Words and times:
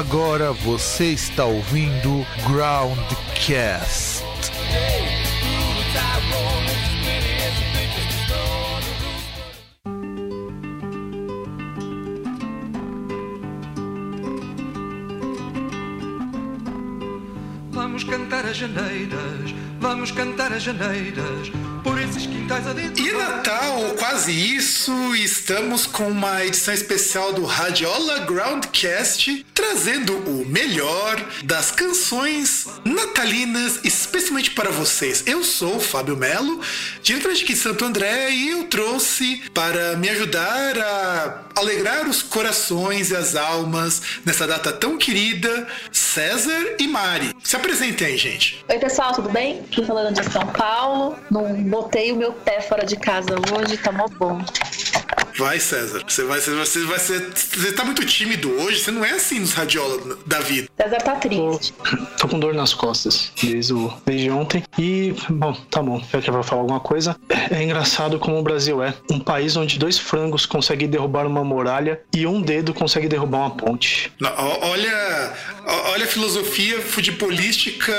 Agora 0.00 0.50
você 0.50 1.12
está 1.12 1.44
ouvindo 1.44 2.26
Groundcast. 2.48 4.24
Vamos 17.70 18.02
cantar 18.04 18.46
as 18.46 18.56
janeiras, 18.56 19.54
vamos 19.78 20.10
cantar 20.12 20.50
as 20.54 20.62
janeiras, 20.62 21.52
por 21.82 22.00
esses 22.00 22.26
quintais 22.26 22.66
adentro. 22.66 23.02
E 23.02 23.12
Natal, 23.12 23.82
ou 23.82 23.94
quase 23.94 24.32
isso, 24.32 24.92
estamos 25.14 25.86
com 25.86 26.08
uma 26.08 26.44
edição 26.44 26.74
especial 26.74 27.32
do 27.32 27.44
Radiola 27.44 28.20
Groundcast, 28.20 29.46
trazendo 29.54 30.16
o 30.28 30.46
melhor 30.46 31.22
das 31.44 31.70
canções 31.70 32.66
natalinas, 32.84 33.80
especialmente 33.84 34.50
para 34.50 34.70
vocês. 34.70 35.24
Eu 35.26 35.44
sou 35.44 35.76
o 35.76 35.80
Fábio 35.80 36.16
Melo, 36.16 36.60
diretamente 37.02 37.44
aqui 37.44 37.52
de 37.54 37.58
Santo 37.58 37.84
André, 37.84 38.30
e 38.30 38.50
eu 38.50 38.64
trouxe 38.64 39.42
para 39.54 39.96
me 39.96 40.08
ajudar 40.08 40.78
a 40.78 41.44
alegrar 41.56 42.08
os 42.08 42.22
corações 42.22 43.10
e 43.10 43.16
as 43.16 43.36
almas 43.36 44.02
nessa 44.24 44.46
data 44.46 44.72
tão 44.72 44.96
querida, 44.96 45.66
César 45.92 46.76
e 46.78 46.86
Mari. 46.86 47.34
Se 47.42 47.56
apresentem 47.56 48.08
aí, 48.08 48.16
gente. 48.16 48.64
Oi, 48.68 48.78
pessoal, 48.78 49.12
tudo 49.12 49.28
bem? 49.28 49.60
Aqui 49.60 49.84
falando 49.84 50.20
de 50.20 50.32
São 50.32 50.46
Paulo. 50.46 51.16
Não 51.30 51.54
botei 51.70 52.10
o 52.10 52.16
meu 52.16 52.32
pé 52.32 52.60
fora 52.60 52.84
de 52.84 52.96
casa 52.96 53.36
hoje, 53.54 53.78
tá 53.78 53.92
mó 53.92 54.06
bom. 54.18 54.42
Vai, 55.38 55.58
César. 55.58 56.02
Você 56.06 56.24
vai, 56.24 56.38
você, 56.38 56.50
você 56.50 56.84
vai 56.84 56.98
ser. 56.98 57.30
Você 57.30 57.72
tá 57.72 57.82
muito 57.82 58.04
tímido 58.04 58.50
hoje. 58.60 58.80
Você 58.80 58.90
não 58.90 59.02
é 59.02 59.12
assim 59.12 59.40
nos 59.40 59.54
radiola 59.54 60.18
da 60.26 60.40
vida. 60.40 60.68
César 60.76 60.98
tá 60.98 61.14
triste. 61.14 61.72
Tô 62.18 62.28
com 62.28 62.38
dor 62.38 62.52
nas 62.52 62.74
costas 62.74 63.32
desde, 63.42 63.72
o, 63.72 63.90
desde 64.04 64.30
ontem. 64.30 64.62
E, 64.78 65.14
bom, 65.30 65.54
tá 65.70 65.82
bom. 65.82 66.02
Já 66.12 66.20
que 66.20 66.28
eu 66.28 66.34
vou 66.34 66.42
falar 66.42 66.62
alguma 66.62 66.80
coisa. 66.80 67.16
É 67.50 67.62
engraçado 67.62 68.18
como 68.18 68.38
o 68.38 68.42
Brasil 68.42 68.82
é. 68.82 68.92
Um 69.10 69.18
país 69.18 69.56
onde 69.56 69.78
dois 69.78 69.98
frangos 69.98 70.44
conseguem 70.44 70.88
derrubar 70.88 71.26
uma 71.26 71.42
muralha 71.42 72.02
e 72.14 72.26
um 72.26 72.42
dedo 72.42 72.74
consegue 72.74 73.08
derrubar 73.08 73.38
uma 73.38 73.50
ponte. 73.50 74.12
Não, 74.20 74.30
olha, 74.62 75.32
olha 75.70 76.04
a 76.04 76.08
filosofia 76.08 76.80
futebolística, 76.80 77.92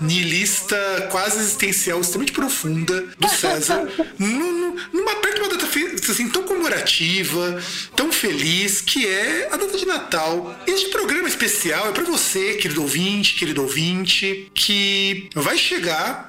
nihilista, 0.00 1.08
quase 1.10 1.38
existencial, 1.38 2.00
extremamente 2.00 2.32
profunda 2.32 3.04
do 3.18 3.28
César. 3.28 3.88
num- 4.18 4.76
numa 4.92 5.14
perto 5.16 5.38
uma 5.42 5.48
data 5.48 5.66
assim, 6.10 6.28
tão 6.30 6.42
comemorativa, 6.44 7.62
tão 7.94 8.10
feliz, 8.12 8.80
que 8.80 9.06
é 9.06 9.48
a 9.52 9.56
data 9.56 9.76
de 9.76 9.86
Natal. 9.86 10.58
Este 10.66 10.88
programa 10.90 11.28
especial 11.28 11.88
é 11.88 11.92
pra 11.92 12.04
você, 12.04 12.54
querido 12.54 12.82
ouvinte, 12.82 13.34
querido 13.34 13.62
ouvinte, 13.62 14.50
que 14.54 15.28
vai 15.34 15.56
chegar 15.58 16.28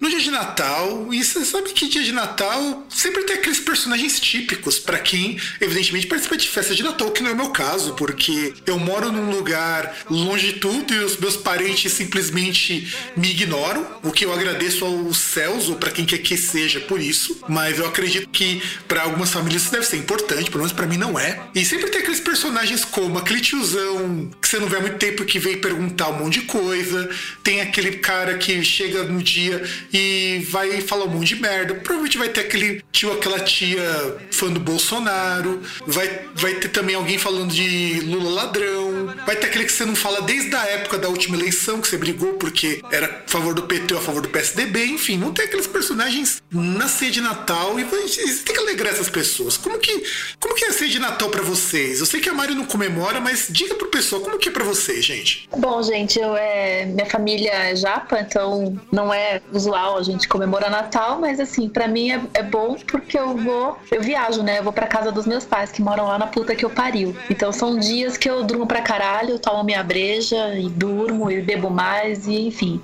no 0.00 0.08
dia 0.10 0.20
de 0.20 0.30
Natal. 0.30 1.08
E 1.12 1.24
você 1.24 1.44
sabe 1.44 1.70
que 1.70 1.88
dia 1.88 2.02
de 2.02 2.12
Natal 2.12 2.86
sempre 2.88 3.22
tem 3.24 3.36
aqueles 3.36 3.58
personagens 3.60 4.20
típicos 4.20 4.78
pra 4.78 4.98
quem, 4.98 5.38
evidentemente, 5.60 6.06
participa 6.06 6.36
de 6.36 6.48
festa 6.48 6.74
de 6.74 6.82
Natal, 6.82 7.10
que 7.10 7.22
não 7.22 7.30
é 7.30 7.32
o 7.32 7.36
meu 7.36 7.50
caso, 7.50 7.94
porque 7.94 8.54
eu 8.66 8.78
moro 8.78 9.10
num 9.10 9.30
lugar 9.30 9.81
longe 10.08 10.52
de 10.52 10.60
tudo 10.60 10.92
e 10.94 10.98
os 10.98 11.16
meus 11.16 11.36
parentes 11.36 11.92
simplesmente 11.92 12.94
me 13.16 13.30
ignoram, 13.30 13.86
o 14.02 14.10
que 14.10 14.24
eu 14.24 14.32
agradeço 14.32 14.84
aos 14.84 15.18
céus 15.18 15.68
ou 15.68 15.76
pra 15.76 15.90
quem 15.90 16.04
quer 16.04 16.18
que 16.18 16.36
seja 16.36 16.80
por 16.80 17.00
isso. 17.00 17.40
Mas 17.48 17.78
eu 17.78 17.86
acredito 17.86 18.28
que 18.28 18.62
pra 18.86 19.02
algumas 19.02 19.30
famílias 19.30 19.62
isso 19.62 19.72
deve 19.72 19.86
ser 19.86 19.96
importante, 19.96 20.50
pelo 20.50 20.58
menos 20.58 20.72
pra 20.72 20.86
mim 20.86 20.96
não 20.96 21.18
é. 21.18 21.40
E 21.54 21.64
sempre 21.64 21.90
tem 21.90 22.00
aqueles 22.00 22.20
personagens 22.20 22.84
como 22.84 23.18
aquele 23.18 23.40
tiozão 23.40 24.30
que 24.40 24.48
você 24.48 24.58
não 24.58 24.68
vê 24.68 24.76
há 24.76 24.80
muito 24.80 24.98
tempo 24.98 25.24
que 25.24 25.38
veio 25.38 25.60
perguntar 25.60 26.08
um 26.08 26.24
monte 26.24 26.40
de 26.40 26.46
coisa, 26.46 27.08
tem 27.42 27.60
aquele 27.60 27.92
cara 27.98 28.38
que 28.38 28.62
chega 28.64 29.02
no 29.04 29.22
dia 29.22 29.62
e 29.92 30.46
vai 30.50 30.80
falar 30.80 31.04
um 31.04 31.08
monte 31.08 31.34
de 31.34 31.40
merda. 31.40 31.74
Provavelmente 31.74 32.18
vai 32.18 32.28
ter 32.28 32.40
aquele 32.40 32.82
tio, 32.90 33.12
aquela 33.12 33.40
tia 33.40 33.82
fã 34.30 34.50
do 34.50 34.60
Bolsonaro, 34.60 35.62
vai, 35.86 36.26
vai 36.34 36.54
ter 36.54 36.68
também 36.68 36.94
alguém 36.94 37.18
falando 37.18 37.52
de 37.52 38.00
Lula 38.00 38.30
ladrão, 38.30 39.14
vai 39.26 39.36
ter 39.36 39.46
aquele 39.46 39.61
que 39.64 39.72
você 39.72 39.84
não 39.84 39.94
fala 39.94 40.22
desde 40.22 40.54
a 40.54 40.64
época 40.64 40.98
da 40.98 41.08
última 41.08 41.36
eleição, 41.36 41.80
que 41.80 41.88
você 41.88 41.96
brigou 41.96 42.34
porque 42.34 42.82
era 42.90 43.22
a 43.26 43.30
favor 43.30 43.54
do 43.54 43.62
PT 43.62 43.94
ou 43.94 44.00
a 44.00 44.02
favor 44.02 44.22
do 44.22 44.28
PSDB, 44.28 44.86
enfim, 44.86 45.16
não 45.16 45.32
tem 45.32 45.44
aqueles 45.44 45.66
personagens 45.66 46.42
na 46.50 46.88
ceia 46.88 47.10
de 47.10 47.20
Natal 47.20 47.78
e 47.78 47.84
você 47.84 48.42
tem 48.44 48.54
que 48.54 48.60
alegrar 48.60 48.92
essas 48.92 49.08
pessoas. 49.08 49.56
Como 49.56 49.78
que, 49.78 50.04
como 50.40 50.54
que 50.54 50.64
é 50.64 50.68
a 50.68 50.72
ceia 50.72 50.90
de 50.90 50.98
Natal 50.98 51.30
pra 51.30 51.42
vocês? 51.42 52.00
Eu 52.00 52.06
sei 52.06 52.20
que 52.20 52.28
a 52.28 52.34
Mari 52.34 52.54
não 52.54 52.64
comemora, 52.64 53.20
mas 53.20 53.46
diga 53.50 53.74
pro 53.74 53.88
pessoal 53.88 54.22
como 54.22 54.38
que 54.38 54.48
é 54.48 54.52
pra 54.52 54.64
vocês, 54.64 55.04
gente. 55.04 55.48
Bom, 55.56 55.82
gente, 55.82 56.18
eu, 56.18 56.36
é, 56.36 56.84
minha 56.86 57.06
família 57.06 57.52
é 57.52 57.76
japa, 57.76 58.20
então 58.20 58.80
não 58.90 59.12
é 59.12 59.40
usual 59.52 59.98
a 59.98 60.02
gente 60.02 60.28
comemorar 60.28 60.70
Natal, 60.70 61.20
mas 61.20 61.38
assim, 61.38 61.68
pra 61.68 61.86
mim 61.86 62.10
é, 62.10 62.20
é 62.34 62.42
bom 62.42 62.76
porque 62.86 63.18
eu 63.18 63.36
vou, 63.36 63.78
eu 63.90 64.02
viajo, 64.02 64.42
né? 64.42 64.58
Eu 64.58 64.64
vou 64.64 64.72
pra 64.72 64.86
casa 64.86 65.12
dos 65.12 65.26
meus 65.26 65.44
pais, 65.44 65.70
que 65.70 65.82
moram 65.82 66.06
lá 66.06 66.18
na 66.18 66.26
puta 66.26 66.54
que 66.54 66.64
eu 66.64 66.70
pariu. 66.70 67.14
Então 67.30 67.52
são 67.52 67.78
dias 67.78 68.16
que 68.16 68.28
eu 68.28 68.42
durmo 68.44 68.66
pra 68.66 68.80
caralho, 68.80 69.38
tomo 69.52 69.64
minha 69.64 69.82
breja 69.82 70.54
e 70.58 70.68
durmo 70.70 71.30
e 71.30 71.42
bebo 71.42 71.68
mais 71.68 72.26
e 72.26 72.46
enfim. 72.46 72.80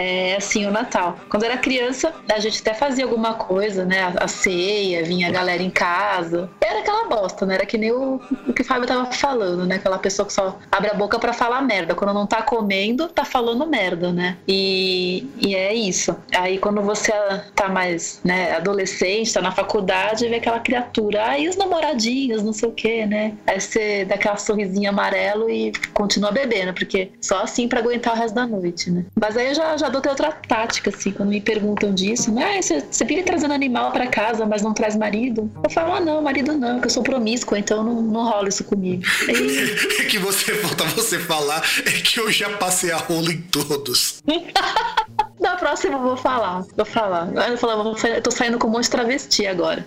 É 0.00 0.36
assim 0.36 0.66
o 0.66 0.70
Natal. 0.70 1.18
Quando 1.28 1.44
era 1.44 1.58
criança, 1.58 2.14
a 2.32 2.38
gente 2.38 2.60
até 2.60 2.72
fazia 2.72 3.04
alguma 3.04 3.34
coisa, 3.34 3.84
né? 3.84 4.14
A, 4.18 4.26
ceia, 4.26 5.04
vinha 5.04 5.28
a 5.28 5.30
galera 5.30 5.62
em 5.62 5.68
casa. 5.70 6.48
Era 6.60 6.80
aquela 6.80 7.06
bosta, 7.06 7.44
né? 7.44 7.56
Era 7.56 7.66
que 7.66 7.76
nem 7.76 7.92
o, 7.92 8.20
o 8.48 8.52
que 8.52 8.62
o 8.62 8.64
Fábio 8.64 8.86
tava 8.86 9.12
falando, 9.12 9.66
né? 9.66 9.74
Aquela 9.74 9.98
pessoa 9.98 10.26
que 10.26 10.32
só 10.32 10.58
abre 10.72 10.90
a 10.90 10.94
boca 10.94 11.18
pra 11.18 11.34
falar 11.34 11.60
merda. 11.60 11.94
Quando 11.94 12.14
não 12.14 12.26
tá 12.26 12.40
comendo, 12.40 13.08
tá 13.08 13.24
falando 13.24 13.66
merda, 13.66 14.10
né? 14.10 14.38
E, 14.48 15.28
e 15.38 15.54
é 15.54 15.74
isso. 15.74 16.16
Aí 16.34 16.56
quando 16.56 16.80
você 16.80 17.12
tá 17.54 17.68
mais, 17.68 18.20
né, 18.24 18.56
adolescente, 18.56 19.32
tá 19.34 19.42
na 19.42 19.52
faculdade, 19.52 20.28
vê 20.28 20.36
aquela 20.36 20.60
criatura. 20.60 21.26
Aí 21.26 21.46
os 21.46 21.56
namoradinhos, 21.56 22.42
não 22.42 22.54
sei 22.54 22.68
o 22.68 22.72
que, 22.72 23.04
né? 23.04 23.34
Aí 23.46 23.60
você 23.60 24.06
dá 24.06 24.14
aquela 24.14 24.36
sorrisinha 24.36 24.88
amarelo 24.88 25.50
e 25.50 25.72
continua 25.92 26.32
bebendo, 26.32 26.72
porque 26.72 27.12
só 27.20 27.42
assim 27.42 27.68
pra 27.68 27.80
aguentar 27.80 28.14
o 28.14 28.16
resto 28.16 28.34
da 28.34 28.46
noite, 28.46 28.90
né? 28.90 29.04
Mas 29.20 29.36
aí 29.36 29.48
eu 29.48 29.54
já, 29.54 29.76
já 29.76 29.89
adotei 29.90 30.10
outra 30.10 30.32
tática, 30.32 30.90
assim, 30.90 31.12
quando 31.12 31.28
me 31.28 31.40
perguntam 31.40 31.92
disso, 31.92 32.32
né? 32.32 32.58
Ah, 32.58 32.62
você, 32.62 32.80
você 32.90 33.04
vive 33.04 33.22
trazendo 33.22 33.52
animal 33.52 33.92
pra 33.92 34.06
casa, 34.06 34.46
mas 34.46 34.62
não 34.62 34.72
traz 34.72 34.96
marido? 34.96 35.50
Eu 35.62 35.70
falo, 35.70 35.94
ah, 35.94 36.00
não, 36.00 36.22
marido 36.22 36.56
não, 36.56 36.80
que 36.80 36.86
eu 36.86 36.90
sou 36.90 37.02
promíscua, 37.02 37.58
então 37.58 37.84
não, 37.84 38.00
não 38.00 38.24
rola 38.24 38.48
isso 38.48 38.64
comigo. 38.64 39.02
É 40.00 40.04
que 40.04 40.18
você 40.18 40.54
falta 40.56 40.84
você 40.84 41.18
falar 41.18 41.62
é 41.84 41.90
que 41.90 42.18
eu 42.18 42.30
já 42.30 42.50
passei 42.56 42.90
a 42.90 42.96
rola 42.96 43.32
em 43.32 43.40
todos. 43.42 44.22
da 45.40 45.56
próxima 45.56 45.94
eu 45.94 46.02
vou 46.02 46.16
falar, 46.16 46.64
vou 46.76 46.86
falar. 46.86 47.28
Eu, 47.48 47.56
falo, 47.56 47.82
vou, 47.82 47.96
eu 48.08 48.22
tô 48.22 48.30
saindo 48.30 48.58
com 48.58 48.68
um 48.68 48.70
monte 48.70 48.84
de 48.84 48.90
travesti 48.90 49.46
agora. 49.46 49.86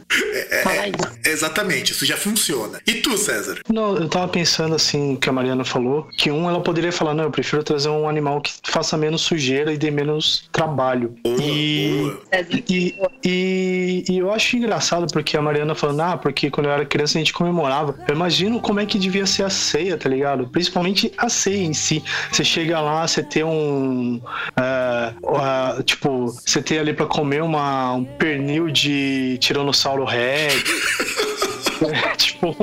Fala 0.64 0.88
isso. 0.88 1.20
Exatamente, 1.26 1.92
isso 1.92 2.06
já 2.06 2.18
funciona. 2.18 2.80
E 2.88 2.96
tu, 2.96 3.18
César? 3.18 3.60
Não, 3.70 3.96
eu 3.96 4.10
tava 4.10 4.28
pensando 4.28 4.76
assim, 4.76 5.16
que 5.16 5.30
a 5.30 5.32
Mariana 5.32 5.64
falou, 5.64 6.08
que 6.18 6.32
um 6.32 6.50
ela 6.50 6.62
poderia 6.62 6.92
falar, 6.92 7.14
não, 7.14 7.26
eu 7.26 7.32
prefiro 7.32 7.64
trazer 7.64 7.90
um 7.90 8.08
animal 8.08 8.42
que 8.42 8.52
faça 8.64 8.98
menos 8.98 9.22
sujeira 9.22 9.72
e 9.72 9.78
dê 9.78 9.92
menos 9.92 10.48
trabalho. 10.52 11.16
Boa, 11.24 11.38
e, 11.42 12.02
boa. 12.02 12.22
e, 12.70 12.96
e, 13.24 14.06
e 14.10 14.18
eu 14.18 14.32
acho 14.32 14.58
engraçado 14.58 15.12
porque 15.12 15.38
a 15.38 15.42
Mariana 15.42 15.76
falando, 15.76 16.02
ah, 16.02 16.18
porque 16.18 16.50
quando 16.50 16.68
eu 16.68 16.72
era 16.72 16.86
criança 16.86 17.18
a 17.18 17.20
gente 17.20 17.34
comemorava. 17.34 17.96
Eu 18.08 18.16
imagino 18.16 18.60
como 18.60 18.80
é 18.80 18.86
que 18.86 18.98
devia 18.98 19.26
ser 19.26 19.44
a 19.44 19.50
ceia, 19.50 19.98
tá 19.98 20.10
ligado? 20.10 20.48
Principalmente 20.48 21.12
a 21.18 21.30
ceia 21.30 21.64
em 21.64 21.74
si. 21.74 22.04
Você 22.32 22.44
chega 22.44 22.80
lá, 22.80 23.08
você 23.08 23.22
tem 23.22 23.44
um. 23.44 24.22
é, 24.56 25.14
tipo, 25.84 26.28
você 26.28 26.62
tem 26.62 26.80
ali 26.80 26.94
pra 26.94 27.06
comer 27.06 27.42
uma, 27.42 27.94
um 27.94 28.04
pernil 28.04 28.70
de 28.70 29.38
Tiranossauro 29.40 30.04
Rex. 30.06 30.64
É, 31.92 32.10
tipo, 32.16 32.56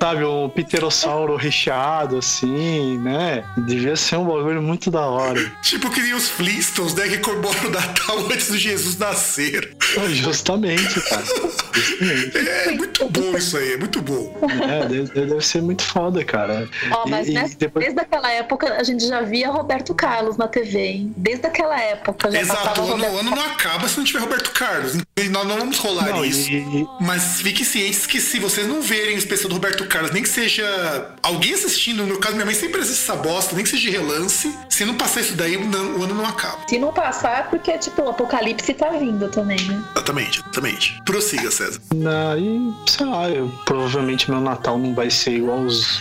sabe, 0.00 0.24
um 0.24 0.48
pterossauro 0.48 1.36
recheado, 1.36 2.18
assim, 2.18 2.98
né? 2.98 3.44
Devia 3.58 3.96
ser 3.96 4.16
um 4.16 4.24
bagulho 4.24 4.62
muito 4.62 4.90
da 4.90 5.06
hora. 5.06 5.40
Tipo 5.62 5.90
que 5.90 6.00
nem 6.00 6.14
os 6.14 6.28
Flintstones, 6.28 6.94
né? 6.94 7.08
Que 7.08 7.18
comemoram 7.18 7.66
o 7.66 7.70
Natal 7.70 8.18
antes 8.32 8.48
do 8.50 8.58
Jesus 8.58 8.96
nascer. 8.98 9.74
Justamente, 10.10 11.00
cara. 11.02 11.22
Justamente. 11.24 12.38
É 12.48 12.70
muito 12.72 13.08
bom 13.08 13.36
isso 13.36 13.56
aí, 13.56 13.72
é 13.74 13.76
muito 13.76 14.00
bom. 14.02 14.36
É, 14.68 14.86
deve, 14.86 15.12
deve 15.26 15.40
ser 15.40 15.62
muito 15.62 15.82
foda, 15.82 16.24
cara. 16.24 16.68
Ó, 16.90 17.08
mas 17.08 17.28
E- 17.28 17.56
depois- 17.56 17.84
desde 17.84 18.00
aquela 18.00 18.30
época 18.30 18.74
a 18.74 18.82
gente 18.82 19.06
já 19.06 19.20
via 19.22 19.50
Roberto 19.50 19.94
Carlos 19.94 20.36
na 20.36 20.48
TV, 20.48 20.78
hein? 20.78 21.14
Desde 21.16 21.46
aquela 21.46 21.78
época 21.80 22.30
já 22.30 22.40
Exato, 22.40 22.80
o 22.82 22.92
ano, 22.94 23.18
ano 23.18 23.30
não 23.30 23.42
acaba 23.46 23.88
se 23.88 23.96
não 23.98 24.04
tiver 24.04 24.20
Roberto 24.20 24.50
Carlos. 24.52 24.98
E 25.16 25.28
nós 25.28 25.46
não 25.46 25.58
vamos 25.58 25.78
rolar 25.78 26.08
Não, 26.10 26.24
isso. 26.24 26.50
e- 26.50 26.86
Mas 27.00 27.40
fiquem 27.40 27.64
cientes 27.64 28.06
que 28.06 28.20
se 28.20 28.38
você 28.38 28.61
vocês 28.62 28.68
não 28.68 28.80
verem 28.82 29.14
o 29.16 29.18
especial 29.18 29.48
do 29.48 29.54
Roberto 29.54 29.84
Carlos, 29.86 30.12
nem 30.12 30.22
que 30.22 30.28
seja 30.28 30.64
alguém 31.22 31.52
assistindo, 31.54 31.98
no 32.02 32.06
meu 32.06 32.18
caso, 32.18 32.34
minha 32.34 32.44
mãe 32.46 32.54
sempre 32.54 32.80
assiste 32.80 33.02
essa 33.02 33.16
bosta, 33.16 33.54
nem 33.54 33.64
que 33.64 33.70
seja 33.70 33.82
de 33.82 33.90
relance, 33.90 34.56
se 34.68 34.84
não 34.84 34.94
passar 34.94 35.20
isso 35.20 35.34
daí, 35.36 35.56
não- 35.56 35.98
o 35.98 36.02
ano 36.04 36.14
não 36.14 36.24
acaba. 36.26 36.58
Se 36.68 36.78
não 36.78 36.92
passar, 36.92 37.40
é 37.40 37.42
porque, 37.42 37.76
tipo, 37.78 38.02
o 38.02 38.08
apocalipse 38.10 38.72
tá 38.74 38.90
vindo 38.90 39.28
também, 39.28 39.60
né? 39.62 39.82
Exatamente, 39.96 40.40
exatamente. 40.40 41.02
Prossiga, 41.04 41.50
César. 41.50 41.80
Daí, 41.94 42.60
sei 42.86 43.06
lá, 43.06 43.28
eu, 43.28 43.50
provavelmente 43.64 44.30
meu 44.30 44.40
Natal 44.40 44.78
não 44.78 44.94
vai 44.94 45.10
ser 45.10 45.32
igual 45.32 45.58
os, 45.60 46.00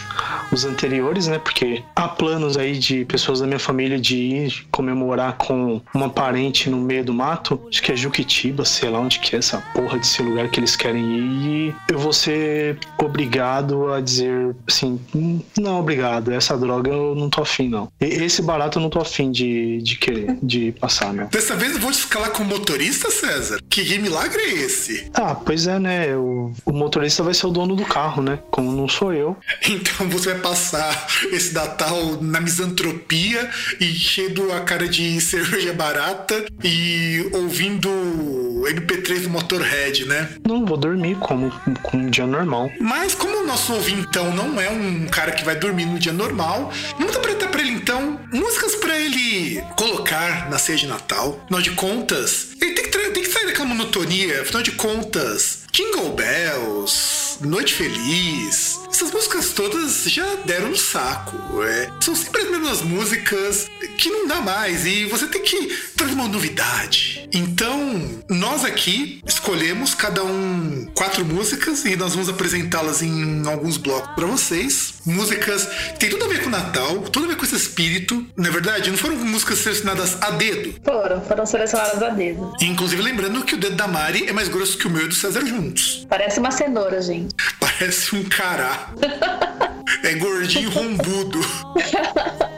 os 0.51 0.63
anteriores, 0.65 1.27
né? 1.27 1.39
Porque 1.39 1.83
há 1.95 2.07
planos 2.07 2.57
aí 2.57 2.77
de 2.77 3.05
pessoas 3.05 3.39
da 3.39 3.47
minha 3.47 3.59
família 3.59 3.99
de 3.99 4.15
ir 4.17 4.67
comemorar 4.71 5.33
com 5.37 5.81
uma 5.93 6.09
parente 6.09 6.69
no 6.69 6.77
meio 6.77 7.03
do 7.03 7.13
mato. 7.13 7.59
Acho 7.69 7.81
que 7.81 7.91
é 7.91 7.95
Juquitiba, 7.95 8.65
sei 8.65 8.89
lá 8.89 8.99
onde 8.99 9.19
que 9.19 9.35
é 9.35 9.39
essa 9.39 9.57
porra 9.73 9.97
desse 9.97 10.21
lugar 10.21 10.49
que 10.49 10.59
eles 10.59 10.75
querem 10.75 11.03
ir. 11.17 11.21
E 11.41 11.75
eu 11.91 11.97
vou 11.99 12.13
ser 12.13 12.50
obrigado 12.98 13.92
a 13.92 14.01
dizer 14.01 14.56
assim: 14.68 15.00
"Hum, 15.15 15.42
não, 15.57 15.80
obrigado, 15.80 16.31
essa 16.31 16.57
droga 16.57 16.92
eu 16.92 17.15
não 17.15 17.30
tô 17.30 17.42
afim, 17.42 17.69
não. 17.69 17.92
Esse 18.00 18.42
barato 18.42 18.80
eu 18.80 18.83
não 18.83 18.89
tô 18.89 19.00
afim 19.00 19.31
de, 19.31 19.81
de 19.81 19.95
querer, 19.98 20.38
de 20.42 20.71
passar, 20.74 21.13
meu. 21.13 21.27
Dessa 21.27 21.56
vez 21.56 21.74
eu 21.74 21.80
vou 21.80 21.92
te 21.92 22.00
escalar 22.00 22.31
como 22.31 22.50
motorista, 22.50 23.09
César? 23.09 23.59
Que, 23.69 23.83
que 23.83 24.00
milagre 24.00 24.42
é 24.42 24.53
esse? 24.65 25.09
Ah, 25.13 25.36
pois 25.36 25.68
é, 25.68 25.80
né? 25.80 26.15
O, 26.15 26.51
o 26.65 26.71
motorista 26.71 27.24
vai 27.24 27.33
ser 27.33 27.48
o 27.48 27.51
dono 27.51 27.75
do 27.75 27.86
carro, 27.86 28.21
né? 28.21 28.39
Como 28.50 28.71
não 28.71 28.88
sou 28.88 29.13
eu. 29.13 29.38
Então 29.81 30.07
você 30.09 30.33
vai 30.33 30.42
passar 30.42 31.07
esse 31.31 31.54
Natal 31.54 32.21
na 32.21 32.39
misantropia 32.39 33.50
e 33.80 33.86
cheio 33.86 34.54
a 34.54 34.62
cara 34.62 34.88
de 34.88 35.19
cerveja 35.21 35.74
barata 35.74 36.45
e 36.63 37.30
ouvindo 37.33 37.89
MP3 38.68 39.24
do 39.24 39.30
Motorhead, 39.30 40.06
né? 40.06 40.30
Não 40.47 40.65
vou 40.65 40.77
dormir 40.77 41.15
como, 41.18 41.51
como 41.81 42.04
um 42.04 42.09
dia 42.09 42.25
normal. 42.31 42.72
Mas 42.80 43.13
como 43.13 43.44
o 43.44 43.45
nosso 43.45 43.74
ouvintão 43.74 44.33
não 44.33 44.60
é 44.60 44.69
um 44.69 45.07
cara 45.07 45.31
que 45.31 45.44
vai 45.44 45.56
dormir 45.56 45.86
no 45.86 46.00
dia 46.00 46.13
normal, 46.13 46.72
vamos 46.98 47.16
apresentar 47.16 47.50
pra 47.50 47.62
ele 47.62 47.72
então 47.72 48.19
músicas 48.31 48.75
pra 48.75 48.98
ele 48.98 49.62
colocar 49.75 50.50
na 50.50 50.57
ceia 50.57 50.78
de 50.78 50.88
Natal. 50.88 51.39
Afinal 51.44 51.62
de 51.62 51.72
contas, 51.72 52.48
ele 52.62 52.74
tem 52.74 52.86
que, 52.86 52.98
tem 53.12 53.24
que 53.24 53.30
sair 53.30 53.45
daquela 53.45 53.66
monotonia. 53.66 54.42
Afinal 54.42 54.63
de 54.63 54.72
contas, 54.72 55.60
Jingle 55.72 56.13
Bells, 56.13 57.38
Noite 57.42 57.74
Feliz, 57.74 58.80
essas 58.89 59.12
músicas 59.12 59.50
todas 59.51 60.04
já 60.06 60.36
deram 60.45 60.69
no 60.69 60.78
saco. 60.78 61.63
é. 61.63 61.89
São 62.01 62.16
sempre 62.16 62.42
as 62.42 62.51
mesmas 62.51 62.81
músicas 62.81 63.68
que 63.98 64.10
não 64.10 64.28
dá 64.28 64.42
mais 64.42 64.86
e 64.86 65.06
você 65.06 65.28
tem 65.28 65.42
que 65.42 65.68
trazer 65.95 66.13
uma 66.13 66.28
novidade. 66.28 67.10
Então, 67.33 68.22
nós 68.30 68.66
aqui 68.66 69.22
escolhemos 69.25 69.95
cada 69.95 70.24
um 70.24 70.88
quatro 70.94 71.25
músicas 71.25 71.86
e 71.86 71.95
nós 71.95 72.13
vamos 72.13 72.30
apresentá-las 72.30 73.01
em 73.01 73.48
alguns 73.48 73.78
blocos 73.78 74.13
para 74.16 74.25
vocês. 74.28 74.95
Músicas 75.06 75.66
que 75.66 76.00
tem 76.00 76.10
tudo 76.10 76.25
a 76.25 76.28
ver 76.28 76.42
com 76.42 76.48
o 76.48 76.51
Natal, 76.51 77.00
tudo 77.04 77.25
a 77.25 77.30
ver 77.30 77.38
com 77.38 77.45
esse 77.45 77.56
espírito. 77.56 78.25
Na 78.36 78.50
verdade, 78.50 78.89
não 78.89 78.98
foram 78.98 79.16
músicas 79.18 79.60
selecionadas 79.60 80.22
a 80.22 80.31
dedo. 80.31 80.75
Foram, 80.83 81.22
foram 81.22 81.45
selecionadas 81.45 82.04
a 82.04 82.10
dedo. 82.10 82.54
Inclusive, 82.62 83.01
lembrando 83.01 83.44
que 83.44 83.56
o 83.56 83.57
dedo 83.57 83.75
da 83.75 83.88
Mari 83.88 84.28
é 84.28 84.33
mais 84.33 84.50
grosso 84.50 84.78
que 84.78 84.88
o 84.88 84.89
meu 84.89 85.06
e 85.06 85.07
do 85.07 85.16
César 85.16 85.45
juntos. 85.45 86.06
Parece 86.10 86.39
uma 86.39 86.51
cenoura, 86.51 87.01
gente. 87.01 87.33
Parece 87.60 88.16
um 88.16 88.24
cará. 88.25 88.92
É 90.04 90.16
gordinho 90.16 90.69
rombudo. 90.72 91.39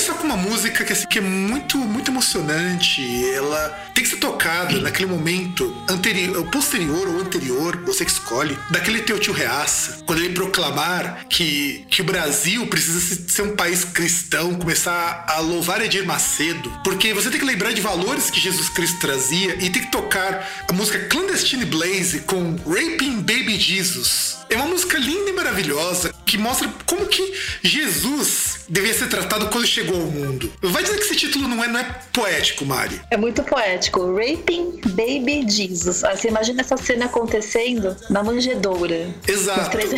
Começar 0.00 0.14
com 0.14 0.24
uma 0.28 0.36
música 0.38 0.82
que, 0.82 0.94
assim, 0.94 1.06
que 1.06 1.18
é 1.18 1.20
muito, 1.20 1.76
muito 1.76 2.10
emocionante. 2.10 3.02
Ela 3.34 3.68
tem 3.94 4.02
que 4.02 4.08
ser 4.08 4.16
tocada 4.16 4.80
naquele 4.80 5.10
momento 5.10 5.76
anterior, 5.90 6.42
posterior 6.50 7.06
ou 7.06 7.20
anterior, 7.20 7.76
você 7.84 8.02
que 8.06 8.10
escolhe, 8.10 8.58
daquele 8.70 9.02
teu 9.02 9.18
tio 9.18 9.34
Reaça, 9.34 10.02
quando 10.06 10.20
ele 10.20 10.32
proclamar 10.32 11.26
que, 11.28 11.84
que 11.90 12.00
o 12.00 12.04
Brasil 12.06 12.66
precisa 12.68 12.98
se- 12.98 13.28
ser 13.28 13.42
um 13.42 13.54
país 13.54 13.84
cristão, 13.84 14.54
começar 14.54 15.26
a 15.28 15.38
louvar 15.40 15.82
Edir 15.84 16.06
Macedo, 16.06 16.72
porque 16.82 17.12
você 17.12 17.28
tem 17.28 17.38
que 17.38 17.44
lembrar 17.44 17.74
de 17.74 17.82
valores 17.82 18.30
que 18.30 18.40
Jesus 18.40 18.70
Cristo 18.70 18.98
trazia 19.00 19.56
e 19.56 19.68
tem 19.68 19.82
que 19.82 19.90
tocar 19.92 20.64
a 20.66 20.72
música 20.72 20.98
Clandestine 21.10 21.66
Blaze 21.66 22.20
com 22.20 22.56
Raping 22.66 23.16
Baby 23.16 23.60
Jesus. 23.60 24.38
É 24.48 24.56
uma 24.56 24.66
música 24.66 24.98
linda 24.98 25.30
e 25.30 25.32
maravilhosa 25.32 26.12
que 26.26 26.36
mostra 26.36 26.68
como 26.86 27.06
que 27.06 27.34
Jesus 27.62 28.60
devia 28.68 28.94
ser 28.94 29.08
tratado 29.08 29.48
quando 29.48 29.66
chegou 29.66 29.89
ao 29.94 30.00
mundo. 30.06 30.52
Vai 30.62 30.82
dizer 30.82 30.96
que 30.96 31.04
esse 31.04 31.16
título 31.16 31.48
não 31.48 31.62
é, 31.62 31.68
não 31.68 31.80
é 31.80 31.84
poético, 32.12 32.64
Mari. 32.64 33.00
É 33.10 33.16
muito 33.16 33.42
poético. 33.42 34.14
Raping 34.14 34.80
Baby 34.86 35.44
Jesus. 35.48 36.04
Aí 36.04 36.16
você 36.16 36.28
imagina 36.28 36.60
essa 36.60 36.76
cena 36.76 37.06
acontecendo 37.06 37.96
na 38.08 38.22
manjedoura. 38.22 39.08
Exato. 39.26 39.70
Três 39.70 39.90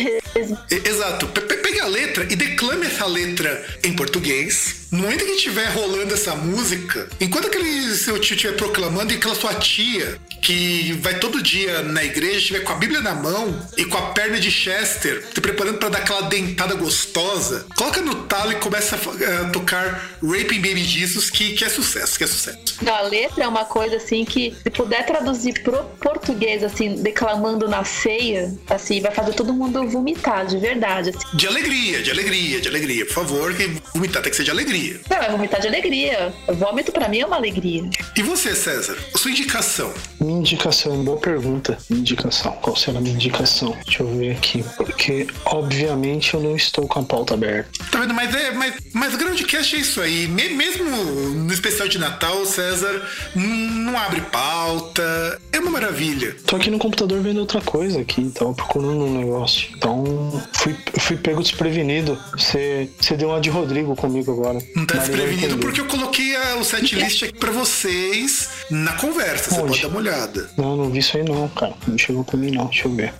Exato. 0.85 1.27
Pe- 1.27 1.41
pe- 1.41 1.57
Pegue 1.63 1.79
a 1.79 1.87
letra 1.87 2.23
e 2.29 2.35
declame 2.35 2.85
essa 2.85 3.05
letra 3.05 3.65
em 3.83 3.93
português. 3.95 4.82
No 4.93 4.99
momento 5.01 5.25
que 5.25 5.31
estiver 5.31 5.65
rolando 5.73 6.13
essa 6.13 6.35
música, 6.35 7.09
enquanto 7.19 7.47
aquele 7.47 7.95
seu 7.95 8.19
tio 8.19 8.35
estiver 8.35 8.55
proclamando 8.55 9.11
e 9.11 9.15
aquela 9.15 9.33
sua 9.33 9.55
tia, 9.55 10.19
que 10.39 10.93
vai 11.01 11.17
todo 11.17 11.41
dia 11.41 11.81
na 11.81 12.03
igreja, 12.03 12.37
estiver 12.37 12.59
com 12.59 12.73
a 12.73 12.75
Bíblia 12.75 13.01
na 13.01 13.15
mão 13.15 13.59
e 13.75 13.85
com 13.85 13.97
a 13.97 14.11
perna 14.11 14.39
de 14.39 14.51
Chester, 14.51 15.25
se 15.33 15.41
preparando 15.41 15.79
para 15.79 15.89
dar 15.89 15.97
aquela 15.97 16.21
dentada 16.21 16.75
gostosa, 16.75 17.65
coloca 17.75 18.01
no 18.01 18.13
talo 18.25 18.51
e 18.51 18.55
começa 18.57 18.95
a 18.95 18.99
fa- 18.99 19.11
a 19.41 19.49
tocar 19.49 20.11
Raping 20.21 20.61
Baby 20.61 20.83
Jesus, 20.83 21.31
que, 21.31 21.53
que 21.53 21.65
é 21.65 21.69
sucesso, 21.69 22.15
que 22.15 22.23
é 22.23 22.27
sucesso. 22.27 22.59
A 22.85 23.01
letra 23.01 23.45
é 23.45 23.47
uma 23.47 23.65
coisa 23.65 23.95
assim 23.95 24.23
que, 24.23 24.55
se 24.61 24.69
puder 24.69 25.03
traduzir 25.07 25.59
pro 25.63 25.83
português, 25.99 26.63
assim, 26.63 27.01
declamando 27.01 27.67
na 27.67 27.83
ceia, 27.83 28.53
assim, 28.69 29.01
vai 29.01 29.11
fazer 29.11 29.33
todo 29.33 29.51
mundo 29.53 29.87
vomitar, 29.87 30.45
de 30.45 30.59
verdade. 30.59 31.09
Assim. 31.09 31.35
De 31.37 31.47
alegria, 31.47 32.03
de 32.03 32.11
alegria, 32.11 32.61
de 32.61 32.67
alegria. 32.67 33.05
Por 33.07 33.13
favor, 33.13 33.53
que 33.55 33.71
vomitar 33.95 34.21
tem 34.21 34.29
que 34.29 34.35
ser 34.37 34.43
de 34.43 34.51
alegria. 34.51 34.82
Não, 35.09 35.17
vai 35.17 35.31
vomitar 35.31 35.59
de 35.61 35.67
alegria. 35.67 36.33
Vômito 36.47 36.91
pra 36.91 37.07
mim 37.09 37.19
é 37.19 37.25
uma 37.25 37.35
alegria. 37.37 37.83
E 38.15 38.21
você, 38.21 38.53
César? 38.55 38.97
Sua 39.15 39.31
indicação? 39.31 39.93
Minha 40.19 40.39
indicação, 40.39 41.03
boa 41.03 41.17
pergunta. 41.17 41.77
Minha 41.89 42.01
indicação, 42.01 42.51
qual 42.61 42.75
será 42.75 42.97
a 42.97 43.01
minha 43.01 43.15
indicação? 43.15 43.75
Deixa 43.85 44.03
eu 44.03 44.07
ver 44.17 44.31
aqui. 44.31 44.63
Porque, 44.77 45.27
obviamente, 45.45 46.33
eu 46.33 46.39
não 46.41 46.55
estou 46.55 46.87
com 46.87 46.99
a 46.99 47.03
pauta 47.03 47.33
aberta. 47.33 47.69
Tá 47.91 47.99
vendo? 47.99 48.13
Mas, 48.13 48.33
é, 48.35 48.51
mas, 48.51 48.73
mas 48.93 49.13
o 49.13 49.17
Groundcast 49.17 49.75
é 49.75 49.79
isso 49.79 50.01
aí. 50.01 50.27
Me- 50.27 50.49
mesmo 50.49 50.85
no 50.85 51.53
especial 51.53 51.87
de 51.87 51.97
Natal, 51.97 52.45
César 52.45 53.01
não 53.35 53.97
abre 53.97 54.21
pauta. 54.21 55.39
É 55.51 55.59
uma 55.59 55.71
maravilha. 55.71 56.35
Tô 56.45 56.55
aqui 56.55 56.69
no 56.69 56.77
computador 56.79 57.21
vendo 57.21 57.39
outra 57.39 57.61
coisa 57.61 58.01
aqui, 58.01 58.29
tava 58.33 58.53
procurando 58.53 59.05
um 59.05 59.17
negócio. 59.19 59.69
Então, 59.75 60.41
fui, 60.53 60.75
fui 60.99 61.17
pego 61.17 61.41
desprevenido. 61.41 62.17
Você 62.37 62.89
você 62.99 63.15
deu 63.15 63.29
uma 63.29 63.39
de 63.41 63.49
Rodrigo 63.49 63.95
comigo 63.95 64.31
agora. 64.31 64.59
Não 64.75 64.85
tá 64.85 64.97
desprevenido 64.97 65.57
porque 65.57 65.81
eu 65.81 65.85
coloquei 65.85 66.35
a- 66.35 66.55
o 66.55 66.63
setlist 66.63 67.23
aqui 67.23 67.37
pra 67.37 67.51
vocês 67.51 68.49
na 68.71 68.93
conversa. 68.93 69.51
Você 69.51 69.59
Onde? 69.61 69.67
pode 69.69 69.81
dar 69.81 69.87
uma 69.89 69.97
olhada. 69.99 70.49
Não, 70.57 70.75
não 70.75 70.89
vi 70.89 70.99
isso 70.99 71.15
aí 71.17 71.23
não, 71.23 71.47
cara. 71.49 71.73
Não 71.87 71.97
chegou 71.97 72.23
pra 72.23 72.37
mim 72.37 72.51
não, 72.51 72.65
deixa 72.65 72.87
eu 72.87 72.95
ver. 72.95 73.13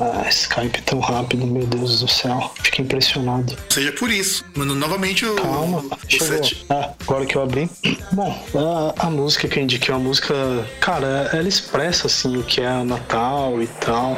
Ah, 0.00 0.28
Skype 0.28 0.82
tão 0.82 1.00
rápido, 1.00 1.46
meu 1.46 1.66
Deus 1.66 2.00
do 2.00 2.08
céu. 2.08 2.52
Fiquei 2.62 2.84
impressionado. 2.84 3.56
Seja 3.68 3.92
por 3.92 4.10
isso. 4.10 4.44
Mano, 4.54 4.74
novamente 4.74 5.24
o, 5.26 5.34
Calma, 5.34 5.78
o 5.78 5.98
chegou. 6.08 6.26
set. 6.28 6.64
Ah, 6.68 6.92
agora 7.00 7.26
que 7.26 7.36
eu 7.36 7.42
abri. 7.42 7.68
Bom, 8.12 8.44
a, 8.54 9.06
a 9.06 9.10
música 9.10 9.48
que 9.48 9.58
eu 9.58 9.62
indiquei 9.62 9.92
é 9.92 9.96
uma 9.96 10.04
música. 10.04 10.34
Cara, 10.80 11.30
ela 11.32 11.48
expressa 11.48 12.06
assim 12.06 12.36
o 12.36 12.42
que 12.42 12.60
é 12.60 12.82
Natal 12.84 13.60
e 13.62 13.66
tal. 13.66 14.16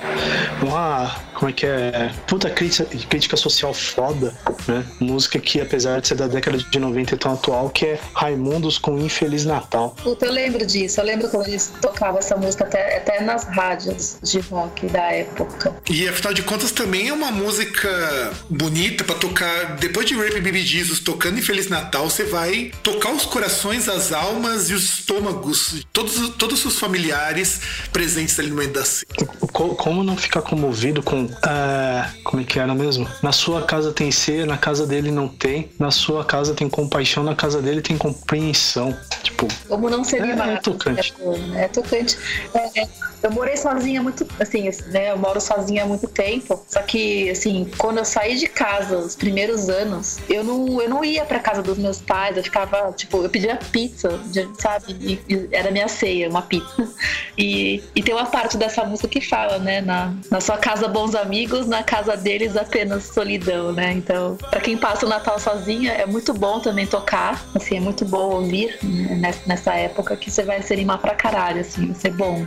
Uma. 0.63 1.15
Como 1.35 1.51
é 1.51 1.53
que 1.53 1.67
é? 1.67 2.13
Puta 2.29 2.49
crítica, 2.51 2.85
crítica 3.09 3.37
social 3.37 3.75
foda, 3.75 4.33
né? 4.69 4.85
Música 5.01 5.41
que, 5.41 5.61
apesar 5.61 6.01
de 6.01 6.07
ser 6.07 6.15
da 6.15 6.29
década 6.29 6.57
de 6.57 6.79
90 6.79 7.15
e 7.15 7.19
tão 7.19 7.33
atual, 7.33 7.69
que 7.69 7.85
é 7.87 8.01
Raimundos 8.15 8.79
com 8.79 8.97
Infeliz 8.99 9.45
Natal. 9.45 9.97
Puta, 10.03 10.27
eu 10.27 10.33
lembro 10.33 10.65
disso. 10.65 11.01
Eu 11.01 11.05
lembro 11.05 11.29
quando 11.29 11.49
eles 11.49 11.73
tocavam 11.81 12.19
essa 12.21 12.37
música 12.37 12.65
até, 12.65 12.99
até 12.99 13.21
nas 13.23 13.45
rádios 13.45 14.19
de 14.23 14.39
rock 14.41 14.87
da 14.87 15.03
época. 15.11 15.62
E 15.89 16.09
afinal 16.09 16.33
de 16.35 16.43
contas 16.43 16.71
também 16.73 17.09
é 17.09 17.13
uma 17.13 17.31
música 17.31 18.33
bonita 18.49 19.05
pra 19.05 19.15
tocar. 19.15 19.77
Depois 19.77 20.07
de 20.07 20.15
Rape 20.15 20.41
Baby 20.41 20.63
Jesus 20.65 21.01
tocando 21.01 21.39
em 21.39 21.43
Feliz 21.43 21.69
Natal, 21.69 22.09
você 22.09 22.25
vai 22.25 22.71
tocar 22.83 23.11
os 23.13 23.25
corações, 23.25 23.89
as 23.89 24.13
almas 24.13 24.71
e 24.71 24.75
os 24.75 24.85
estômagos 24.85 25.73
de 25.75 25.87
todos, 25.87 26.29
todos 26.37 26.57
os 26.57 26.61
seus 26.63 26.79
familiares 26.79 27.61
presentes 27.93 28.39
ali 28.39 28.49
no 28.51 28.57
meio 28.57 28.73
da 28.73 28.85
ceia. 28.85 29.07
Co- 29.53 29.75
Como 29.75 30.03
não 30.03 30.17
ficar 30.17 30.43
comovido 30.43 31.03
com. 31.03 31.29
ah, 31.43 32.11
como 32.25 32.43
é 32.43 32.45
que 32.45 32.59
era 32.59 32.75
mesmo? 32.75 33.09
Na 33.23 33.33
sua 33.33 33.63
casa 33.63 33.93
tem 33.93 34.11
ceia, 34.11 34.47
na 34.47 34.57
casa 34.57 34.87
dele 34.87 35.11
não 35.11 35.29
tem. 35.29 35.71
Na 35.79 35.91
sua 35.91 36.25
casa 36.25 36.55
tem 36.55 36.69
compaixão, 36.69 37.23
na 37.23 37.35
casa 37.35 37.61
dele 37.61 37.81
tem 37.81 37.97
compreensão. 37.99 38.97
Tipo, 39.23 39.49
Como 39.69 39.89
não 39.91 40.03
seria 40.05 40.33
É, 40.35 40.55
é 40.55 40.57
tocante. 40.59 41.15
É, 41.55 41.65
é 41.65 41.69
tocante. 41.69 42.17
É, 42.55 42.81
é- 42.83 42.89
eu 43.23 43.31
morei 43.31 43.57
sozinha 43.57 44.03
muito, 44.03 44.27
assim, 44.41 44.69
né? 44.89 45.11
Eu 45.13 45.19
moro 45.19 45.41
sozinha 45.41 45.85
há 45.85 45.87
muito 45.87 46.09
tempo. 46.09 46.63
Só 46.67 46.83
que, 46.83 47.31
assim, 47.31 47.71
quando 47.79 47.99
eu 47.99 48.05
saí 48.05 48.37
de 48.37 48.47
casa, 48.47 48.99
os 48.99 49.15
primeiros 49.15 49.69
anos, 49.69 50.19
eu 50.29 50.43
não, 50.43 50.83
eu 50.83 50.89
não 50.89 51.05
ia 51.05 51.25
pra 51.25 51.39
casa 51.39 51.63
dos 51.63 51.79
meus 51.79 52.01
pais. 52.01 52.37
Eu 52.37 52.43
ficava, 52.43 52.93
tipo, 52.93 53.23
eu 53.23 53.31
pedia 53.31 53.57
pizza, 53.71 54.21
sabe? 54.59 54.93
E, 55.29 55.49
era 55.53 55.71
minha 55.71 55.89
ceia, 55.89 56.29
uma 56.29 56.43
pizza. 56.43 56.89
E, 57.39 57.83
e 57.97 58.03
tem 58.03 58.15
uma 58.15 58.27
parte 58.27 58.59
dessa 58.59 58.85
música 58.85 59.09
que 59.09 59.21
fala, 59.21 59.59
né? 59.59 59.81
Na, 59.81 60.15
na 60.31 60.39
sua 60.39 60.59
casa, 60.59 60.87
bons 60.87 61.15
amigos, 61.15 61.67
na 61.67 61.83
casa 61.83 62.15
deles, 62.15 62.59
apenas 62.59 63.05
solidão, 63.05 63.73
né? 63.73 63.91
Então, 63.93 64.37
pra 64.51 64.61
quem 64.61 64.77
passa 64.77 65.07
o 65.07 65.09
Natal 65.09 65.39
sozinha, 65.39 65.93
é 65.93 66.05
muito 66.05 66.35
bom 66.35 66.61
também 66.61 66.87
tocar. 66.87 67.43
Assim, 67.55 67.79
é 67.79 67.81
muito 67.81 68.05
bom 68.05 68.35
ouvir 68.35 68.79
né, 68.83 69.35
nessa 69.47 69.75
época 69.75 70.15
que 70.15 70.31
você 70.31 70.43
vai 70.43 70.61
se 70.61 70.75
animar 70.75 70.99
pra 70.99 71.15
caralho, 71.15 71.63
assim, 71.63 71.95
ser 71.95 72.13
bom. 72.13 72.45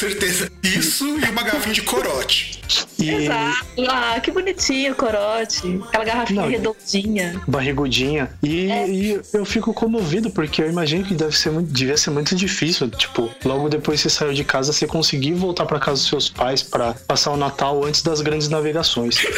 Com 0.00 0.07
certeza. 0.08 0.50
Isso 0.62 1.04
e 1.06 1.30
uma 1.30 1.42
garrafinha 1.42 1.74
de 1.74 1.82
corote. 1.82 2.60
E 2.98 3.10
Exato. 3.10 3.66
Ah, 3.88 4.20
que 4.20 4.30
bonitinho 4.30 4.92
o 4.92 4.96
corote. 4.96 5.80
Aquela 5.88 6.04
garrafinha 6.04 6.42
Não, 6.42 6.48
redondinha. 6.48 7.40
barrigudinha. 7.46 8.30
E, 8.42 8.70
É. 8.70 8.88
e 8.88 9.20
eu 9.32 9.44
fico 9.44 9.72
comovido, 9.72 10.30
porque 10.30 10.62
eu 10.62 10.68
imagino 10.68 11.04
que 11.04 11.14
deve 11.14 11.36
ser 11.36 11.50
muito, 11.50 11.72
devia 11.72 11.96
ser 11.96 12.10
muito 12.10 12.34
difícil. 12.34 12.90
Tipo, 12.90 13.30
logo 13.44 13.68
depois 13.68 14.02
que 14.02 14.08
você 14.10 14.14
saiu 14.16 14.32
de 14.34 14.44
casa, 14.44 14.72
você 14.72 14.86
conseguir 14.86 15.32
voltar 15.32 15.64
pra 15.66 15.78
casa 15.78 16.00
dos 16.00 16.08
seus 16.08 16.28
pais 16.28 16.62
pra 16.62 16.94
passar 17.06 17.30
o 17.30 17.36
Natal 17.36 17.84
antes 17.84 18.02
das 18.02 18.20
grandes 18.20 18.48
navegações. 18.48 19.16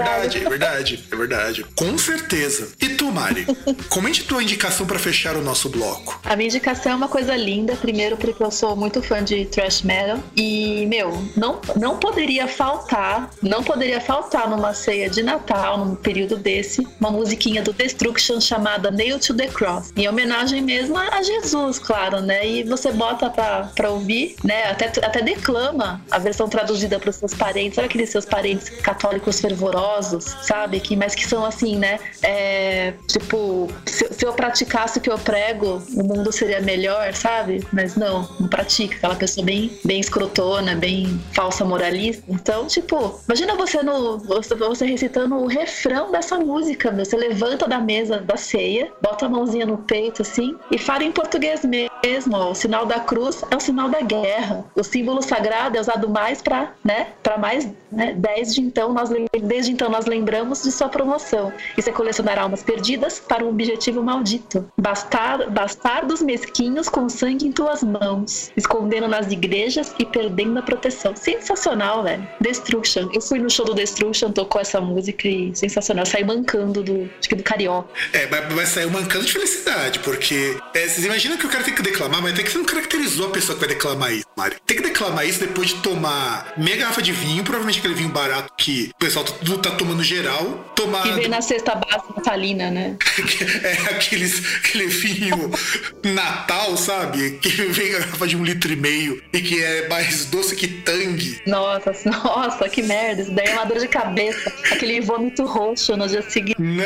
É 0.00 0.02
verdade, 0.02 0.38
é 0.38 0.48
verdade, 0.48 1.04
é 1.10 1.16
verdade. 1.16 1.66
Com 1.76 1.98
certeza. 1.98 2.68
E 2.80 2.90
tu, 2.90 3.12
Mari? 3.12 3.46
Comente 3.88 4.24
tua 4.24 4.42
indicação 4.42 4.86
pra 4.86 4.98
fechar 4.98 5.36
o 5.36 5.42
nosso 5.42 5.68
bloco. 5.68 6.20
A 6.24 6.34
minha 6.36 6.48
indicação 6.48 6.92
é 6.92 6.94
uma 6.94 7.08
coisa 7.08 7.36
linda, 7.36 7.76
primeiro 7.76 8.16
porque 8.16 8.42
eu 8.42 8.50
sou 8.50 8.74
muito 8.74 9.02
fã 9.02 9.22
de 9.22 9.44
thrash 9.46 9.82
metal 9.82 10.18
e, 10.36 10.86
meu, 10.86 11.22
não, 11.36 11.60
não 11.76 11.98
poderia 11.98 12.48
faltar, 12.48 13.30
não 13.42 13.62
poderia 13.62 14.00
faltar 14.00 14.48
numa 14.48 14.72
ceia 14.72 15.10
de 15.10 15.22
Natal, 15.22 15.78
num 15.78 15.94
período 15.94 16.36
desse, 16.36 16.86
uma 16.98 17.10
musiquinha 17.10 17.62
do 17.62 17.72
Destruction 17.72 18.40
chamada 18.40 18.90
Nail 18.90 19.18
to 19.18 19.34
the 19.34 19.48
Cross, 19.48 19.92
em 19.96 20.08
homenagem 20.08 20.62
mesmo 20.62 20.96
a 20.96 21.22
Jesus, 21.22 21.78
claro, 21.78 22.20
né? 22.20 22.46
E 22.46 22.62
você 22.64 22.90
bota 22.92 23.28
pra, 23.28 23.70
pra 23.74 23.90
ouvir, 23.90 24.36
né? 24.42 24.70
Até, 24.70 24.86
até 24.86 25.20
declama 25.20 26.00
a 26.10 26.18
versão 26.18 26.48
traduzida 26.48 26.98
pros 26.98 27.16
seus 27.16 27.34
parentes, 27.34 27.74
sabe 27.74 27.86
aqueles 27.86 28.10
seus 28.10 28.24
parentes 28.24 28.70
católicos 28.70 29.40
fervorosos, 29.40 29.89
sabe? 30.20 30.80
Que, 30.80 30.96
mas 30.96 31.14
que 31.14 31.26
são 31.26 31.44
assim, 31.44 31.76
né? 31.76 31.98
É, 32.22 32.94
tipo, 33.06 33.68
se, 33.86 34.12
se 34.12 34.24
eu 34.24 34.32
praticasse 34.32 34.98
o 34.98 35.00
que 35.00 35.10
eu 35.10 35.18
prego, 35.18 35.82
o 35.94 36.02
mundo 36.02 36.32
seria 36.32 36.60
melhor, 36.60 37.12
sabe? 37.14 37.66
Mas 37.72 37.96
não, 37.96 38.28
não 38.38 38.48
pratica. 38.48 38.96
Aquela 38.96 39.14
pessoa 39.14 39.44
bem, 39.44 39.78
bem 39.84 40.00
escrotona, 40.00 40.74
bem 40.74 41.20
falsa 41.32 41.64
moralista. 41.64 42.22
Então, 42.28 42.66
tipo, 42.66 43.20
imagina 43.26 43.54
você 43.54 43.82
no. 43.82 44.18
Você, 44.18 44.84
recitando 44.84 45.36
o 45.36 45.46
refrão 45.46 46.10
dessa 46.10 46.38
música, 46.38 46.90
meu. 46.90 47.04
Você 47.04 47.16
levanta 47.16 47.66
da 47.66 47.78
mesa 47.78 48.18
da 48.18 48.36
ceia, 48.36 48.92
bota 49.02 49.26
a 49.26 49.28
mãozinha 49.28 49.66
no 49.66 49.78
peito, 49.78 50.22
assim, 50.22 50.56
e 50.70 50.78
fala 50.78 51.04
em 51.04 51.12
português 51.12 51.64
mesmo. 51.64 52.36
Ó, 52.36 52.50
o 52.50 52.54
sinal 52.54 52.86
da 52.86 53.00
cruz 53.00 53.42
é 53.50 53.56
o 53.56 53.60
sinal 53.60 53.88
da 53.88 54.00
guerra. 54.00 54.64
O 54.74 54.82
símbolo 54.82 55.22
sagrado 55.22 55.76
é 55.76 55.80
usado 55.80 56.08
mais 56.08 56.42
para, 56.42 56.72
né? 56.84 57.08
Para 57.22 57.38
mais, 57.38 57.68
né? 57.90 58.14
Desde 58.16 58.60
então 58.60 58.92
nós 58.92 59.10
desde 59.42 59.72
então 59.72 59.79
nós 59.88 60.06
lembramos 60.06 60.62
de 60.62 60.72
sua 60.72 60.88
promoção. 60.88 61.52
Isso 61.76 61.88
é 61.88 61.92
colecionar 61.92 62.38
almas 62.38 62.62
perdidas 62.62 63.20
para 63.20 63.44
um 63.44 63.48
objetivo 63.48 64.02
maldito. 64.02 64.70
Bastar, 64.78 65.50
bastardos 65.50 66.22
mesquinhos 66.22 66.88
com 66.88 67.08
sangue 67.08 67.46
em 67.46 67.52
tuas 67.52 67.82
mãos, 67.82 68.50
escondendo 68.56 69.08
nas 69.08 69.30
igrejas 69.30 69.94
e 69.98 70.04
perdendo 70.04 70.58
a 70.58 70.62
proteção. 70.62 71.14
Sensacional, 71.16 72.02
velho. 72.02 72.26
Destruction. 72.40 73.08
Eu 73.12 73.20
fui 73.20 73.38
no 73.38 73.50
show 73.50 73.64
do 73.64 73.74
Destruction, 73.74 74.32
tocou 74.32 74.60
essa 74.60 74.80
música 74.80 75.26
e 75.28 75.54
sensacional. 75.54 76.06
Saí 76.06 76.24
mancando 76.24 76.82
do, 76.82 77.10
acho 77.18 77.28
que 77.28 77.34
do 77.34 77.42
Carioca. 77.42 77.88
É, 78.12 78.26
mas 78.26 78.52
vai 78.52 78.66
sair 78.66 78.86
mancando 78.90 79.24
de 79.24 79.32
felicidade, 79.32 79.98
porque 80.00 80.56
é, 80.74 80.88
vocês 80.88 81.04
imaginam 81.04 81.36
que 81.36 81.46
o 81.46 81.48
cara 81.48 81.64
tem 81.64 81.74
que 81.74 81.82
declamar, 81.82 82.22
mas 82.22 82.34
tem 82.34 82.44
que 82.44 82.50
você 82.50 82.58
não 82.58 82.64
caracterizou 82.64 83.26
a 83.26 83.30
pessoa 83.30 83.56
que 83.56 83.64
vai 83.64 83.74
declamar 83.74 84.12
isso, 84.12 84.26
Mário. 84.36 84.56
Tem 84.66 84.76
que 84.76 84.82
declamar 84.82 85.26
isso 85.26 85.40
depois 85.40 85.68
de 85.68 85.76
tomar 85.76 86.52
meia 86.56 86.76
garrafa 86.76 87.02
de 87.02 87.12
vinho, 87.12 87.42
provavelmente 87.42 87.78
aquele 87.78 87.94
vinho 87.94 88.10
barato 88.10 88.52
que 88.56 88.90
o 88.94 88.98
pessoal 88.98 89.24
tudo 89.24 89.58
tá 89.58 89.69
tomando 89.76 90.02
geral, 90.02 90.72
tomar. 90.74 91.02
Que 91.02 91.12
vem 91.12 91.28
na 91.28 91.40
cesta 91.40 91.74
básica 91.74 92.14
natalina, 92.16 92.70
né? 92.70 92.96
é 93.62 93.72
aqueles, 93.94 94.42
aquele 94.56 94.86
vinho 94.86 95.50
Natal, 96.04 96.76
sabe? 96.76 97.38
Que 97.42 97.48
vem 97.48 97.92
garrafa 97.92 98.26
de 98.26 98.36
um 98.36 98.44
litro 98.44 98.72
e 98.72 98.76
meio 98.76 99.22
e 99.32 99.40
que 99.40 99.62
é 99.62 99.88
mais 99.88 100.26
doce 100.26 100.54
que 100.54 100.66
tangue. 100.68 101.40
Nossa, 101.46 101.92
nossa, 102.08 102.68
que 102.68 102.82
merda. 102.82 103.22
Isso 103.22 103.32
daí 103.32 103.48
é 103.48 103.52
uma 103.52 103.64
dor 103.64 103.78
de 103.78 103.88
cabeça. 103.88 104.52
Aquele 104.70 105.00
vômito 105.00 105.44
roxo 105.44 105.96
no 105.96 106.08
dia 106.08 106.22
seguinte. 106.22 106.60
Não, 106.60 106.84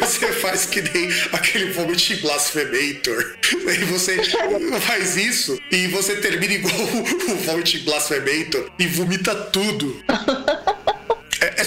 você 0.00 0.32
faz 0.32 0.66
que 0.66 0.82
nem 0.82 1.10
aquele 1.32 1.72
vomit 1.72 2.16
blasphemator. 2.16 3.36
Aí 3.68 3.84
você 3.84 4.18
faz 4.80 5.16
isso 5.16 5.58
e 5.70 5.86
você 5.88 6.16
termina 6.16 6.54
igual 6.54 6.74
o 6.74 7.36
vomit 7.36 7.78
blasphemator 7.80 8.70
e 8.78 8.86
vomita 8.86 9.34
tudo. 9.34 10.02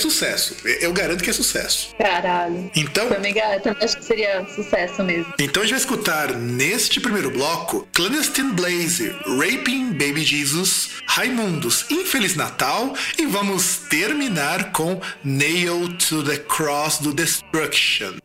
Sucesso. 0.04 0.58
Eu 0.82 0.92
garanto 0.92 1.24
que 1.24 1.30
é 1.30 1.34
sucesso. 1.34 1.96
Caralho. 1.98 2.70
Então, 2.76 3.08
Também, 3.08 3.34
também 3.64 3.84
acho 3.84 3.98
que 3.98 4.04
seria 4.04 4.46
sucesso 4.54 5.02
mesmo. 5.02 5.34
então 5.40 5.64
a 5.64 5.66
gente 5.66 5.76
vai 5.76 5.80
escutar 5.80 6.34
neste 6.36 7.00
primeiro 7.00 7.32
bloco 7.32 7.88
Clandestine 7.94 8.52
Blaze, 8.52 9.16
Raping 9.26 9.94
Baby 9.94 10.24
Jesus, 10.26 10.90
Raimundos, 11.08 11.86
Infeliz 11.90 12.36
Natal 12.36 12.94
e 13.18 13.26
vamos 13.26 13.78
terminar 13.90 14.72
com 14.74 15.00
Nail 15.24 15.88
to 15.98 16.22
the 16.22 16.38
Cross 16.38 16.98
do 17.00 17.14
Destruction. 17.14 18.16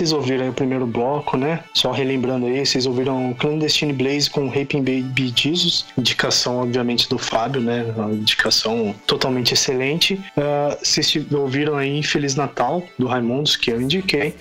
Vocês 0.00 0.12
ouviram 0.12 0.44
aí 0.44 0.48
o 0.48 0.52
primeiro 0.54 0.86
bloco, 0.86 1.36
né? 1.36 1.62
Só 1.74 1.90
relembrando 1.90 2.46
aí, 2.46 2.64
vocês 2.64 2.86
ouviram 2.86 3.34
Clandestine 3.38 3.92
Blaze 3.92 4.30
com 4.30 4.48
Raping 4.48 4.78
Baby 4.78 5.30
Jesus, 5.36 5.84
indicação, 5.98 6.62
obviamente, 6.62 7.06
do 7.06 7.18
Fábio, 7.18 7.60
né? 7.60 7.84
Uma 7.94 8.10
indicação 8.10 8.94
totalmente 9.06 9.52
excelente. 9.52 10.18
Ah, 10.38 10.78
vocês 10.82 11.14
ouviram 11.30 11.76
aí 11.76 12.02
Feliz 12.02 12.34
Natal, 12.34 12.82
do 12.98 13.06
Raimundos, 13.06 13.56
que 13.56 13.70
eu 13.70 13.78
indiquei. 13.78 14.34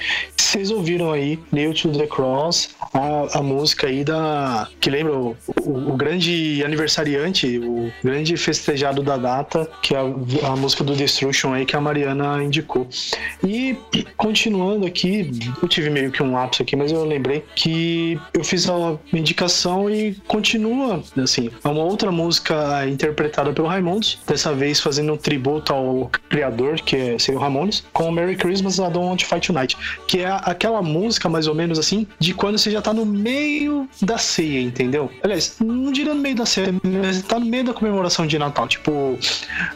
Vocês 0.49 0.71
ouviram 0.71 1.11
aí 1.11 1.37
Nail 1.51 1.75
to 1.75 1.91
the 1.91 2.07
Cross, 2.07 2.69
a, 2.91 3.37
a 3.37 3.43
música 3.43 3.85
aí 3.85 4.03
da. 4.03 4.67
que 4.81 4.89
lembra 4.89 5.13
o, 5.13 5.37
o- 5.63 5.91
o 5.91 5.95
grande 5.95 6.63
aniversariante, 6.65 7.59
o 7.59 7.91
grande 8.03 8.35
festejado 8.35 9.03
da 9.03 9.15
data, 9.15 9.69
que 9.83 9.93
é 9.93 9.99
a, 9.99 10.47
a 10.47 10.55
música 10.55 10.83
do 10.83 10.95
Destruction 10.95 11.53
aí 11.53 11.67
que 11.67 11.75
a 11.75 11.79
Mariana 11.81 12.43
indicou. 12.43 12.87
E 13.43 13.77
continuando 14.17 14.87
aqui, 14.87 15.29
eu 15.61 15.67
tive 15.67 15.91
meio 15.91 16.09
que 16.11 16.23
um 16.23 16.33
lapso 16.33 16.63
aqui, 16.63 16.75
mas 16.75 16.91
eu 16.91 17.05
lembrei 17.05 17.45
que 17.55 18.19
eu 18.33 18.43
fiz 18.43 18.67
a 18.67 18.97
indicação 19.13 19.87
e 19.87 20.15
continua, 20.27 21.03
assim, 21.21 21.51
é 21.63 21.67
uma 21.67 21.83
outra 21.83 22.11
música 22.11 22.87
interpretada 22.87 23.53
pelo 23.53 23.67
Raimundos, 23.67 24.17
dessa 24.25 24.51
vez 24.51 24.79
fazendo 24.79 25.13
um 25.13 25.17
tributo 25.17 25.71
ao 25.71 26.09
criador, 26.27 26.81
que 26.81 26.95
é 26.95 27.19
seria 27.19 27.39
o 27.39 27.43
Ramones, 27.43 27.83
com 27.93 28.09
Merry 28.11 28.35
Christmas, 28.35 28.77
I 28.79 28.89
Don't 28.89 28.97
Want 28.99 29.19
to 29.19 29.27
Fight 29.27 29.45
Tonight, 29.45 29.77
que 30.07 30.21
é 30.21 30.38
aquela 30.39 30.81
música, 30.81 31.29
mais 31.29 31.47
ou 31.47 31.55
menos 31.55 31.79
assim, 31.79 32.07
de 32.19 32.33
quando 32.33 32.57
você 32.57 32.71
já 32.71 32.81
tá 32.81 32.93
no 32.93 33.05
meio 33.05 33.87
da 34.01 34.17
ceia, 34.17 34.61
entendeu? 34.61 35.11
Aliás, 35.23 35.55
não 35.59 35.91
diria 35.91 36.13
no 36.13 36.21
meio 36.21 36.35
da 36.35 36.45
ceia, 36.45 36.73
mas 36.83 37.21
tá 37.23 37.39
no 37.39 37.45
meio 37.45 37.63
da 37.63 37.73
comemoração 37.73 38.25
de 38.25 38.37
Natal, 38.37 38.67
tipo, 38.67 39.17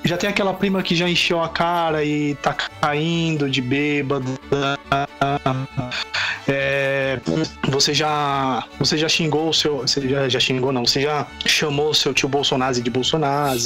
já 0.03 0.17
tem 0.17 0.29
aquela 0.29 0.53
prima 0.53 0.81
que 0.83 0.95
já 0.95 1.09
encheu 1.09 1.41
a 1.41 1.49
cara 1.49 2.03
e 2.03 2.35
tá 2.35 2.53
caindo 2.53 3.49
de 3.49 3.61
bêbada. 3.61 4.25
é, 6.47 7.19
você 7.69 7.93
já 7.93 8.63
você 8.79 8.97
já 8.97 9.07
xingou 9.07 9.49
o 9.49 9.53
seu, 9.53 9.77
você 9.79 10.07
já, 10.07 10.29
já 10.29 10.39
xingou 10.39 10.71
não, 10.71 10.85
você 10.85 11.01
já 11.01 11.25
chamou 11.45 11.89
o 11.89 11.93
seu 11.93 12.13
tio 12.13 12.29
Bolsonaro 12.29 12.81
de 12.81 12.89
Bolsonaro, 12.89 13.59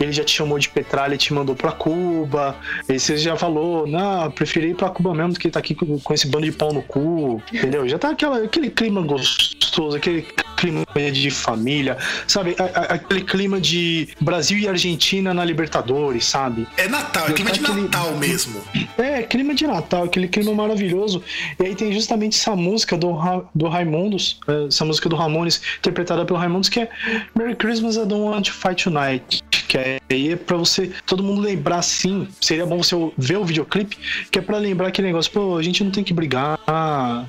ele 0.00 0.12
já 0.12 0.24
te 0.24 0.32
chamou 0.32 0.58
de 0.58 0.68
petralha 0.68 1.14
e 1.14 1.18
te 1.18 1.32
mandou 1.32 1.54
pra 1.54 1.72
Cuba, 1.72 2.56
e 2.88 2.98
você 2.98 3.16
já 3.16 3.36
falou, 3.36 3.86
não, 3.86 4.30
preferi 4.30 4.70
ir 4.70 4.74
pra 4.74 4.90
Cuba 4.90 5.14
mesmo 5.14 5.32
do 5.32 5.38
que 5.38 5.50
tá 5.50 5.58
aqui 5.58 5.74
com, 5.74 5.98
com 5.98 6.14
esse 6.24 6.28
bando 6.28 6.46
de 6.46 6.52
pau 6.52 6.72
no 6.72 6.82
cu, 6.82 7.42
entendeu? 7.52 7.86
Já 7.88 7.98
tá 7.98 8.10
aquela, 8.10 8.42
aquele 8.42 8.70
clima 8.70 9.02
gostoso, 9.02 9.96
aquele 9.96 10.26
clima 10.56 10.84
de 11.12 11.30
família, 11.30 11.98
sabe? 12.26 12.56
A- 12.58 12.62
a- 12.80 12.94
aquele 12.94 13.22
clima 13.22 13.60
de 13.60 14.08
Brasil 14.20 14.56
e 14.58 14.66
Argentina 14.68 15.34
na 15.34 15.44
Libertadores, 15.44 16.24
sabe? 16.24 16.66
É 16.76 16.88
Natal, 16.88 17.28
é 17.28 17.32
clima 17.32 17.50
tá 17.50 17.56
de 17.56 17.64
aquele- 17.64 17.82
Natal 17.82 18.16
mesmo. 18.16 18.60
É, 18.96 19.22
clima 19.22 19.54
de 19.54 19.66
Natal, 19.66 20.04
aquele 20.04 20.28
clima 20.28 20.54
maravilhoso. 20.54 21.22
E 21.60 21.66
aí 21.66 21.74
tem 21.74 21.92
justamente 21.92 22.38
essa 22.38 22.56
música 22.56 22.96
do, 22.96 23.12
Ra 23.12 23.42
do 23.54 23.68
Raimundos, 23.68 24.38
eh, 24.48 24.66
essa 24.68 24.84
música 24.84 25.08
do 25.08 25.16
Ramones, 25.16 25.60
interpretada 25.78 26.24
pelo 26.24 26.38
Raimundos, 26.38 26.68
que 26.68 26.80
é 26.80 26.88
Merry 27.36 27.54
Christmas, 27.56 27.96
I 27.96 28.06
Don't 28.06 28.22
Want 28.22 28.46
to 28.46 28.52
Fight 28.52 28.84
Tonight. 28.84 29.42
Que 29.66 29.78
é, 29.78 30.00
aí 30.10 30.32
é 30.32 30.36
pra 30.36 30.56
você, 30.56 30.92
todo 31.04 31.22
mundo 31.22 31.40
lembrar 31.40 31.78
assim. 31.78 32.28
Seria 32.40 32.64
bom 32.64 32.78
você 32.80 32.94
ver 33.18 33.38
o 33.38 33.44
videoclipe, 33.44 33.96
que 34.30 34.38
é 34.38 34.42
pra 34.42 34.56
lembrar 34.58 34.88
aquele 34.88 35.08
negócio, 35.08 35.32
pô, 35.32 35.56
a 35.56 35.62
gente 35.62 35.82
não 35.82 35.90
tem 35.90 36.04
que 36.04 36.13
brigar, 36.14 36.58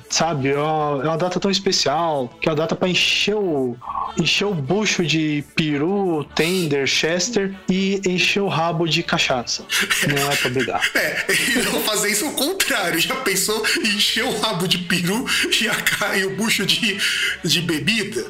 sabe? 0.08 0.48
É 0.48 0.58
uma, 0.58 1.02
é 1.02 1.08
uma 1.08 1.18
data 1.18 1.38
tão 1.38 1.50
especial, 1.50 2.30
que 2.40 2.48
é 2.48 2.52
uma 2.52 2.56
data 2.56 2.74
pra 2.74 2.88
encher 2.88 3.34
o, 3.34 3.76
encher 4.18 4.46
o 4.46 4.54
bucho 4.54 5.04
de 5.04 5.44
peru, 5.54 6.24
tender, 6.34 6.86
chester 6.86 7.54
e 7.68 8.00
encher 8.06 8.40
o 8.40 8.48
rabo 8.48 8.86
de 8.86 9.02
cachaça. 9.02 9.64
Não 10.08 10.30
é 10.30 10.36
pra 10.36 10.50
brigar. 10.50 10.82
É, 10.96 11.26
e 11.28 11.58
eu 11.58 11.72
vou 11.72 11.82
fazer 11.82 12.10
isso 12.10 12.24
ao 12.24 12.32
contrário. 12.32 12.98
Já 12.98 13.14
pensou 13.16 13.62
em 13.84 13.96
encher 13.96 14.24
o 14.24 14.40
rabo 14.40 14.66
de 14.66 14.78
peru 14.78 15.26
e, 15.60 15.68
a, 15.68 16.16
e 16.16 16.24
o 16.24 16.36
bucho 16.36 16.64
de, 16.64 16.98
de 17.44 17.60
bebida? 17.60 18.24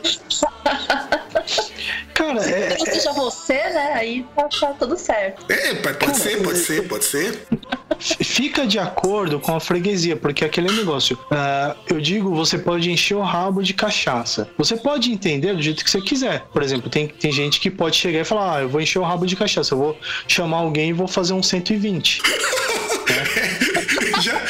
Cara, 2.17 2.41
é, 2.49 2.71
Se 2.71 2.79
não 2.79 2.87
seja 2.87 3.13
você, 3.13 3.53
né? 3.55 3.93
Aí 3.95 4.27
tá, 4.35 4.49
tá 4.49 4.67
tudo 4.79 4.97
certo. 4.97 5.45
É, 5.53 5.75
pode 5.75 5.99
pode 5.99 6.19
ser, 6.19 6.43
pode 6.43 6.59
ser, 6.59 6.89
pode 6.89 7.05
ser. 7.05 7.47
fica 8.01 8.67
de 8.67 8.79
acordo 8.79 9.39
com 9.39 9.55
a 9.55 9.61
freguesia, 9.61 10.17
porque 10.17 10.45
aquele 10.45 10.73
negócio, 10.73 11.19
ah, 11.31 11.77
eu 11.89 12.01
digo, 12.01 12.35
você 12.35 12.57
pode 12.59 12.91
encher 12.91 13.15
o 13.17 13.23
rabo 13.23 13.63
de 13.63 13.75
cachaça. 13.75 14.49
Você 14.57 14.77
pode 14.77 15.13
entender 15.13 15.55
do 15.55 15.61
jeito 15.61 15.85
que 15.85 15.91
você 15.91 16.01
quiser. 16.01 16.41
Por 16.53 16.63
exemplo, 16.63 16.89
tem, 16.89 17.07
tem 17.07 17.31
gente 17.31 17.61
que 17.61 17.71
pode 17.71 17.97
chegar 17.97 18.21
e 18.21 18.25
falar, 18.25 18.57
ah, 18.57 18.61
eu 18.63 18.69
vou 18.69 18.81
encher 18.81 18.99
o 18.99 19.03
rabo 19.05 19.27
de 19.27 19.37
cachaça, 19.37 19.75
eu 19.75 19.79
vou 19.79 19.99
chamar 20.27 20.59
alguém 20.59 20.91
e 20.91 20.93
vou 20.95 21.07
fazer 21.07 21.35
um 21.35 21.43
120. 21.43 22.23
Já, 24.21 24.43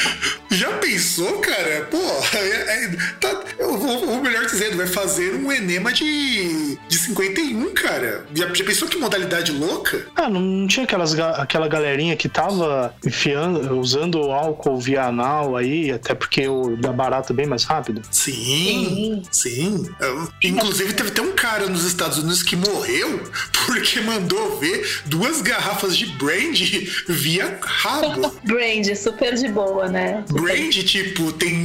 já 0.49 0.69
pensou, 0.77 1.39
cara? 1.39 1.87
Pô, 1.91 1.97
é- 2.37 2.85
é- 2.85 2.89
tá- 3.19 3.43
ou 3.85 4.21
melhor 4.21 4.45
dizendo, 4.45 4.77
vai 4.77 4.87
fazer 4.87 5.33
um 5.35 5.51
enema 5.51 5.91
de, 5.93 6.77
de 6.87 6.97
51, 6.97 7.73
cara. 7.73 8.25
Já, 8.33 8.53
já 8.53 8.63
pensou 8.63 8.87
que 8.87 8.97
modalidade 8.97 9.51
louca? 9.51 10.05
Ah, 10.15 10.29
não, 10.29 10.41
não 10.41 10.67
tinha 10.67 10.83
aquelas, 10.83 11.17
aquela 11.19 11.67
galerinha 11.67 12.15
que 12.15 12.27
tava 12.29 12.93
enfiando, 13.05 13.77
usando 13.79 14.19
o 14.19 14.31
álcool 14.31 14.79
via 14.79 15.03
anal 15.05 15.55
aí, 15.55 15.91
até 15.91 16.13
porque 16.13 16.47
o 16.47 16.75
dá 16.77 16.91
barato 16.91 17.33
bem 17.33 17.45
mais 17.45 17.63
rápido? 17.63 18.01
Sim, 18.11 19.21
sim. 19.31 19.85
Eu- 19.99 20.27
Inclusive, 20.43 20.93
teve 20.93 21.09
até 21.09 21.21
um 21.21 21.33
cara 21.33 21.67
nos 21.67 21.83
Estados 21.83 22.17
Unidos 22.19 22.43
que 22.43 22.55
morreu 22.55 23.21
porque 23.65 23.99
mandou 24.01 24.57
ver 24.59 25.01
duas 25.05 25.41
garrafas 25.41 25.97
de 25.97 26.05
brandy 26.05 26.89
via 27.07 27.57
rabo. 27.61 28.33
Brand, 28.43 28.85
super 28.95 29.35
de 29.35 29.47
boa, 29.49 29.87
né? 29.87 30.23
Brandy, 30.31 30.83
tipo, 30.83 31.31
tem 31.33 31.55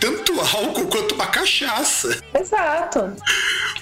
tanto 0.00 0.32
álcool 0.40 0.86
quanto 0.86 1.14
uma 1.14 1.26
cachaça. 1.26 2.18
Exato. 2.38 3.12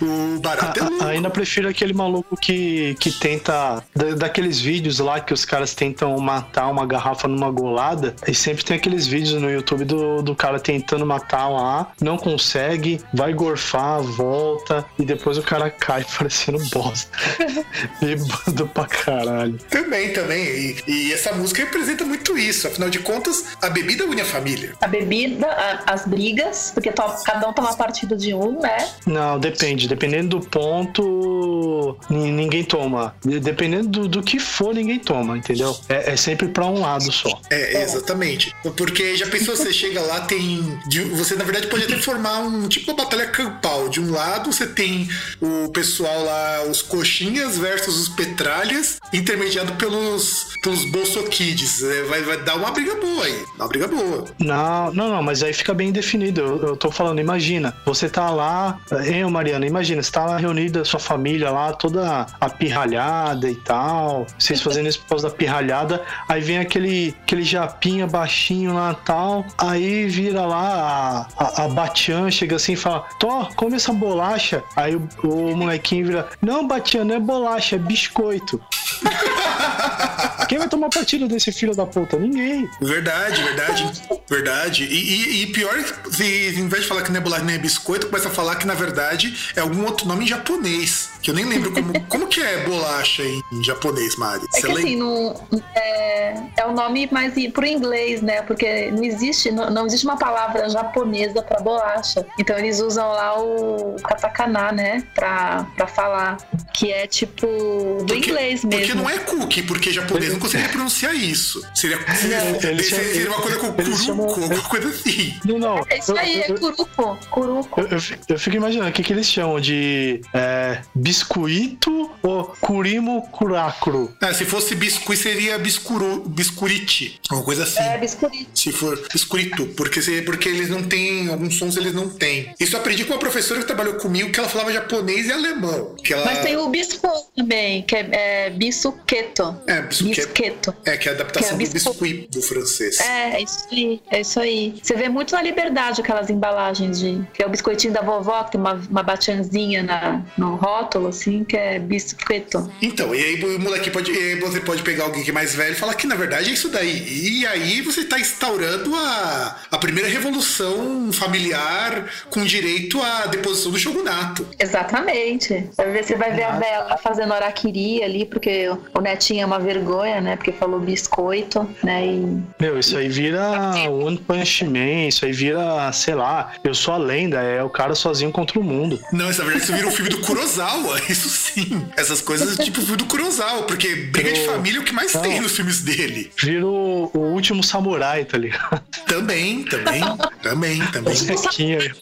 O 0.03 0.39
barato 0.41 0.79
é 0.81 0.83
A- 0.83 0.89
louco. 0.89 1.05
ainda 1.05 1.31
prefiro 1.31 1.69
aquele 1.69 1.93
maluco 1.93 2.37
que, 2.37 2.95
que 3.01 3.11
tenta. 3.13 3.83
da- 3.95 4.15
daqueles 4.15 4.61
vídeos 4.61 4.99
lá 4.99 5.21
que 5.21 5.33
os 5.33 5.45
caras 5.45 5.75
tentam 5.75 6.17
matar 6.19 6.69
uma 6.69 6.87
garrafa 6.87 7.27
numa 7.29 7.51
golada. 7.51 8.15
E 8.27 8.35
sempre 8.35 8.65
tem 8.65 8.77
aqueles 8.77 9.07
vídeos 9.07 9.41
no 9.41 9.51
YouTube 9.51 9.85
do, 9.85 10.23
do 10.23 10.35
cara 10.35 10.59
tentando 10.59 11.05
matar 11.07 11.49
lá, 11.49 11.93
não 12.01 12.17
consegue, 12.17 13.01
vai 13.13 13.33
gorfar, 13.33 14.01
volta, 14.03 14.85
e 14.99 15.05
depois 15.05 15.39
o 15.39 15.43
cara 15.43 15.71
cai 15.71 16.05
parecendo 16.19 16.59
bosta. 16.71 17.11
Bêbado 18.01 18.67
pra 18.69 18.85
caralho. 18.87 19.59
Também, 19.71 20.13
também. 20.13 20.43
E, 20.45 20.83
e 20.87 21.13
essa 21.13 21.33
música 21.33 21.63
representa 21.65 22.05
muito 22.05 22.37
isso. 22.37 22.67
Afinal 22.67 22.91
de 22.91 22.99
contas, 23.01 23.45
a 23.63 23.69
bebida 23.71 24.05
une 24.05 24.21
a 24.21 24.25
família. 24.25 24.75
A 24.81 24.87
bebida, 24.89 25.47
a- 25.47 25.83
as 26.05 26.09
brigas, 26.09 26.71
porque 26.73 26.93
to- 26.93 27.23
cada 27.25 27.49
um 27.49 27.53
toma 27.53 27.75
partido 27.77 28.17
de 28.17 28.35
um, 28.35 28.61
né? 28.61 28.89
Não, 29.07 29.39
depende. 29.39 29.89
Dependendo 29.89 30.39
do 30.39 30.47
ponto, 30.47 31.97
ni- 32.09 32.31
ninguém 32.33 32.65
toma. 32.65 33.15
De- 33.25 33.41
Dependendo 33.41 33.89
do, 33.89 34.09
do 34.09 34.23
que 34.23 34.39
for, 34.39 34.75
ninguém 34.75 34.99
toma, 34.99 35.37
entendeu? 35.37 35.77
É, 35.89 36.13
é 36.13 36.17
sempre 36.17 36.49
pra 36.49 36.65
um 36.67 36.81
lado 36.81 37.11
só. 37.13 37.41
É, 37.51 37.83
exatamente. 37.83 38.55
Porque 38.77 39.17
já 39.17 39.27
pensou, 39.27 39.57
você 39.57 39.73
chega 39.73 40.01
lá, 40.01 40.21
tem. 40.23 40.79
de- 40.89 41.05
Você, 41.15 41.35
na 41.37 41.45
verdade, 41.45 41.67
pode 41.69 41.85
até 41.85 41.97
formar 41.97 42.39
um 42.41 42.69
tipo 42.69 42.91
uma 42.91 42.97
batalha 43.05 43.27
campal. 43.29 43.89
De 43.89 44.01
um 44.01 44.11
lado, 44.11 44.53
você 44.53 44.67
tem 44.67 45.09
o 45.41 45.69
pessoal 45.71 46.25
lá, 46.25 46.65
os 46.69 46.83
coxinhas 46.83 47.57
versus 47.59 47.99
os 48.01 48.09
petralhas, 48.11 48.99
intermediado 49.13 49.73
pelos, 49.75 50.47
pelos 50.63 50.85
bolsoquids. 50.91 51.83
É, 51.83 52.03
vai, 52.05 52.23
vai 52.23 52.43
dar 52.43 52.57
uma 52.57 52.71
briga 52.71 52.95
boa 52.97 53.25
aí. 53.25 53.45
Uma 53.57 53.69
briga 53.69 53.89
boa. 53.89 54.25
Não, 54.39 54.93
não, 54.93 55.09
não, 55.11 55.23
mas 55.23 55.43
aí 55.43 55.53
fica 55.53 55.73
bem 55.75 55.84
definido. 55.93 56.41
Eu, 56.41 56.63
eu 56.69 56.77
tô 56.77 56.91
falando, 56.91 57.21
imagina, 57.21 57.75
você 57.85 58.09
tá 58.09 58.31
lá, 58.31 58.79
hein, 59.07 59.25
Mariana, 59.31 59.67
imagina, 59.67 60.03
você 60.03 60.11
tá 60.11 60.25
lá 60.25 60.37
reunida, 60.37 60.85
sua 60.85 61.01
família 61.01 61.51
lá, 61.51 61.73
toda 61.73 62.27
apirralhada 62.41 63.51
e 63.51 63.55
tal, 63.57 64.27
vocês 64.39 64.61
fazendo 64.63 64.89
isso 64.89 65.01
por 65.01 65.09
causa 65.11 65.29
da 65.29 65.35
pirralhada, 65.35 66.03
aí 66.29 66.41
vem 66.41 66.59
aquele, 66.59 67.15
aquele 67.23 67.43
japinha 67.43 68.07
baixinho 68.07 68.75
lá 68.75 68.93
e 68.93 69.07
tal, 69.07 69.45
aí 69.59 70.07
vira 70.07 70.45
lá 70.45 71.29
a, 71.37 71.45
a, 71.45 71.65
a 71.65 71.69
Batian, 71.69 72.31
chega 72.31 72.57
assim 72.57 72.73
e 72.73 72.77
fala, 72.77 73.05
Tó, 73.19 73.49
come 73.57 73.77
essa 73.77 73.93
bolacha. 73.93 74.63
Aí 74.77 74.97
o, 74.97 75.09
o 75.23 75.57
molequinho 75.57 76.07
vira, 76.07 76.29
não, 76.41 76.67
Batian, 76.67 77.05
não 77.05 77.15
é 77.15 77.21
bolacha, 77.21 77.77
é 77.77 77.79
biscoito. 77.79 78.61
Quem 80.47 80.59
vai 80.59 80.69
tomar 80.69 80.89
partido 80.89 81.27
desse 81.29 81.51
filho 81.53 81.75
da 81.75 81.87
puta? 81.87 82.17
Ninguém. 82.19 82.69
Verdade, 82.81 83.43
verdade, 83.43 84.03
verdade. 84.29 84.85
E, 84.85 84.95
e- 84.97 85.43
e 85.43 85.47
pior, 85.49 85.75
se 86.11 86.25
em 86.59 86.69
vez 86.69 86.83
de 86.83 86.89
falar 86.89 87.03
que 87.03 87.11
não 87.11 87.19
é 87.19 87.21
bolacha 87.23 87.45
nem 87.45 87.57
é 87.57 87.59
biscoito, 87.59 88.07
começa 88.09 88.29
a 88.29 88.31
falar 88.31 88.57
que 88.57 88.67
na 88.67 88.75
verdade 88.75 89.53
é 89.57 89.61
algum 89.61 89.85
outro 89.85 90.07
nome 90.07 90.25
em 90.25 90.29
japonês. 90.29 91.11
Que 91.23 91.31
eu 91.31 91.35
nem 91.35 91.45
lembro 91.45 91.73
como, 91.73 91.93
como 92.09 92.27
que 92.27 92.41
é 92.41 92.65
bolacha 92.65 93.23
em 93.23 93.65
japonês, 93.65 94.17
Mari. 94.17 94.45
É 94.55 94.61
Você 94.61 94.67
que 94.67 94.73
assim, 94.73 94.83
lembra? 94.97 95.05
não, 95.07 95.47
é, 95.75 96.35
é 96.59 96.67
o 96.67 96.73
nome 96.73 97.09
mais 97.11 97.33
pro 97.53 97.67
inglês, 97.67 98.21
né? 98.23 98.43
Porque 98.43 98.91
não 98.91 99.03
existe, 99.05 99.51
não, 99.51 99.71
não 99.71 99.87
existe 99.87 100.05
uma 100.07 100.17
palavra 100.19 100.69
japonesa 100.69 101.43
pra 101.43 101.61
bolacha. 101.61 102.27
Então 102.39 102.59
eles 102.59 102.81
usam 102.81 103.09
lá 103.09 103.39
o 103.41 103.97
katakana, 104.03 104.73
né? 104.73 105.03
Pra, 105.15 105.67
pra 105.77 105.87
falar. 105.87 106.37
Que 106.75 106.93
é 106.93 107.07
tipo 107.07 107.47
do 107.47 108.05
Porque- 108.07 108.31
inglês 108.31 108.65
mesmo. 108.65 108.81
Porque 108.81 108.95
não 108.95 109.09
é 109.09 109.19
cookie, 109.19 109.63
porque 109.63 109.91
japonês 109.93 110.34
não 110.35 110.41
conseguiria 110.41 110.71
pronunciar 110.73 111.15
isso. 111.15 111.63
Seria, 111.75 111.99
seria, 112.17 112.71
Eles 112.71 112.89
seria, 112.89 113.13
seria 113.13 113.29
uma 113.31 113.41
coisa 113.41 113.59
com 113.59 113.75
eles 113.81 114.03
chamam- 114.03 114.27
curuco, 114.27 114.43
alguma 114.43 114.69
coisa 114.69 114.89
assim. 114.89 115.35
Não, 115.45 115.59
não. 115.59 115.85
É 115.89 115.99
isso 115.99 116.17
aí, 116.17 116.41
é 116.41 116.53
curuco. 116.53 117.19
Curuco. 117.31 117.81
eu, 117.81 117.89
eu 117.89 118.01
fico- 118.01 118.25
eu 118.29 118.39
fico 118.39 118.57
imaginando 118.57 118.91
o 118.91 118.93
que, 118.93 119.03
que 119.03 119.13
eles 119.13 119.27
chamam 119.27 119.61
de 119.61 120.21
é, 120.33 120.81
biscoito 120.95 122.11
ou 122.23 122.45
curimo 122.61 123.23
curacro. 123.31 124.15
Ah, 124.21 124.33
se 124.35 124.45
fosse 124.45 124.75
biscuit, 124.75 125.17
seria 125.19 125.59
biscuru, 125.59 126.23
biscuriti. 126.27 127.21
Uma 127.31 127.43
coisa 127.43 127.65
assim. 127.65 127.81
É 127.81 127.99
biscoito. 127.99 128.47
Se 128.55 128.73
for 128.73 129.01
biscurito, 129.13 129.67
porque, 129.77 130.01
porque 130.23 130.49
eles 130.49 130.69
não 130.69 130.83
têm, 130.83 131.29
alguns 131.29 131.57
sons 131.59 131.77
eles 131.77 131.93
não 131.95 132.09
têm. 132.09 132.55
Isso 132.59 132.77
eu 132.77 132.81
aprendi 132.81 133.05
com 133.05 133.13
uma 133.15 133.19
professora 133.19 133.61
que 133.61 133.67
trabalhou 133.67 133.95
comigo, 133.95 134.31
que 134.31 134.39
ela 134.39 134.49
falava 134.49 134.73
japonês 134.73 135.27
e 135.27 135.33
alemão. 135.33 135.95
Que 136.03 136.13
ela, 136.15 136.25
Mas 136.25 136.41
tem 136.41 136.57
o 136.57 136.69
bispo 136.69 137.09
também, 137.37 137.83
que 137.83 137.95
é, 137.97 138.09
é 138.47 138.51
bisuqueto. 138.51 139.57
É, 139.67 139.83
bisqueto. 139.83 140.24
Bisqueto. 140.25 140.75
É, 140.85 140.97
que 140.97 141.09
é 141.09 141.13
a 141.13 141.15
adaptação 141.15 141.57
que 141.57 141.65
é 141.65 141.67
do 141.67 141.73
biscuit 141.73 142.29
do 142.31 142.43
francês. 142.43 143.01
É, 143.01 143.37
é 143.37 143.43
isso 143.43 143.67
aí, 143.71 144.01
é 144.11 144.21
isso 144.21 144.41
aí. 144.41 144.75
Você 144.83 144.95
vê 144.95 145.09
muito 145.09 145.35
na 145.35 145.43
liberdade 145.43 146.01
aquelas 146.01 146.31
embalagens 146.31 147.01
de. 147.01 147.25
Que 147.33 147.43
é 147.43 147.47
o 147.47 147.51
biscoitinho 147.51 147.93
da 147.93 148.03
vovó, 148.03 148.45
que 148.45 148.53
tem 148.53 148.61
uma, 148.61 148.75
uma 148.75 149.03
batianzinha 149.03 149.83
na, 149.83 150.23
no 150.37 150.57
rótulo, 150.57 151.09
assim, 151.09 151.45
que 151.45 151.57
é 151.57 151.79
biscoito. 151.79 152.71
Então, 152.81 153.15
e 153.15 153.23
aí 153.23 153.45
o 153.45 153.61
moleque 153.61 153.91
pode. 153.91 154.11
e 154.11 154.17
aí 154.17 154.41
você 154.41 154.61
pode 154.61 154.83
pegar 154.83 155.05
alguém 155.05 155.23
que 155.23 155.31
é 155.31 155.33
mais 155.33 155.55
velho 155.55 155.73
e 155.73 155.77
falar 155.77 155.95
que 155.95 156.07
na 156.07 156.15
verdade 156.15 156.51
é 156.51 156.53
isso 156.53 156.69
daí. 156.69 157.05
E 157.41 157.47
aí 157.47 157.81
você 157.83 158.01
está 158.01 158.19
instaurando 158.19 158.95
a, 158.95 159.57
a 159.71 159.79
primeira 159.79 160.09
revolução 160.09 161.13
familiar 161.13 162.07
com 162.31 162.45
direito 162.45 163.01
à 163.03 163.27
deposição 163.27 163.73
do 163.73 163.79
shogunato. 163.79 164.47
Exatamente. 164.59 165.69
Você 166.03 166.17
vai 166.17 166.33
ver 166.33 166.45
a 166.45 166.53
vela 166.53 166.97
fazendo 166.99 167.33
araquiri 167.33 168.03
ali, 168.03 168.25
porque 168.25 168.69
o 168.69 169.01
netinho 169.01 169.43
é 169.43 169.47
uma 169.47 169.59
vergonha, 169.59 170.14
ideia, 170.15 170.21
né? 170.21 170.37
Porque 170.37 170.53
falou 170.53 170.81
biscoito, 170.81 171.69
né? 171.83 172.07
E 172.07 172.43
Meu, 172.61 172.79
isso 172.79 172.97
aí 172.97 173.09
vira 173.09 173.43
One 173.91 174.19
Punch 174.19 174.65
Man, 174.65 175.07
isso 175.09 175.25
aí 175.25 175.33
vira, 175.33 175.91
sei 175.93 176.15
lá, 176.15 176.53
eu 176.63 176.75
sou 176.75 176.95
a 176.95 176.97
lenda, 176.99 177.41
é 177.43 177.63
o 177.63 177.71
cara 177.71 177.95
sozinho 177.95 178.31
contra 178.31 178.59
o 178.59 178.63
mundo. 178.63 178.99
Não, 179.13 179.29
essa 179.29 179.43
verdade, 179.43 179.65
isso 179.65 179.73
vira 179.73 179.87
um 179.87 179.91
filme 179.91 180.11
do 180.11 180.21
Kurosawa, 180.21 181.01
isso 181.09 181.29
sim. 181.29 181.87
Essas 181.97 182.21
coisas 182.21 182.57
tipo 182.59 182.81
filme 182.81 182.97
do 182.97 183.07
Kurosawa, 183.07 183.63
porque 183.65 183.95
briga 183.95 184.33
de 184.33 184.41
Eu- 184.41 184.53
família 184.53 184.79
é 184.79 184.81
o 184.81 184.85
que 184.85 184.93
mais 184.93 185.15
Não. 185.15 185.23
tem 185.23 185.41
nos 185.41 185.55
filmes 185.57 185.81
dele. 185.83 186.31
Vira 186.41 186.67
o, 186.67 187.11
o 187.13 187.19
último 187.19 187.63
samurai, 187.63 188.25
tá 188.25 188.39
ligado? 188.39 188.81
Também, 189.07 189.65
também, 189.65 190.03
também, 190.43 190.79
também. 190.93 191.15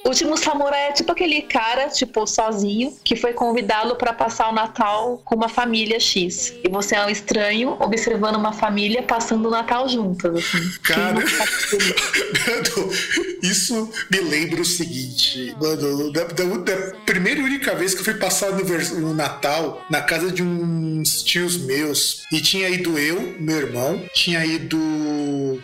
O 0.04 0.08
último 0.08 0.36
samurai 0.36 0.88
é 0.88 0.92
tipo 0.92 1.12
aquele 1.12 1.42
cara, 1.42 1.88
tipo, 1.88 2.26
sozinho, 2.26 2.94
que 3.04 3.16
foi 3.16 3.32
convidado 3.32 3.94
pra 3.96 4.12
passar 4.12 4.48
o 4.48 4.52
Natal 4.52 5.20
com 5.24 5.34
uma 5.34 5.48
família 5.48 5.98
X. 6.00 6.52
E 6.64 6.68
você 6.68 6.94
é 6.94 7.04
um 7.04 7.10
estranho 7.10 7.76
observando 7.80 8.01
uma 8.38 8.52
família 8.52 9.02
passando 9.02 9.48
o 9.48 9.50
Natal 9.50 9.88
juntas, 9.88 10.36
assim. 10.36 10.70
Cara. 10.82 11.22
Isso? 13.42 13.90
Me 14.10 14.20
lembra 14.20 14.62
o 14.62 14.64
seguinte, 14.64 15.54
mano, 15.60 16.12
da, 16.12 16.24
da- 16.24 16.44
da 16.44 16.76
primeira 17.04 17.40
e 17.40 17.44
única 17.44 17.74
vez 17.74 17.94
que 17.94 18.00
eu 18.00 18.04
fui 18.04 18.14
passar 18.14 18.50
o 18.50 18.54
univers- 18.54 18.90
o 18.92 19.14
Natal 19.14 19.84
na 19.90 20.00
casa 20.00 20.30
de 20.30 20.42
uns 20.42 21.22
tios 21.22 21.56
meus, 21.56 22.22
e 22.32 22.40
tinha 22.40 22.68
ido 22.68 22.98
eu, 22.98 23.34
meu 23.40 23.56
irmão, 23.56 24.02
tinha 24.14 24.44
ido 24.44 24.78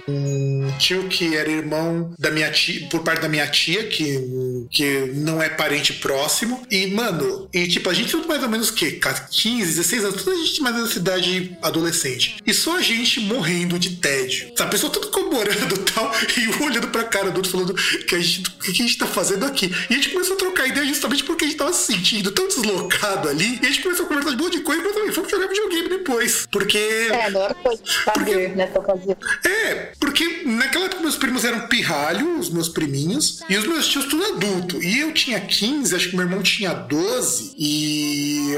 um 0.08 0.70
tio 0.78 1.08
que 1.08 1.36
era 1.36 1.50
irmão 1.50 2.12
da 2.18 2.30
minha 2.30 2.50
tia, 2.50 2.86
por 2.88 3.00
parte 3.02 3.22
da 3.22 3.28
minha 3.28 3.46
tia, 3.46 3.84
que, 3.84 4.66
que 4.70 5.12
não 5.14 5.42
é 5.42 5.48
parente 5.48 5.92
próximo, 5.94 6.62
e, 6.70 6.88
mano, 6.88 7.48
e 7.52 7.66
tipo, 7.68 7.88
a 7.88 7.94
gente 7.94 8.10
tudo 8.10 8.28
mais 8.28 8.42
ou 8.42 8.48
menos 8.48 8.68
o 8.70 8.74
quê? 8.74 8.98
15, 9.30 9.66
16 9.76 10.04
anos, 10.04 10.22
toda 10.24 10.36
a 10.36 10.44
gente 10.44 10.60
mais 10.62 10.74
ou 10.74 10.82
menos 10.82 10.96
idade 10.96 11.56
E 12.46 12.54
só 12.54 12.76
a 12.76 12.82
gente 12.82 13.20
morrendo 13.20 13.78
de 13.78 13.96
tédio. 13.96 14.52
A 14.58 14.66
pessoa 14.66 14.92
tudo 14.92 15.08
comemorando 15.08 15.74
e 15.74 15.78
tal, 15.78 16.12
e 16.36 16.48
um 16.48 16.64
olhando 16.64 16.88
pra 16.88 17.04
cara 17.04 17.30
do 17.30 17.36
outro 17.36 17.50
falando 17.50 17.74
que 17.74 18.14
a 18.14 18.20
gente, 18.20 18.48
o 18.48 18.58
que 18.58 18.70
a 18.70 18.74
gente 18.74 18.98
tá 18.98 19.06
fazendo 19.06 19.44
aqui. 19.44 19.70
E 19.90 19.94
a 19.94 19.96
gente 19.96 20.10
começou 20.10 20.34
a 20.34 20.38
trocar 20.38 20.66
ideia 20.66 20.86
justamente 20.86 21.24
porque 21.24 21.44
a 21.44 21.48
gente 21.48 21.56
tava 21.56 21.72
se 21.72 21.92
sentindo 21.92 22.30
tão 22.30 22.48
deslocado 22.48 23.28
ali, 23.28 23.58
e 23.62 23.66
a 23.66 23.70
gente 23.70 23.82
começou 23.82 24.06
a 24.06 24.08
conversar 24.08 24.30
de 24.30 24.36
um 24.36 24.44
monte 24.44 24.58
de 24.58 24.62
coisa, 24.62 24.82
mas 24.82 24.92
também 24.92 25.12
fomos 25.12 25.30
jogar 25.30 25.48
videogame 25.48 25.88
depois. 25.88 26.46
Porque. 26.50 26.78
É, 26.78 27.26
a 27.26 27.30
melhor 27.30 27.54
coisa 27.54 27.82
fazer 28.04 28.56
nessa 28.56 28.78
ocasião. 28.78 29.16
É, 29.44 29.92
porque 30.00 30.42
naquela 30.44 30.86
época 30.86 31.02
meus 31.02 31.16
primos 31.16 31.44
eram 31.44 31.66
pirralho, 31.68 32.38
os 32.38 32.50
meus 32.50 32.68
priminhos, 32.68 33.42
e 33.48 33.56
os 33.56 33.66
meus 33.66 33.86
tios 33.88 34.06
tudo 34.06 34.24
adulto. 34.24 34.82
E 34.82 35.00
eu 35.00 35.12
tinha 35.12 35.40
15, 35.40 35.94
acho 35.94 36.10
que 36.10 36.16
meu 36.16 36.24
irmão 36.24 36.42
tinha 36.42 36.72
12, 36.72 37.54
e 37.56 38.54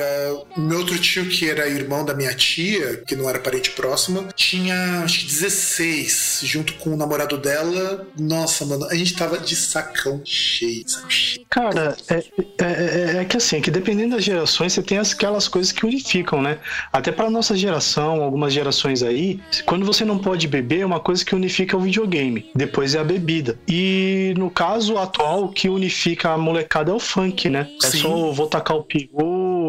o 0.57 0.61
meu 0.61 0.79
outro 0.79 0.99
tio, 0.99 1.29
que 1.29 1.49
era 1.49 1.69
irmão 1.69 2.05
da 2.05 2.15
minha 2.15 2.35
tia, 2.35 3.03
que 3.07 3.15
não 3.15 3.29
era 3.29 3.39
parente 3.39 3.60
próxima, 3.69 4.29
tinha 4.35 5.03
acho 5.05 5.19
que 5.21 5.27
16, 5.27 6.41
junto 6.45 6.73
com 6.75 6.95
o 6.95 6.97
namorado 6.97 7.37
dela. 7.37 8.07
Nossa, 8.19 8.65
mano, 8.65 8.87
a 8.87 8.95
gente 8.95 9.15
tava 9.15 9.39
de 9.39 9.55
sacão 9.55 10.23
cheio, 10.25 10.89
saco 10.89 11.11
cheio. 11.11 11.47
Cara, 11.51 11.95
é, 12.09 12.15
é, 12.15 12.65
é- 12.65 13.17
é 13.21 13.25
que 13.27 13.37
assim, 13.37 13.57
é 13.57 13.61
que 13.61 13.71
dependendo 13.71 14.17
das 14.17 14.25
gerações, 14.25 14.73
você 14.73 14.83
tem 14.83 14.97
aquelas 14.99 15.47
coisas 15.49 15.73
que 15.73 15.85
unificam, 15.85 16.41
né? 16.41 16.59
Até 16.93 17.13
pra 17.13 17.29
nossa 17.29 17.55
geração, 17.55 18.23
algumas 18.23 18.53
gerações 18.53 19.03
aí, 19.03 19.39
quando 19.67 19.85
você 19.85 20.05
não 20.05 20.19
pode 20.19 20.47
beber, 20.49 20.87
uma 20.87 21.01
coisa 21.01 21.23
que 21.25 21.35
unifica 21.35 21.77
é 21.77 21.79
o 21.79 21.83
videogame. 21.83 22.49
Depois 22.55 22.95
é 22.95 22.99
a 23.01 23.05
bebida. 23.05 23.59
E 23.69 24.33
no 24.39 24.49
caso 24.51 24.97
atual, 24.97 25.45
o 25.45 25.49
que 25.53 25.69
unifica 25.69 26.31
a 26.31 26.39
molecada 26.39 26.91
é 26.91 26.95
o 26.95 27.01
funk, 27.01 27.49
né? 27.51 27.69
É 27.83 27.87
Sim. 27.91 27.99
só 27.99 28.31
vou 28.33 28.47
tacar 28.47 28.77
o 28.77 28.85
peru, 28.85 29.11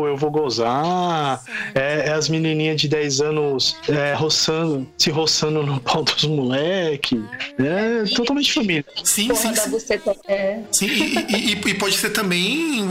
eu 0.07 0.15
vou 0.17 0.31
gozar. 0.31 1.41
É, 1.75 2.07
é 2.09 2.11
as 2.13 2.29
menininhas 2.29 2.79
de 2.81 2.87
10 2.87 3.21
anos 3.21 3.75
é, 3.87 4.13
roçando, 4.13 4.87
se 4.97 5.09
roçando 5.09 5.63
no 5.63 5.79
pau 5.81 6.03
dos 6.03 6.23
moleque. 6.25 7.21
É 7.59 8.03
totalmente 8.15 8.53
família. 8.53 8.85
Sim, 9.03 9.27
Porra 9.29 9.39
sim, 9.41 9.55
sim. 9.55 9.69
buceta. 9.69 10.15
É. 10.27 10.59
Sim, 10.71 10.87
e, 10.87 11.51
e- 11.51 11.51
e 11.51 11.73
pode 11.75 11.97
ser 11.97 12.09
também 12.11 12.81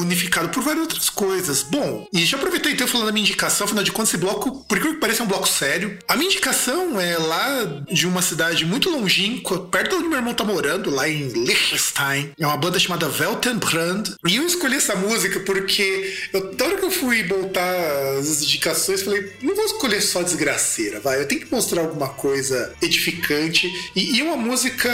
unificado 0.00 0.48
por 0.48 0.62
várias 0.62 0.82
outras 0.82 1.10
coisas. 1.10 1.62
Bom, 1.62 2.06
e 2.12 2.24
já 2.24 2.36
aproveitei 2.36 2.72
então 2.72 2.86
falando 2.86 3.06
da 3.06 3.12
minha 3.12 3.24
indicação, 3.24 3.64
afinal 3.66 3.82
de 3.84 3.92
contas, 3.92 4.10
esse 4.10 4.18
bloco, 4.18 4.64
por 4.68 4.76
incrível 4.78 4.94
que 4.94 5.00
pareça, 5.00 5.22
é 5.22 5.24
um 5.24 5.28
bloco 5.28 5.48
sério. 5.48 5.98
A 6.08 6.16
minha 6.16 6.28
indicação 6.30 7.00
é 7.00 7.16
lá 7.18 7.64
de 7.90 8.06
uma 8.06 8.22
cidade 8.22 8.64
muito 8.64 8.90
longínqua, 8.90 9.60
perto 9.66 9.90
de 9.90 9.96
onde 9.96 10.08
meu 10.08 10.18
irmão 10.18 10.34
tá 10.34 10.44
morando, 10.44 10.90
lá 10.90 11.08
em 11.08 11.28
Liechtenstein. 11.28 12.32
É 12.38 12.46
uma 12.46 12.56
banda 12.56 12.78
chamada 12.78 13.08
Weltenbrand. 13.08 14.14
E 14.26 14.36
eu 14.36 14.46
escolhi 14.46 14.76
essa 14.76 14.94
música 14.94 15.40
porque 15.40 16.12
eu, 16.32 16.43
da 16.52 16.64
hora 16.66 16.76
que 16.76 16.84
eu 16.84 16.90
fui 16.90 17.22
botar 17.24 18.18
as 18.18 18.42
indicações, 18.42 19.02
falei, 19.02 19.32
não 19.42 19.54
vou 19.54 19.64
escolher 19.64 20.00
só 20.00 20.22
desgraceira, 20.22 21.00
vai. 21.00 21.20
Eu 21.20 21.28
tenho 21.28 21.40
que 21.40 21.50
mostrar 21.50 21.82
alguma 21.82 22.08
coisa 22.08 22.72
edificante. 22.80 23.68
E, 23.94 24.16
e 24.16 24.22
uma 24.22 24.36
música 24.36 24.90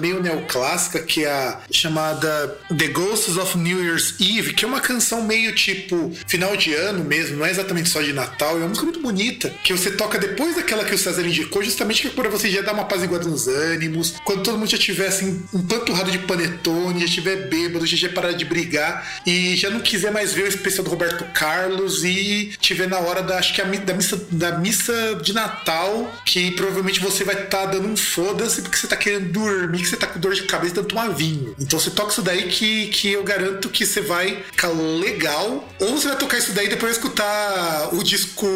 meio 0.00 0.22
neoclássica, 0.22 1.00
que 1.00 1.24
é 1.24 1.30
a 1.30 1.60
chamada 1.70 2.58
The 2.76 2.88
Ghosts 2.88 3.36
of 3.36 3.58
New 3.58 3.82
Year's 3.84 4.14
Eve, 4.20 4.54
que 4.54 4.64
é 4.64 4.68
uma 4.68 4.80
canção 4.80 5.24
meio 5.24 5.54
tipo 5.54 6.12
final 6.26 6.56
de 6.56 6.74
ano 6.74 7.04
mesmo, 7.04 7.36
não 7.36 7.46
é 7.46 7.50
exatamente 7.50 7.88
só 7.88 8.00
de 8.00 8.12
Natal, 8.12 8.56
é 8.56 8.58
uma 8.58 8.68
música 8.68 8.84
muito 8.84 9.00
bonita, 9.00 9.50
que 9.62 9.72
você 9.72 9.90
toca 9.90 10.18
depois 10.18 10.56
daquela 10.56 10.84
que 10.84 10.94
o 10.94 10.98
César 10.98 11.22
indicou, 11.26 11.62
justamente 11.62 12.02
que 12.02 12.08
é 12.08 12.10
para 12.10 12.28
você 12.28 12.50
já 12.50 12.62
dar 12.62 12.72
uma 12.72 12.82
apaziguada 12.82 13.28
nos 13.28 13.48
ânimos, 13.48 14.14
quando 14.24 14.42
todo 14.42 14.58
mundo 14.58 14.70
já 14.70 14.78
tiver 14.78 15.08
assim, 15.08 15.42
empanturrado 15.52 16.10
de 16.10 16.18
panetone, 16.18 17.00
já 17.00 17.06
estiver 17.06 17.48
bêbado, 17.48 17.86
já 17.86 17.96
tiver 17.96 18.14
parado 18.14 18.36
de 18.36 18.44
brigar 18.44 19.22
e 19.26 19.56
já 19.56 19.70
não 19.70 19.80
quiser 19.80 20.12
mais 20.12 20.32
ver 20.32 20.44
o 20.44 20.48
especial 20.48 20.83
do 20.84 20.90
Roberto 20.90 21.24
Carlos 21.32 22.04
e 22.04 22.52
tiver 22.60 22.88
na 22.88 22.98
hora 22.98 23.22
da, 23.22 23.38
acho 23.38 23.54
que 23.54 23.60
a, 23.60 23.64
da 23.64 23.94
missa, 23.94 24.26
da 24.30 24.58
missa 24.58 25.14
de 25.22 25.32
Natal, 25.32 26.12
que 26.24 26.50
provavelmente 26.52 27.00
você 27.00 27.24
vai 27.24 27.44
estar 27.44 27.66
dando 27.66 27.88
um 27.88 27.96
foda-se 27.96 28.62
porque 28.62 28.76
você 28.76 28.86
tá 28.86 28.96
querendo 28.96 29.32
dormir, 29.32 29.78
que 29.78 29.88
você 29.88 29.96
tá 29.96 30.06
com 30.06 30.18
dor 30.20 30.34
de 30.34 30.42
cabeça 30.42 30.74
tentando 30.74 30.88
tomar 30.88 31.08
vinho. 31.10 31.54
Então 31.58 31.78
você 31.78 31.90
toca 31.90 32.10
isso 32.10 32.22
daí 32.22 32.48
que, 32.48 32.88
que 32.88 33.12
eu 33.12 33.22
garanto 33.22 33.68
que 33.68 33.86
você 33.86 34.00
vai 34.00 34.42
ficar 34.42 34.68
legal. 34.68 35.64
Ou 35.80 35.96
você 35.96 36.08
vai 36.08 36.18
tocar 36.18 36.38
isso 36.38 36.52
daí 36.52 36.66
e 36.66 36.68
depois 36.68 36.96
vai 36.96 37.02
escutar 37.02 37.94
o 37.94 38.02
disco. 38.02 38.46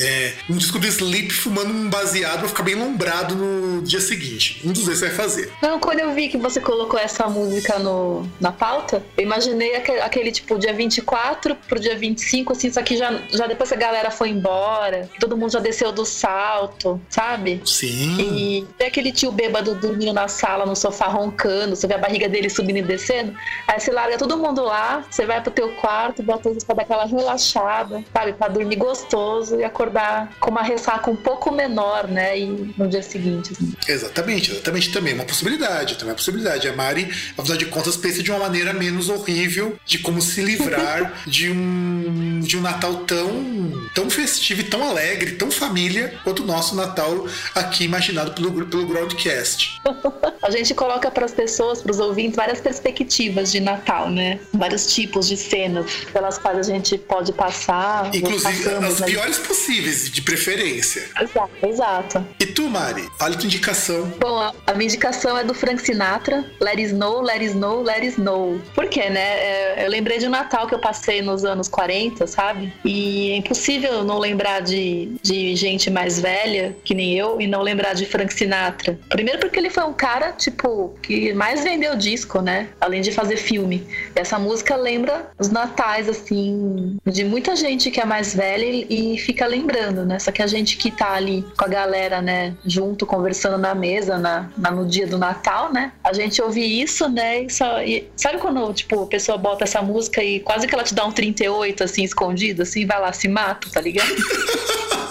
É, 0.00 0.32
um 0.50 0.56
disco 0.56 0.78
do 0.78 0.86
Sleep 0.86 1.32
fumando 1.32 1.72
um 1.72 1.88
baseado 1.88 2.40
pra 2.40 2.48
ficar 2.48 2.62
bem 2.62 2.74
lombrado 2.74 3.34
no 3.34 3.82
dia 3.82 4.00
seguinte. 4.00 4.60
Um 4.64 4.72
dos 4.72 4.84
dois 4.84 4.98
você 4.98 5.06
vai 5.06 5.14
fazer. 5.14 5.52
Não, 5.62 5.78
quando 5.78 6.00
eu 6.00 6.12
vi 6.12 6.28
que 6.28 6.36
você 6.36 6.60
colocou 6.60 6.98
essa 6.98 7.28
música 7.28 7.78
no, 7.78 8.28
na 8.40 8.50
pauta, 8.50 9.02
eu 9.16 9.24
imaginei 9.24 9.76
aquele, 9.76 10.00
aquele, 10.00 10.32
tipo 10.32 10.58
dia 10.58 10.72
24 10.72 11.53
pro 11.68 11.80
dia 11.80 11.96
25, 11.96 12.52
assim, 12.52 12.72
só 12.72 12.82
que 12.82 12.96
já, 12.96 13.12
já 13.30 13.46
depois 13.46 13.68
que 13.68 13.74
a 13.74 13.78
galera 13.78 14.10
foi 14.10 14.30
embora, 14.30 15.08
todo 15.20 15.36
mundo 15.36 15.52
já 15.52 15.60
desceu 15.60 15.92
do 15.92 16.04
salto, 16.04 17.00
sabe? 17.08 17.62
Sim. 17.64 18.18
E 18.20 18.66
tem 18.78 18.88
aquele 18.88 19.12
tio 19.12 19.32
bêbado 19.32 19.74
dormindo 19.74 20.12
na 20.12 20.28
sala, 20.28 20.66
no 20.66 20.76
sofá, 20.76 21.06
roncando, 21.06 21.76
você 21.76 21.86
vê 21.86 21.94
a 21.94 21.98
barriga 21.98 22.28
dele 22.28 22.48
subindo 22.48 22.78
e 22.78 22.82
descendo. 22.82 23.34
Aí 23.66 23.80
você 23.80 23.90
larga 23.90 24.18
todo 24.18 24.36
mundo 24.36 24.62
lá, 24.62 25.04
você 25.10 25.26
vai 25.26 25.40
pro 25.40 25.50
teu 25.50 25.72
quarto, 25.76 26.22
bota 26.22 26.50
isso 26.50 26.64
pra 26.66 26.76
dar 26.76 26.82
aquela 26.82 27.04
relaxada, 27.06 28.04
sabe? 28.12 28.32
Pra 28.32 28.48
dormir 28.48 28.76
gostoso 28.76 29.58
e 29.58 29.64
acordar 29.64 30.32
com 30.40 30.50
uma 30.50 30.62
ressaca 30.62 31.10
um 31.10 31.16
pouco 31.16 31.50
menor, 31.50 32.08
né? 32.08 32.38
E 32.38 32.72
no 32.76 32.88
dia 32.88 33.02
seguinte, 33.02 33.52
assim. 33.52 33.72
Exatamente, 33.88 34.50
exatamente 34.52 34.92
também. 34.92 35.12
É 35.12 35.16
uma 35.16 35.24
possibilidade, 35.24 35.94
também 35.94 36.08
é 36.08 36.12
uma 36.12 36.16
possibilidade. 36.16 36.68
A 36.68 36.72
Mari, 36.72 37.10
afinal 37.36 37.56
de 37.56 37.66
contas, 37.66 37.96
pensa 37.96 38.22
de 38.22 38.30
uma 38.30 38.40
maneira 38.40 38.72
menos 38.72 39.08
horrível 39.08 39.76
de 39.84 39.98
como 39.98 40.20
se 40.20 40.42
livrar 40.42 41.12
de 41.26 41.43
um, 41.50 42.40
de 42.40 42.56
um 42.56 42.60
Natal 42.60 42.96
tão, 43.04 43.88
tão 43.94 44.10
festivo 44.10 44.60
e 44.60 44.64
tão 44.64 44.82
alegre, 44.82 45.32
tão 45.32 45.50
família, 45.50 46.14
quanto 46.24 46.42
o 46.42 46.46
nosso 46.46 46.74
Natal 46.74 47.26
aqui 47.54 47.84
imaginado 47.84 48.32
pelo, 48.32 48.66
pelo 48.66 48.86
Groundcast. 48.86 49.80
A 50.42 50.50
gente 50.50 50.74
coloca 50.74 51.10
para 51.10 51.24
as 51.24 51.32
pessoas, 51.32 51.80
para 51.80 51.90
os 51.90 51.98
ouvintes, 51.98 52.36
várias 52.36 52.60
perspectivas 52.60 53.50
de 53.50 53.60
Natal, 53.60 54.10
né? 54.10 54.38
Vários 54.52 54.92
tipos 54.94 55.26
de 55.26 55.36
cenas 55.36 55.86
pelas 56.12 56.36
quais 56.36 56.58
a 56.58 56.62
gente 56.62 56.98
pode 56.98 57.32
passar. 57.32 58.14
Inclusive 58.14 58.68
as 58.68 59.00
né? 59.00 59.06
piores 59.06 59.38
possíveis, 59.38 60.10
de 60.10 60.20
preferência. 60.20 61.08
Exato, 61.20 61.66
exato. 61.66 62.26
Mari? 62.74 63.08
Fale 63.16 63.36
tua 63.36 63.46
indicação. 63.46 64.12
Bom, 64.18 64.36
a, 64.66 64.72
minha 64.74 64.86
indicação 64.86 65.38
é 65.38 65.44
do 65.44 65.54
Frank 65.54 65.80
Sinatra, 65.80 66.44
Let 66.60 66.78
It 66.78 66.82
Snow, 66.86 67.22
Let 67.22 67.34
It 67.34 67.44
Snow, 67.46 67.82
Let 67.82 67.98
It 67.98 68.06
Snow. 68.08 68.60
Por 68.74 68.88
quê, 68.88 69.08
né? 69.08 69.20
É, 69.20 69.86
eu 69.86 69.88
lembrei 69.88 70.18
de 70.18 70.26
um 70.26 70.30
Natal 70.30 70.66
que 70.66 70.74
eu 70.74 70.80
passei 70.80 71.22
nos 71.22 71.44
anos 71.44 71.68
40, 71.68 72.26
sabe? 72.26 72.72
E 72.84 73.30
é 73.30 73.36
impossível 73.36 74.02
não 74.02 74.18
lembrar 74.18 74.60
de, 74.60 75.12
de 75.22 75.54
gente 75.54 75.88
mais 75.88 76.18
velha, 76.18 76.76
que 76.82 76.96
nem 76.96 77.16
eu, 77.16 77.40
e 77.40 77.46
não 77.46 77.62
lembrar 77.62 77.94
de 77.94 78.06
Frank 78.06 78.34
Sinatra. 78.34 78.98
Primeiro 79.08 79.38
porque 79.38 79.56
ele 79.56 79.70
foi 79.70 79.84
um 79.84 79.92
cara, 79.92 80.32
tipo, 80.32 80.98
que 81.00 81.32
mais 81.32 81.62
vendeu 81.62 81.94
disco, 81.94 82.40
né? 82.40 82.70
Além 82.80 83.00
de 83.00 83.12
fazer 83.12 83.36
filme. 83.36 83.86
Essa 84.16 84.36
música 84.36 84.74
lembra 84.74 85.30
os 85.38 85.48
natais, 85.48 86.08
assim, 86.08 86.98
de 87.06 87.24
muita 87.24 87.54
gente 87.54 87.92
que 87.92 88.00
é 88.00 88.04
mais 88.04 88.34
velha 88.34 88.64
e 88.66 89.16
fica 89.18 89.46
lembrando, 89.46 90.04
né? 90.04 90.18
Só 90.18 90.32
que 90.32 90.42
a 90.42 90.46
gente 90.48 90.76
que 90.76 90.90
tá 90.90 91.12
ali 91.12 91.44
com 91.56 91.64
a 91.64 91.68
galera, 91.68 92.20
né, 92.20 92.54
junto, 92.66 93.04
conversando 93.06 93.58
na 93.58 93.74
mesa, 93.74 94.18
na, 94.18 94.48
na- 94.56 94.70
no 94.70 94.86
dia 94.86 95.06
do 95.06 95.18
Natal, 95.18 95.72
né? 95.72 95.92
A 96.02 96.12
gente 96.12 96.40
ouve 96.42 96.60
isso, 96.60 97.08
né? 97.08 97.42
E 97.42 97.50
só- 97.50 97.82
e 97.82 98.08
sabe 98.16 98.38
quando, 98.38 98.72
tipo, 98.72 99.02
a 99.02 99.06
pessoa 99.06 99.36
bota 99.36 99.64
essa 99.64 99.82
música 99.82 100.22
e 100.22 100.40
quase 100.40 100.66
que 100.66 100.74
ela 100.74 100.84
te 100.84 100.94
dá 100.94 101.04
um 101.04 101.12
38, 101.12 101.84
assim, 101.84 102.02
escondido, 102.04 102.62
assim, 102.62 102.86
vai 102.86 103.00
lá, 103.00 103.12
se 103.12 103.28
mata, 103.28 103.68
tá 103.72 103.80
ligado? 103.80 104.08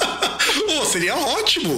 Pô, 0.73 0.85
seria 0.85 1.15
ótimo. 1.15 1.71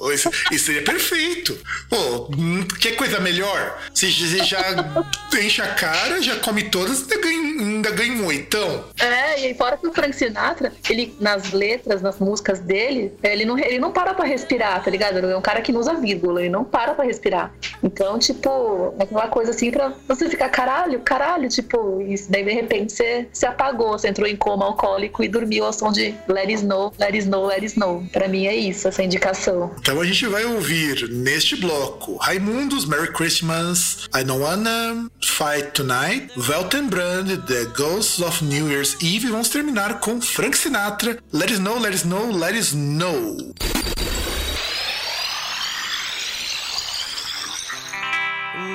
Ô, 0.00 0.10
isso, 0.10 0.30
isso 0.50 0.66
seria 0.66 0.82
perfeito. 0.82 1.58
Pô, 1.88 2.28
hum, 2.36 2.66
que 2.80 2.92
coisa 2.92 3.20
melhor? 3.20 3.78
Você 3.92 4.08
já 4.10 4.58
enche 5.40 5.62
a 5.62 5.74
cara, 5.74 6.20
já 6.22 6.36
come 6.36 6.64
todas, 6.64 7.02
ganha, 7.02 7.38
ainda 7.38 7.90
ganha 7.90 8.12
um 8.14 8.26
oitão. 8.26 8.84
É, 8.98 9.40
e 9.40 9.46
aí 9.46 9.54
fora 9.54 9.76
que 9.76 9.86
o 9.86 9.92
Frank 9.92 10.16
Sinatra, 10.16 10.72
ele, 10.88 11.14
nas 11.20 11.52
letras, 11.52 12.00
nas 12.00 12.18
músicas 12.18 12.58
dele, 12.60 13.12
ele 13.22 13.44
não, 13.44 13.58
ele 13.58 13.78
não 13.78 13.92
para 13.92 14.14
pra 14.14 14.24
respirar, 14.24 14.82
tá 14.82 14.90
ligado? 14.90 15.18
Ele 15.18 15.32
é 15.32 15.36
um 15.36 15.42
cara 15.42 15.60
que 15.60 15.70
não 15.70 15.80
usa 15.80 15.94
vírgula, 15.94 16.40
ele 16.40 16.50
não 16.50 16.64
para 16.64 16.94
pra 16.94 17.04
respirar. 17.04 17.52
Então, 17.82 18.18
tipo, 18.18 18.94
é 18.98 19.02
aquela 19.02 19.28
coisa 19.28 19.50
assim 19.50 19.70
pra 19.70 19.92
você 20.08 20.28
ficar, 20.28 20.48
caralho, 20.48 21.00
caralho, 21.00 21.48
tipo, 21.48 22.00
e 22.00 22.14
daí 22.28 22.44
de 22.44 22.52
repente 22.52 22.92
você 22.92 23.28
se 23.32 23.46
apagou, 23.46 23.90
você 23.90 24.08
entrou 24.08 24.26
em 24.26 24.36
coma 24.36 24.64
alcoólico 24.64 25.22
e 25.22 25.28
dormiu 25.28 25.66
ao 25.66 25.72
som 25.72 25.92
de 25.92 26.14
Let 26.26 26.48
It 26.48 26.54
Snow, 26.54 26.92
Let 26.98 27.08
It 27.08 27.18
Snow, 27.18 27.46
Let 27.46 27.56
It 27.56 27.66
Snow. 27.66 28.04
Pra 28.12 28.26
mim 28.26 28.47
é 28.48 28.56
isso, 28.56 28.88
essa 28.88 29.02
indicação. 29.02 29.74
Então 29.78 30.00
a 30.00 30.04
gente 30.04 30.26
vai 30.26 30.44
ouvir 30.44 31.08
neste 31.10 31.56
bloco 31.56 32.16
Raimundos, 32.16 32.84
Merry 32.86 33.12
Christmas, 33.12 34.08
I 34.14 34.24
Don't 34.24 34.42
Wanna 34.42 35.10
Fight 35.22 35.72
Tonight, 35.72 36.32
Weltenbrand, 36.36 37.44
The 37.46 37.66
Ghosts 37.76 38.20
of 38.20 38.44
New 38.44 38.70
Year's 38.70 38.94
Eve 39.02 39.26
e 39.26 39.30
vamos 39.30 39.48
terminar 39.48 40.00
com 40.00 40.20
Frank 40.20 40.56
Sinatra, 40.56 41.18
Let 41.32 41.50
It 41.50 41.54
Snow, 41.54 41.78
Let 41.78 41.92
It 41.92 41.98
Snow, 41.98 42.32
Let 42.32 42.54
It 42.54 42.64
Snow. 42.64 43.54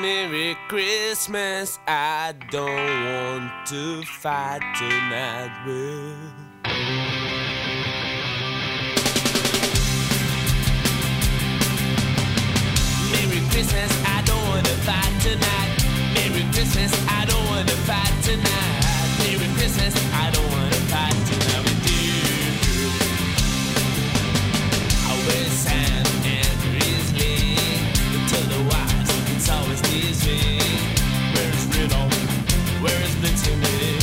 Merry 0.02 0.58
Christmas. 0.68 1.80
I 1.88 2.34
don't 2.52 2.66
want 2.66 3.52
to 3.68 4.04
fight 4.20 4.62
tonight. 4.78 5.52
Well, 5.66 6.53
Christmas. 13.54 13.92
I 14.08 14.22
don't 14.26 14.44
want 14.50 14.66
to 14.66 14.74
fight 14.82 15.14
tonight. 15.22 15.70
Merry 16.16 16.44
Christmas. 16.54 16.92
I 17.08 17.24
don't 17.26 17.46
want 17.52 17.70
to 17.70 17.76
fight 17.86 18.14
tonight. 18.24 18.82
Merry 19.22 19.48
Christmas. 19.54 19.94
I 20.14 20.32
don't 20.32 20.50
want 20.52 20.74
to 20.74 20.82
fight 20.90 21.14
tonight 21.30 21.62
with 21.62 21.86
you. 21.86 22.90
Wear 25.28 25.46
Sam 25.54 26.06
and 26.26 26.54
Grizzly. 26.66 27.56
Tell 28.28 28.46
the 28.54 28.62
wise, 28.74 29.12
it's 29.36 29.50
always 29.50 29.82
this 29.84 30.26
way. 30.26 30.58
Where's 31.34 31.64
Rudolph? 31.78 32.14
Where's 32.82 33.14
Blitzerman? 33.22 33.62
Merry 33.62 34.03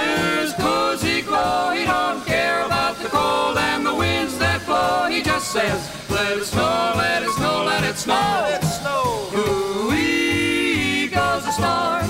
says, 5.41 6.09
let 6.09 6.37
it 6.37 6.45
snow, 6.45 6.93
let 6.95 7.23
it 7.23 7.31
snow, 7.31 7.63
let 7.65 7.83
it 7.83 7.97
snow. 7.97 8.13
Let 8.13 8.63
it 8.63 8.67
snow. 8.67 9.29
Ooh-wee 9.35 11.07
goes 11.07 11.43
the 11.43 11.51
storm. 11.51 12.07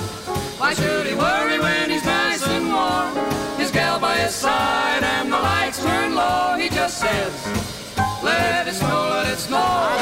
Why 0.60 0.74
should 0.74 1.06
he 1.06 1.14
worry 1.14 1.58
when 1.58 1.90
he's 1.90 2.04
nice 2.04 2.46
and 2.46 2.68
warm? 2.68 3.16
His 3.58 3.70
gal 3.70 3.98
by 3.98 4.16
his 4.16 4.34
side 4.34 5.02
and 5.02 5.32
the 5.32 5.38
lights 5.38 5.82
turn 5.82 6.14
low. 6.14 6.56
He 6.58 6.68
just 6.68 6.98
says, 6.98 7.32
let 8.22 8.68
it 8.68 8.74
snow, 8.74 9.08
let 9.10 9.32
it 9.32 9.38
snow. 9.38 10.01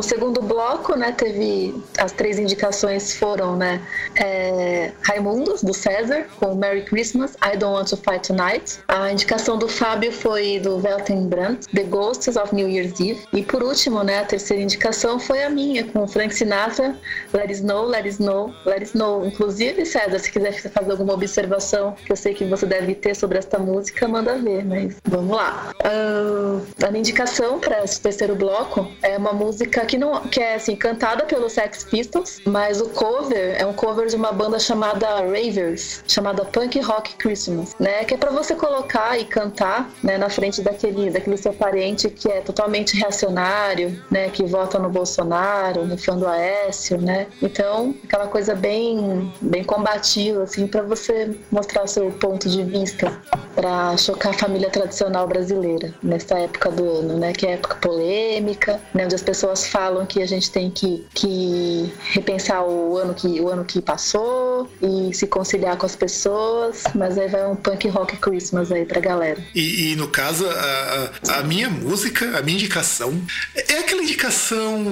No 0.00 0.02
segundo 0.02 0.40
bloco 0.40 0.96
né, 0.96 1.12
teve 1.12 1.74
as 1.98 2.10
três 2.10 2.38
indicações 2.38 3.14
foram, 3.14 3.54
né, 3.54 3.82
é, 4.16 4.92
Raimundos 5.02 5.62
do 5.62 5.74
César 5.74 6.24
com 6.38 6.54
Merry 6.54 6.84
Christmas, 6.84 7.34
I 7.44 7.54
Don't 7.54 7.74
Want 7.74 7.90
to 7.90 7.98
Fight 7.98 8.26
Tonight. 8.26 8.78
A 8.88 9.12
indicação 9.12 9.58
do 9.58 9.68
Fábio 9.68 10.10
foi 10.10 10.58
do 10.58 10.78
Weltenbrandt, 10.78 11.68
The 11.74 11.82
Ghosts 11.82 12.36
of 12.36 12.54
New 12.54 12.66
Year's 12.66 12.98
Eve. 12.98 13.20
E 13.34 13.42
por 13.42 13.62
último, 13.62 14.02
né, 14.02 14.20
a 14.20 14.24
terceira 14.24 14.62
indicação 14.62 15.20
foi 15.20 15.44
a 15.44 15.50
minha 15.50 15.84
com 15.84 16.08
Frank 16.08 16.34
Sinatra, 16.34 16.96
Let 17.34 17.42
It 17.42 17.52
Snow, 17.56 17.84
Let 17.84 18.04
It 18.04 18.08
Snow, 18.08 18.54
Let 18.64 18.76
It 18.76 18.84
Snow. 18.86 19.26
Inclusive, 19.26 19.84
César, 19.84 20.18
se 20.18 20.32
quiser 20.32 20.54
fazer 20.70 20.92
alguma 20.92 21.12
observação 21.12 21.94
que 22.06 22.10
eu 22.10 22.16
sei 22.16 22.32
que 22.32 22.46
você 22.46 22.64
deve 22.64 22.94
ter 22.94 23.14
sobre 23.14 23.36
esta 23.36 23.58
música, 23.58 24.08
manda 24.08 24.38
ver, 24.38 24.64
mas 24.64 24.96
vamos 25.04 25.36
lá. 25.36 25.74
Ah, 25.84 26.86
a 26.86 26.90
minha 26.90 27.00
indicação 27.00 27.60
para 27.60 27.84
esse 27.84 28.00
terceiro 28.00 28.34
bloco 28.34 28.90
é 29.02 29.18
uma 29.18 29.34
música 29.34 29.89
que 29.90 29.98
não 29.98 30.20
que 30.20 30.38
é 30.38 30.54
assim 30.54 30.76
cantada 30.76 31.24
pelos 31.24 31.54
Sex 31.54 31.82
Pistols, 31.82 32.40
mas 32.46 32.80
o 32.80 32.88
cover 32.90 33.56
é 33.60 33.66
um 33.66 33.72
cover 33.72 34.06
de 34.06 34.14
uma 34.14 34.30
banda 34.30 34.56
chamada 34.56 35.16
Ravers, 35.16 36.04
chamada 36.06 36.44
Punk 36.44 36.78
Rock 36.78 37.16
Christmas, 37.16 37.74
né? 37.78 38.04
Que 38.04 38.14
é 38.14 38.16
para 38.16 38.30
você 38.30 38.54
colocar 38.54 39.18
e 39.18 39.24
cantar, 39.24 39.90
né, 40.00 40.16
na 40.16 40.30
frente 40.30 40.62
daquele 40.62 41.10
daquele 41.10 41.36
seu 41.36 41.52
parente 41.52 42.08
que 42.08 42.28
é 42.30 42.40
totalmente 42.40 42.96
reacionário, 42.96 44.00
né, 44.08 44.30
que 44.30 44.44
vota 44.44 44.78
no 44.78 44.88
Bolsonaro, 44.88 45.84
no 45.84 45.98
fã 45.98 46.16
do 46.16 46.28
Aécio, 46.28 46.96
né? 47.00 47.26
Então, 47.42 47.92
aquela 48.04 48.28
coisa 48.28 48.54
bem 48.54 49.32
bem 49.40 49.64
combativa 49.64 50.44
assim 50.44 50.68
para 50.68 50.82
você 50.82 51.36
mostrar 51.50 51.88
seu 51.88 52.12
ponto 52.12 52.48
de 52.48 52.62
vista 52.62 53.20
para 53.56 53.96
chocar 53.96 54.30
a 54.30 54.38
família 54.38 54.70
tradicional 54.70 55.26
brasileira 55.26 55.92
nessa 56.00 56.38
época 56.38 56.70
do 56.70 56.88
ano, 56.88 57.18
né? 57.18 57.32
Que 57.32 57.48
é 57.48 57.52
época 57.54 57.74
polêmica, 57.76 58.80
né? 58.94 59.04
Onde 59.04 59.16
as 59.16 59.22
pessoas 59.22 59.66
falam 59.66 59.79
que 60.06 60.22
a 60.22 60.26
gente 60.26 60.50
tem 60.50 60.70
que, 60.70 61.06
que 61.14 61.92
repensar 62.12 62.64
o 62.64 62.96
ano 62.96 63.14
que 63.14 63.40
o 63.40 63.48
ano 63.48 63.64
que 63.64 63.80
passou 63.80 64.49
e 64.82 65.14
se 65.14 65.26
conciliar 65.26 65.76
com 65.76 65.86
as 65.86 65.94
pessoas, 65.96 66.84
mas 66.94 67.16
aí 67.18 67.28
vai 67.28 67.46
um 67.46 67.56
punk 67.56 67.88
rock 67.88 68.16
Christmas 68.16 68.70
aí 68.72 68.84
pra 68.84 69.00
galera. 69.00 69.42
E, 69.54 69.92
e, 69.92 69.96
no 69.96 70.08
caso, 70.08 70.46
a, 70.48 71.10
a- 71.28 71.38
a 71.38 71.42
minha 71.42 71.68
música, 71.70 72.38
a 72.38 72.42
minha 72.42 72.56
indicação, 72.56 73.20
é 73.54 73.78
aquela 73.78 74.02
indicação 74.02 74.84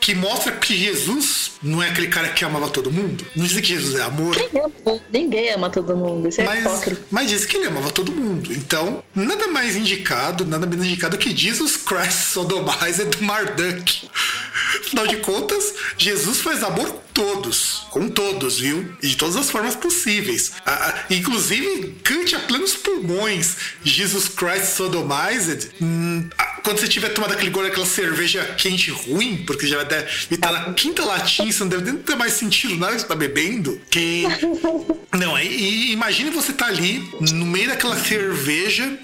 que 0.00 0.14
mostra 0.14 0.52
que 0.52 0.76
Jesus 0.76 1.52
não 1.62 1.82
é 1.82 1.88
aquele 1.90 2.08
cara 2.08 2.28
que 2.28 2.44
amava 2.44 2.68
todo 2.68 2.90
mundo. 2.90 3.24
Não 3.34 3.44
diz 3.44 3.58
que 3.60 3.66
Jesus 3.66 3.94
é 3.98 4.02
amor. 4.02 4.36
Ninguém 4.36 4.62
ama, 4.62 5.00
ninguém 5.12 5.50
ama 5.52 5.70
todo 5.70 5.96
mundo, 5.96 6.28
isso 6.28 6.40
é 6.40 6.44
Mas, 6.44 6.60
hipócrita. 6.60 7.02
mas 7.10 7.28
diz 7.30 7.44
que 7.44 7.56
ele 7.56 7.66
amava 7.66 7.90
todo 7.90 8.12
mundo. 8.12 8.52
Então, 8.52 9.02
nada 9.14 9.48
mais 9.48 9.76
indicado, 9.76 10.44
nada 10.44 10.66
menos 10.66 10.86
indicado 10.86 11.16
que 11.18 11.34
Jesus 11.36 11.76
Christ 11.76 12.32
Sodomized 12.32 13.04
do 13.06 13.22
Marduk. 13.24 14.08
Afinal 14.80 15.06
de 15.06 15.16
contas, 15.16 15.74
Jesus 15.98 16.40
faz 16.40 16.62
amor 16.62 16.94
todos. 17.16 17.86
Com 17.90 18.08
todos, 18.10 18.60
viu? 18.60 18.94
E 19.02 19.08
de 19.08 19.16
todas 19.16 19.36
as 19.36 19.50
formas 19.50 19.74
possíveis. 19.74 20.52
A- 20.66 20.70
a- 20.90 21.04
inclusive, 21.08 21.94
cante 22.04 22.36
a 22.36 22.40
plenos 22.40 22.74
pulmões 22.74 23.56
Jesus 23.82 24.28
Christ 24.28 24.76
Sodomized. 24.76 25.70
Hum, 25.80 26.28
a- 26.36 26.44
quando 26.62 26.78
você 26.78 26.86
tiver 26.88 27.08
tomado 27.10 27.32
aquele 27.32 27.50
gole, 27.50 27.68
aquela 27.68 27.86
cerveja 27.86 28.44
quente 28.58 28.90
ruim, 28.90 29.44
porque 29.46 29.66
já 29.66 29.82
deve 29.82 30.06
estar 30.30 30.52
na 30.52 30.74
quinta 30.74 31.04
latinha, 31.06 31.50
você 31.50 31.60
não 31.60 31.68
deve 31.70 31.90
nem 31.90 31.96
ter 32.02 32.16
mais 32.16 32.34
sentido 32.34 32.76
nada 32.76 32.94
que 32.94 33.00
você 33.00 33.06
tá 33.06 33.14
bebendo. 33.16 33.80
Que 33.90 34.24
não, 35.16 35.38
e, 35.38 35.46
e 35.46 35.92
imagine 35.92 36.28
você 36.30 36.52
tá 36.52 36.66
ali 36.66 36.98
no 37.32 37.46
meio 37.46 37.68
daquela 37.68 37.98
cerveja. 37.98 38.98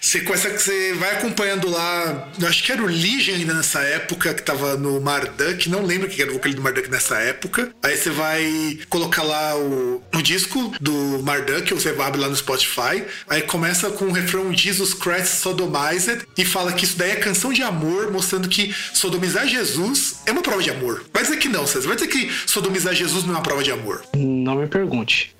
Você, 0.00 0.20
começa, 0.22 0.48
você 0.48 0.94
vai 0.94 1.12
acompanhando 1.16 1.68
lá. 1.68 2.28
Eu 2.40 2.48
acho 2.48 2.64
que 2.64 2.72
era 2.72 2.82
o 2.82 2.86
Legion 2.86 3.34
ainda 3.34 3.52
nessa 3.52 3.80
época, 3.80 4.32
que 4.32 4.42
tava 4.42 4.76
no 4.76 4.98
Marduk. 5.00 5.68
Não 5.68 5.84
lembro 5.84 6.08
quem 6.08 6.22
era 6.22 6.30
o 6.30 6.34
vocalista 6.34 6.60
do 6.60 6.64
Marduk 6.64 6.90
nessa 6.90 7.18
época. 7.18 7.70
Aí 7.82 7.96
você 7.96 8.08
vai 8.10 8.78
colocar 8.88 9.22
lá 9.22 9.56
o, 9.56 10.02
o 10.14 10.22
disco 10.22 10.72
do 10.80 11.22
Marduk, 11.22 11.74
ou 11.74 11.78
você 11.78 11.90
abre 11.90 12.18
lá 12.18 12.28
no 12.28 12.36
Spotify. 12.36 13.04
Aí 13.28 13.42
começa 13.42 13.90
com 13.90 14.06
o 14.06 14.12
refrão 14.12 14.52
Jesus 14.54 14.94
Christ 14.94 15.34
Sodomized 15.34 16.22
e 16.36 16.44
fala 16.46 16.72
que 16.72 16.84
isso 16.84 16.96
daí 16.96 17.10
é 17.10 17.16
canção 17.16 17.52
de 17.52 17.62
amor, 17.62 18.10
mostrando 18.10 18.48
que 18.48 18.74
sodomizar 18.94 19.46
Jesus 19.46 20.20
é 20.24 20.32
uma 20.32 20.42
prova 20.42 20.62
de 20.62 20.70
amor. 20.70 21.04
Vai 21.12 21.22
dizer 21.22 21.36
que 21.36 21.48
não, 21.48 21.66
César. 21.66 21.86
Vai 21.88 21.96
dizer 21.96 22.08
que 22.08 22.30
sodomizar 22.46 22.94
Jesus 22.94 23.24
não 23.24 23.34
é 23.34 23.36
uma 23.36 23.42
prova 23.42 23.62
de 23.62 23.70
amor. 23.70 24.02
Não 24.16 24.56
me 24.56 24.66
pergunte. 24.66 25.34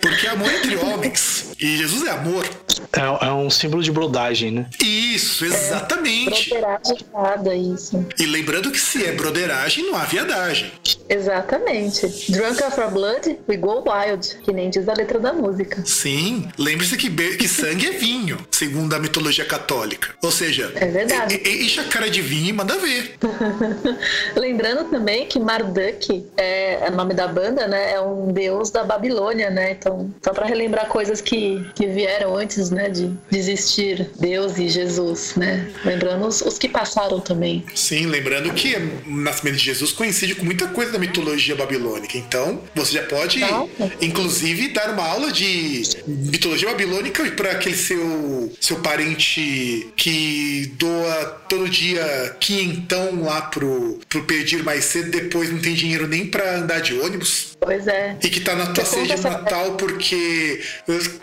Porque 0.00 0.26
é 0.26 0.30
amor 0.30 0.50
entre 0.50 0.76
homens. 0.76 1.52
E 1.60 1.76
Jesus 1.76 2.06
é 2.06 2.10
amor. 2.10 2.46
É, 2.92 3.26
é 3.26 3.32
um 3.32 3.50
símbolo 3.66 3.82
de 3.82 3.90
brodagem, 3.90 4.50
né? 4.52 4.66
Isso, 4.82 5.44
exatamente. 5.44 6.50
Broderagem 6.50 6.98
nada, 7.12 7.54
isso. 7.54 8.06
E 8.18 8.24
lembrando 8.26 8.70
que 8.70 8.78
se 8.78 9.04
é 9.04 9.12
broderagem, 9.12 9.84
não 9.90 9.96
há 9.96 10.04
viadagem. 10.04 10.70
Exatamente. 11.08 12.06
Drunk 12.30 12.62
of 12.62 12.80
Blood, 12.92 13.38
we 13.48 13.56
go 13.56 13.82
wild, 13.86 14.38
que 14.44 14.52
nem 14.52 14.70
diz 14.70 14.88
a 14.88 14.94
letra 14.94 15.18
da 15.18 15.32
música. 15.32 15.82
Sim, 15.84 16.48
lembre-se 16.56 16.96
que, 16.96 17.10
que 17.10 17.48
sangue 17.48 17.86
é 17.86 17.90
vinho, 17.92 18.38
segundo 18.50 18.94
a 18.94 18.98
mitologia 18.98 19.44
católica. 19.44 20.10
Ou 20.22 20.30
seja, 20.30 20.70
É 20.76 20.86
verdade. 20.86 21.40
e- 21.44 21.48
e- 21.48 21.64
enche 21.66 21.80
a 21.80 21.84
cara 21.84 22.08
de 22.08 22.22
vinho 22.22 22.50
e 22.50 22.52
manda 22.52 22.76
ver. 22.78 23.16
Lembrando 24.36 24.84
também 24.90 25.26
que 25.26 25.38
Marduk 25.40 26.26
é, 26.36 26.86
é 26.86 26.88
o 26.90 26.94
nome 26.94 27.14
da 27.14 27.26
banda, 27.26 27.66
né? 27.66 27.92
É 27.94 28.00
um 28.00 28.32
deus 28.32 28.70
da 28.70 28.84
Babilônia, 28.84 29.50
né? 29.50 29.72
Então, 29.72 30.14
só 30.22 30.32
pra 30.32 30.46
relembrar 30.46 30.86
coisas 30.88 31.20
que, 31.20 31.66
que 31.74 31.86
vieram 31.86 32.36
antes, 32.36 32.70
né? 32.70 32.88
De, 32.88 33.08
de 33.30 33.42
existir 33.56 34.10
Deus 34.20 34.58
e 34.58 34.68
Jesus, 34.68 35.34
né? 35.34 35.68
Lembrando 35.84 36.26
os, 36.26 36.42
os 36.42 36.58
que 36.58 36.68
passaram 36.68 37.20
também. 37.20 37.64
Sim, 37.74 38.06
lembrando 38.06 38.52
que 38.52 38.76
o 39.06 39.16
nascimento 39.16 39.56
de 39.56 39.64
Jesus 39.64 39.92
coincide 39.92 40.34
com 40.34 40.44
muita 40.44 40.68
coisa 40.68 40.92
da 40.92 40.98
mitologia 40.98 41.56
babilônica. 41.56 42.16
Então, 42.18 42.60
você 42.74 42.92
já 42.92 43.02
pode, 43.02 43.40
Nossa. 43.40 43.92
inclusive, 44.00 44.68
dar 44.68 44.90
uma 44.90 45.04
aula 45.04 45.32
de 45.32 45.82
mitologia 46.06 46.68
babilônica 46.68 47.24
para 47.32 47.52
aquele 47.52 47.76
seu, 47.76 48.52
seu 48.60 48.76
parente 48.80 49.88
que 49.96 50.72
doa 50.78 51.24
todo 51.48 51.68
dia 51.68 52.36
quinhentão 52.38 53.22
lá 53.22 53.42
pro, 53.42 53.98
pro 54.08 54.24
pedir 54.24 54.62
mais 54.62 54.84
cedo, 54.84 55.10
depois 55.10 55.50
não 55.50 55.58
tem 55.58 55.74
dinheiro 55.74 56.06
nem 56.06 56.26
para 56.26 56.58
andar 56.58 56.80
de 56.80 56.94
ônibus. 56.98 57.55
Pois 57.60 57.86
é. 57.88 58.16
E 58.22 58.28
que 58.28 58.40
tá 58.40 58.54
na 58.54 58.66
tua 58.66 58.84
ceia 58.84 59.16
de 59.16 59.22
Natal 59.22 59.72
porque 59.72 60.60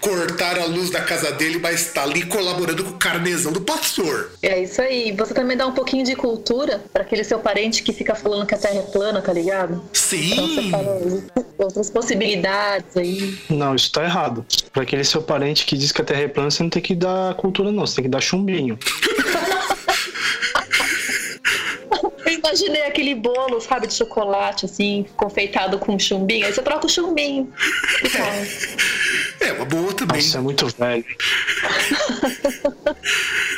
cortaram 0.01 0.63
a 0.63 0.65
luz 0.65 0.89
da 0.89 1.01
casa 1.01 1.31
dele, 1.31 1.59
mas 1.59 1.93
tá 1.93 2.03
ali 2.03 2.25
colaborando 2.25 2.83
com 2.83 2.91
o 2.91 2.97
carnezão 2.97 3.51
do 3.51 3.61
pastor. 3.61 4.31
É 4.41 4.61
isso 4.61 4.81
aí. 4.81 5.11
Você 5.13 5.33
também 5.33 5.55
dá 5.55 5.65
um 5.65 5.71
pouquinho 5.71 6.03
de 6.03 6.15
cultura 6.15 6.83
pra 6.91 7.03
aquele 7.03 7.23
seu 7.23 7.39
parente 7.39 7.83
que 7.83 7.93
fica 7.93 8.15
falando 8.15 8.45
que 8.45 8.55
a 8.55 8.57
Terra 8.57 8.79
é 8.79 8.81
plana, 8.81 9.21
tá 9.21 9.31
ligado? 9.31 9.73
Então 9.73 10.47
você 10.47 10.61
Sim! 10.61 10.71
fala 10.71 10.99
outras 11.57 11.89
possibilidades 11.89 12.97
aí. 12.97 13.37
Não, 13.49 13.75
isso 13.75 13.91
tá 13.91 14.03
errado. 14.03 14.45
Pra 14.71 14.83
aquele 14.83 15.03
seu 15.03 15.21
parente 15.21 15.65
que 15.65 15.77
diz 15.77 15.91
que 15.91 16.01
a 16.01 16.05
Terra 16.05 16.21
é 16.21 16.27
plana, 16.27 16.51
você 16.51 16.63
não 16.63 16.69
tem 16.69 16.81
que 16.81 16.95
dar 16.95 17.35
cultura, 17.35 17.71
não. 17.71 17.85
Você 17.85 17.95
tem 17.95 18.03
que 18.05 18.09
dar 18.09 18.21
chumbinho. 18.21 18.77
Eu 22.25 22.41
imaginei 22.53 22.83
aquele 22.83 23.15
bolo, 23.15 23.59
sabe, 23.59 23.87
de 23.87 23.95
chocolate, 23.95 24.65
assim, 24.65 25.07
confeitado 25.17 25.79
com 25.79 25.97
chumbinho. 25.97 26.45
Aí 26.45 26.53
você 26.53 26.61
troca 26.61 26.85
o 26.85 26.89
chumbinho. 26.89 27.51
Tal. 28.11 28.27
É 29.47 29.53
uma 29.53 29.65
boa 29.65 29.91
também. 29.93 30.17
Nossa, 30.17 30.37
é 30.37 30.41
muito 30.41 30.67
velho. 30.67 31.03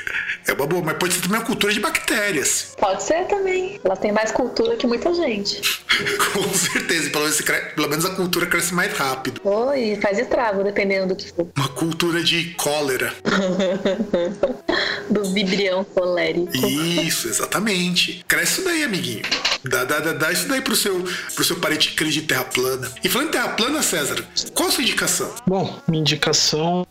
É 0.47 0.53
uma 0.53 0.67
boa, 0.67 0.81
mas 0.83 0.97
pode 0.97 1.13
ser 1.15 1.21
também 1.21 1.39
uma 1.39 1.45
cultura 1.45 1.73
de 1.73 1.79
bactérias. 1.79 2.75
Pode 2.77 3.01
ser 3.03 3.25
também. 3.25 3.79
Ela 3.83 3.97
tem 3.97 4.11
mais 4.11 4.31
cultura 4.31 4.75
que 4.75 4.85
muita 4.85 5.13
gente. 5.13 5.61
Com 6.33 6.53
certeza. 6.53 7.09
Pelo 7.09 7.23
menos, 7.23 7.41
pelo 7.41 7.89
menos 7.89 8.05
a 8.05 8.09
cultura 8.11 8.45
cresce 8.45 8.73
mais 8.73 8.93
rápido. 8.93 9.41
Oi, 9.43 9.97
faz 10.01 10.19
estrago, 10.19 10.63
dependendo 10.63 11.07
do 11.07 11.15
que 11.15 11.31
for. 11.31 11.47
Uma 11.55 11.69
cultura 11.69 12.23
de 12.23 12.53
cólera. 12.55 13.13
Do 15.09 15.23
vibrião 15.33 15.83
colérico. 15.83 16.55
Isso, 16.55 17.27
exatamente. 17.27 18.23
Cresce 18.27 18.53
isso 18.53 18.63
daí, 18.63 18.83
amiguinho. 18.83 19.23
Dá, 19.70 19.84
dá, 19.84 19.99
dá, 19.99 20.13
dá 20.13 20.32
isso 20.32 20.47
daí 20.47 20.61
pro 20.61 20.76
seu, 20.76 21.03
pro 21.34 21.43
seu 21.43 21.55
parente 21.57 21.93
crente 21.93 22.13
de 22.13 22.22
terra 22.24 22.43
plana. 22.43 22.91
E 23.03 23.09
falando 23.09 23.30
em 23.30 23.32
terra 23.32 23.49
plana, 23.49 23.82
César, 23.82 24.24
qual 24.53 24.70
a 24.70 24.72
sua 24.72 24.84
indicação? 24.84 25.34
Bom, 25.47 25.80
minha 25.88 26.01
indicação 26.01 26.86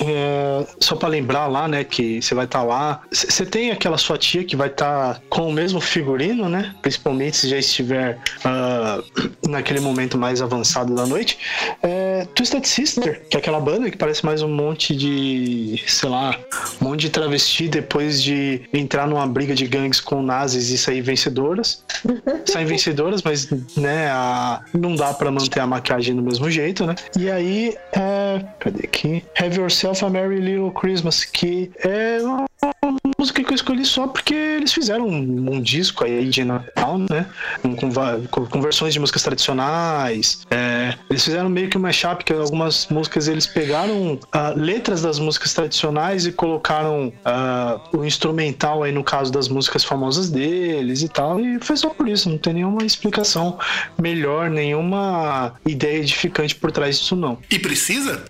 é, 0.00 0.66
só 0.80 0.96
pra 0.96 1.08
lembrar 1.08 1.46
lá, 1.46 1.68
né, 1.68 1.84
que 1.84 2.20
você 2.20 2.34
vai 2.34 2.44
estar 2.44 2.62
lá. 2.62 3.02
Você 3.10 3.44
tem 3.44 3.70
aquela 3.70 3.98
sua 3.98 4.18
tia 4.18 4.44
que 4.44 4.56
vai 4.56 4.68
estar 4.68 5.20
com 5.28 5.48
o 5.48 5.52
mesmo 5.52 5.80
figurino, 5.80 6.48
né? 6.48 6.74
Principalmente 6.82 7.36
se 7.36 7.48
já 7.48 7.58
estiver 7.58 8.18
ah, 8.44 9.00
naquele 9.46 9.80
momento 9.80 10.16
mais 10.18 10.40
avançado 10.40 10.94
da 10.94 11.06
noite. 11.06 11.38
É, 11.82 12.05
Twisted 12.34 12.64
Sister, 12.66 13.22
que 13.28 13.36
é 13.36 13.40
aquela 13.40 13.60
banda 13.60 13.90
que 13.90 13.96
parece 13.96 14.24
mais 14.24 14.42
um 14.42 14.48
monte 14.48 14.94
de, 14.94 15.82
sei 15.86 16.08
lá, 16.08 16.38
um 16.80 16.88
monte 16.88 17.00
de 17.02 17.10
travesti 17.10 17.68
depois 17.68 18.22
de 18.22 18.62
entrar 18.72 19.06
numa 19.06 19.26
briga 19.26 19.54
de 19.54 19.66
gangues 19.66 20.00
com 20.00 20.22
nazis 20.22 20.70
e 20.70 20.78
sair 20.78 21.00
vencedoras. 21.00 21.84
Saem 22.46 22.66
vencedoras, 22.66 23.22
mas 23.22 23.48
né, 23.76 24.08
a- 24.10 24.60
não 24.74 24.94
dá 24.94 25.12
pra 25.14 25.30
manter 25.30 25.60
a 25.60 25.66
maquiagem 25.66 26.14
do 26.14 26.22
mesmo 26.22 26.50
jeito, 26.50 26.86
né? 26.86 26.94
E 27.18 27.30
aí, 27.30 27.76
é, 27.92 28.44
cadê 28.60 28.84
aqui? 28.84 29.24
Have 29.40 29.56
Yourself 29.58 30.04
a 30.04 30.10
Merry 30.10 30.40
Little 30.40 30.70
Christmas, 30.72 31.24
que 31.24 31.70
é 31.78 32.18
uma 32.22 32.46
uma 32.90 32.98
música 33.18 33.42
que 33.42 33.50
eu 33.50 33.54
escolhi 33.54 33.84
só 33.84 34.06
porque 34.06 34.34
eles 34.34 34.72
fizeram 34.72 35.06
um, 35.08 35.54
um 35.54 35.60
disco 35.60 36.04
aí 36.04 36.28
de 36.28 36.44
Natal, 36.44 36.98
né? 36.98 37.26
Com, 37.62 37.76
com 37.76 38.46
com- 38.48 38.60
versões 38.62 38.92
de 38.94 39.00
músicas 39.00 39.22
tradicionais. 39.22 40.42
É, 40.50 40.94
eles 41.10 41.24
fizeram 41.24 41.48
meio 41.48 41.68
que 41.68 41.76
uma 41.76 41.86
mashup, 41.88 42.24
que 42.24 42.32
algumas 42.32 42.86
músicas 42.88 43.28
eles 43.28 43.46
pegaram 43.46 44.18
ah, 44.32 44.52
letras 44.56 45.02
das 45.02 45.18
músicas 45.18 45.52
tradicionais 45.54 46.26
e 46.26 46.32
colocaram 46.32 47.12
ah, 47.24 47.80
o 47.92 48.04
instrumental 48.04 48.82
aí 48.82 48.92
no 48.92 49.04
caso 49.04 49.30
das 49.32 49.48
músicas 49.48 49.84
famosas 49.84 50.30
deles 50.30 51.02
e 51.02 51.08
tal. 51.08 51.40
E 51.40 51.58
foi 51.60 51.76
só 51.76 51.90
por 51.90 52.08
isso, 52.08 52.28
não 52.28 52.38
tem 52.38 52.54
nenhuma 52.54 52.84
explicação 52.84 53.58
melhor, 53.98 54.50
nenhuma 54.50 55.54
ideia 55.66 55.98
edificante 55.98 56.54
por 56.54 56.72
trás 56.72 56.98
disso, 56.98 57.16
não. 57.16 57.38
E 57.50 57.58
precisa? 57.58 58.24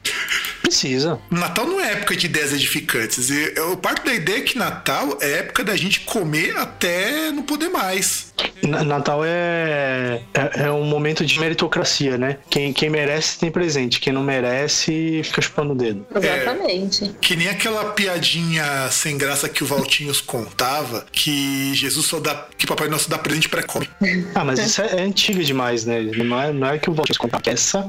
Precisa. 0.62 1.18
Natal 1.30 1.66
não 1.66 1.80
é 1.80 1.92
época 1.92 2.16
de 2.16 2.26
ideias 2.26 2.52
edificantes. 2.52 3.30
E 3.30 3.52
Eu 3.56 3.76
parto 3.76 4.04
da 4.04 4.12
ideia 4.14 4.42
que 4.46 4.56
Natal 4.58 5.18
é 5.20 5.38
época 5.40 5.62
da 5.64 5.76
gente 5.76 6.00
comer 6.00 6.56
até 6.56 7.30
não 7.32 7.42
poder 7.42 7.68
mais. 7.68 8.32
Na- 8.62 8.84
Natal 8.84 9.22
é, 9.24 10.22
é, 10.34 10.62
é 10.64 10.70
um 10.70 10.84
momento 10.84 11.24
de 11.26 11.38
meritocracia, 11.40 12.16
né? 12.16 12.38
Quem, 12.48 12.72
quem 12.72 12.88
merece 12.88 13.38
tem 13.38 13.50
presente, 13.50 13.98
quem 14.00 14.12
não 14.12 14.22
merece 14.22 15.20
fica 15.24 15.42
chupando 15.42 15.72
o 15.72 15.76
dedo. 15.76 16.06
Exatamente. 16.14 17.14
Que 17.20 17.34
nem 17.36 17.48
aquela 17.48 17.86
piadinha 17.92 18.88
sem 18.90 19.18
graça 19.18 19.48
que 19.48 19.62
o 19.64 19.66
Valtinhos 19.66 20.20
contava, 20.22 21.04
que 21.10 21.74
Jesus 21.74 22.06
só 22.06 22.20
dá. 22.20 22.46
que 22.56 22.66
Papai 22.66 22.88
Nosso 22.88 23.10
dá 23.10 23.18
presente 23.18 23.48
pra 23.48 23.62
comer. 23.62 23.90
Ah, 24.34 24.44
mas 24.44 24.58
isso 24.60 24.80
é, 24.82 24.96
é 24.96 25.02
antiga 25.02 25.42
demais, 25.42 25.84
né? 25.84 26.00
Não 26.02 26.40
é, 26.40 26.52
não 26.52 26.68
é 26.68 26.78
que 26.78 26.88
o 26.88 26.94
Valtinho 26.94 27.18
contar. 27.18 27.40
Essa 27.46 27.88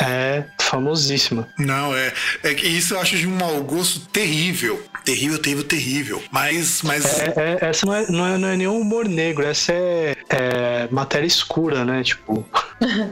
é 0.00 0.44
famosíssima. 0.60 1.48
Não, 1.58 1.94
é. 1.96 2.12
é 2.42 2.54
que 2.54 2.66
isso 2.66 2.94
eu 2.94 3.00
acho 3.00 3.16
de 3.16 3.26
um 3.26 3.36
mau 3.36 3.62
gosto 3.62 4.00
terrível. 4.08 4.82
Terrível, 5.04 5.38
terrível, 5.38 5.64
terrível. 5.64 6.22
Mas. 6.30 6.82
mas 6.82 7.04
É, 7.20 7.58
é- 7.60 7.68
essa 7.68 7.86
não 7.86 7.94
é, 7.94 8.06
não, 8.10 8.26
é, 8.26 8.38
não 8.38 8.48
é 8.48 8.56
nenhum 8.56 8.80
humor 8.80 9.08
negro, 9.08 9.44
essa 9.44 9.72
é, 9.72 10.16
é 10.28 10.88
matéria 10.90 11.26
escura, 11.26 11.84
né? 11.84 12.02
Tipo. 12.02 12.46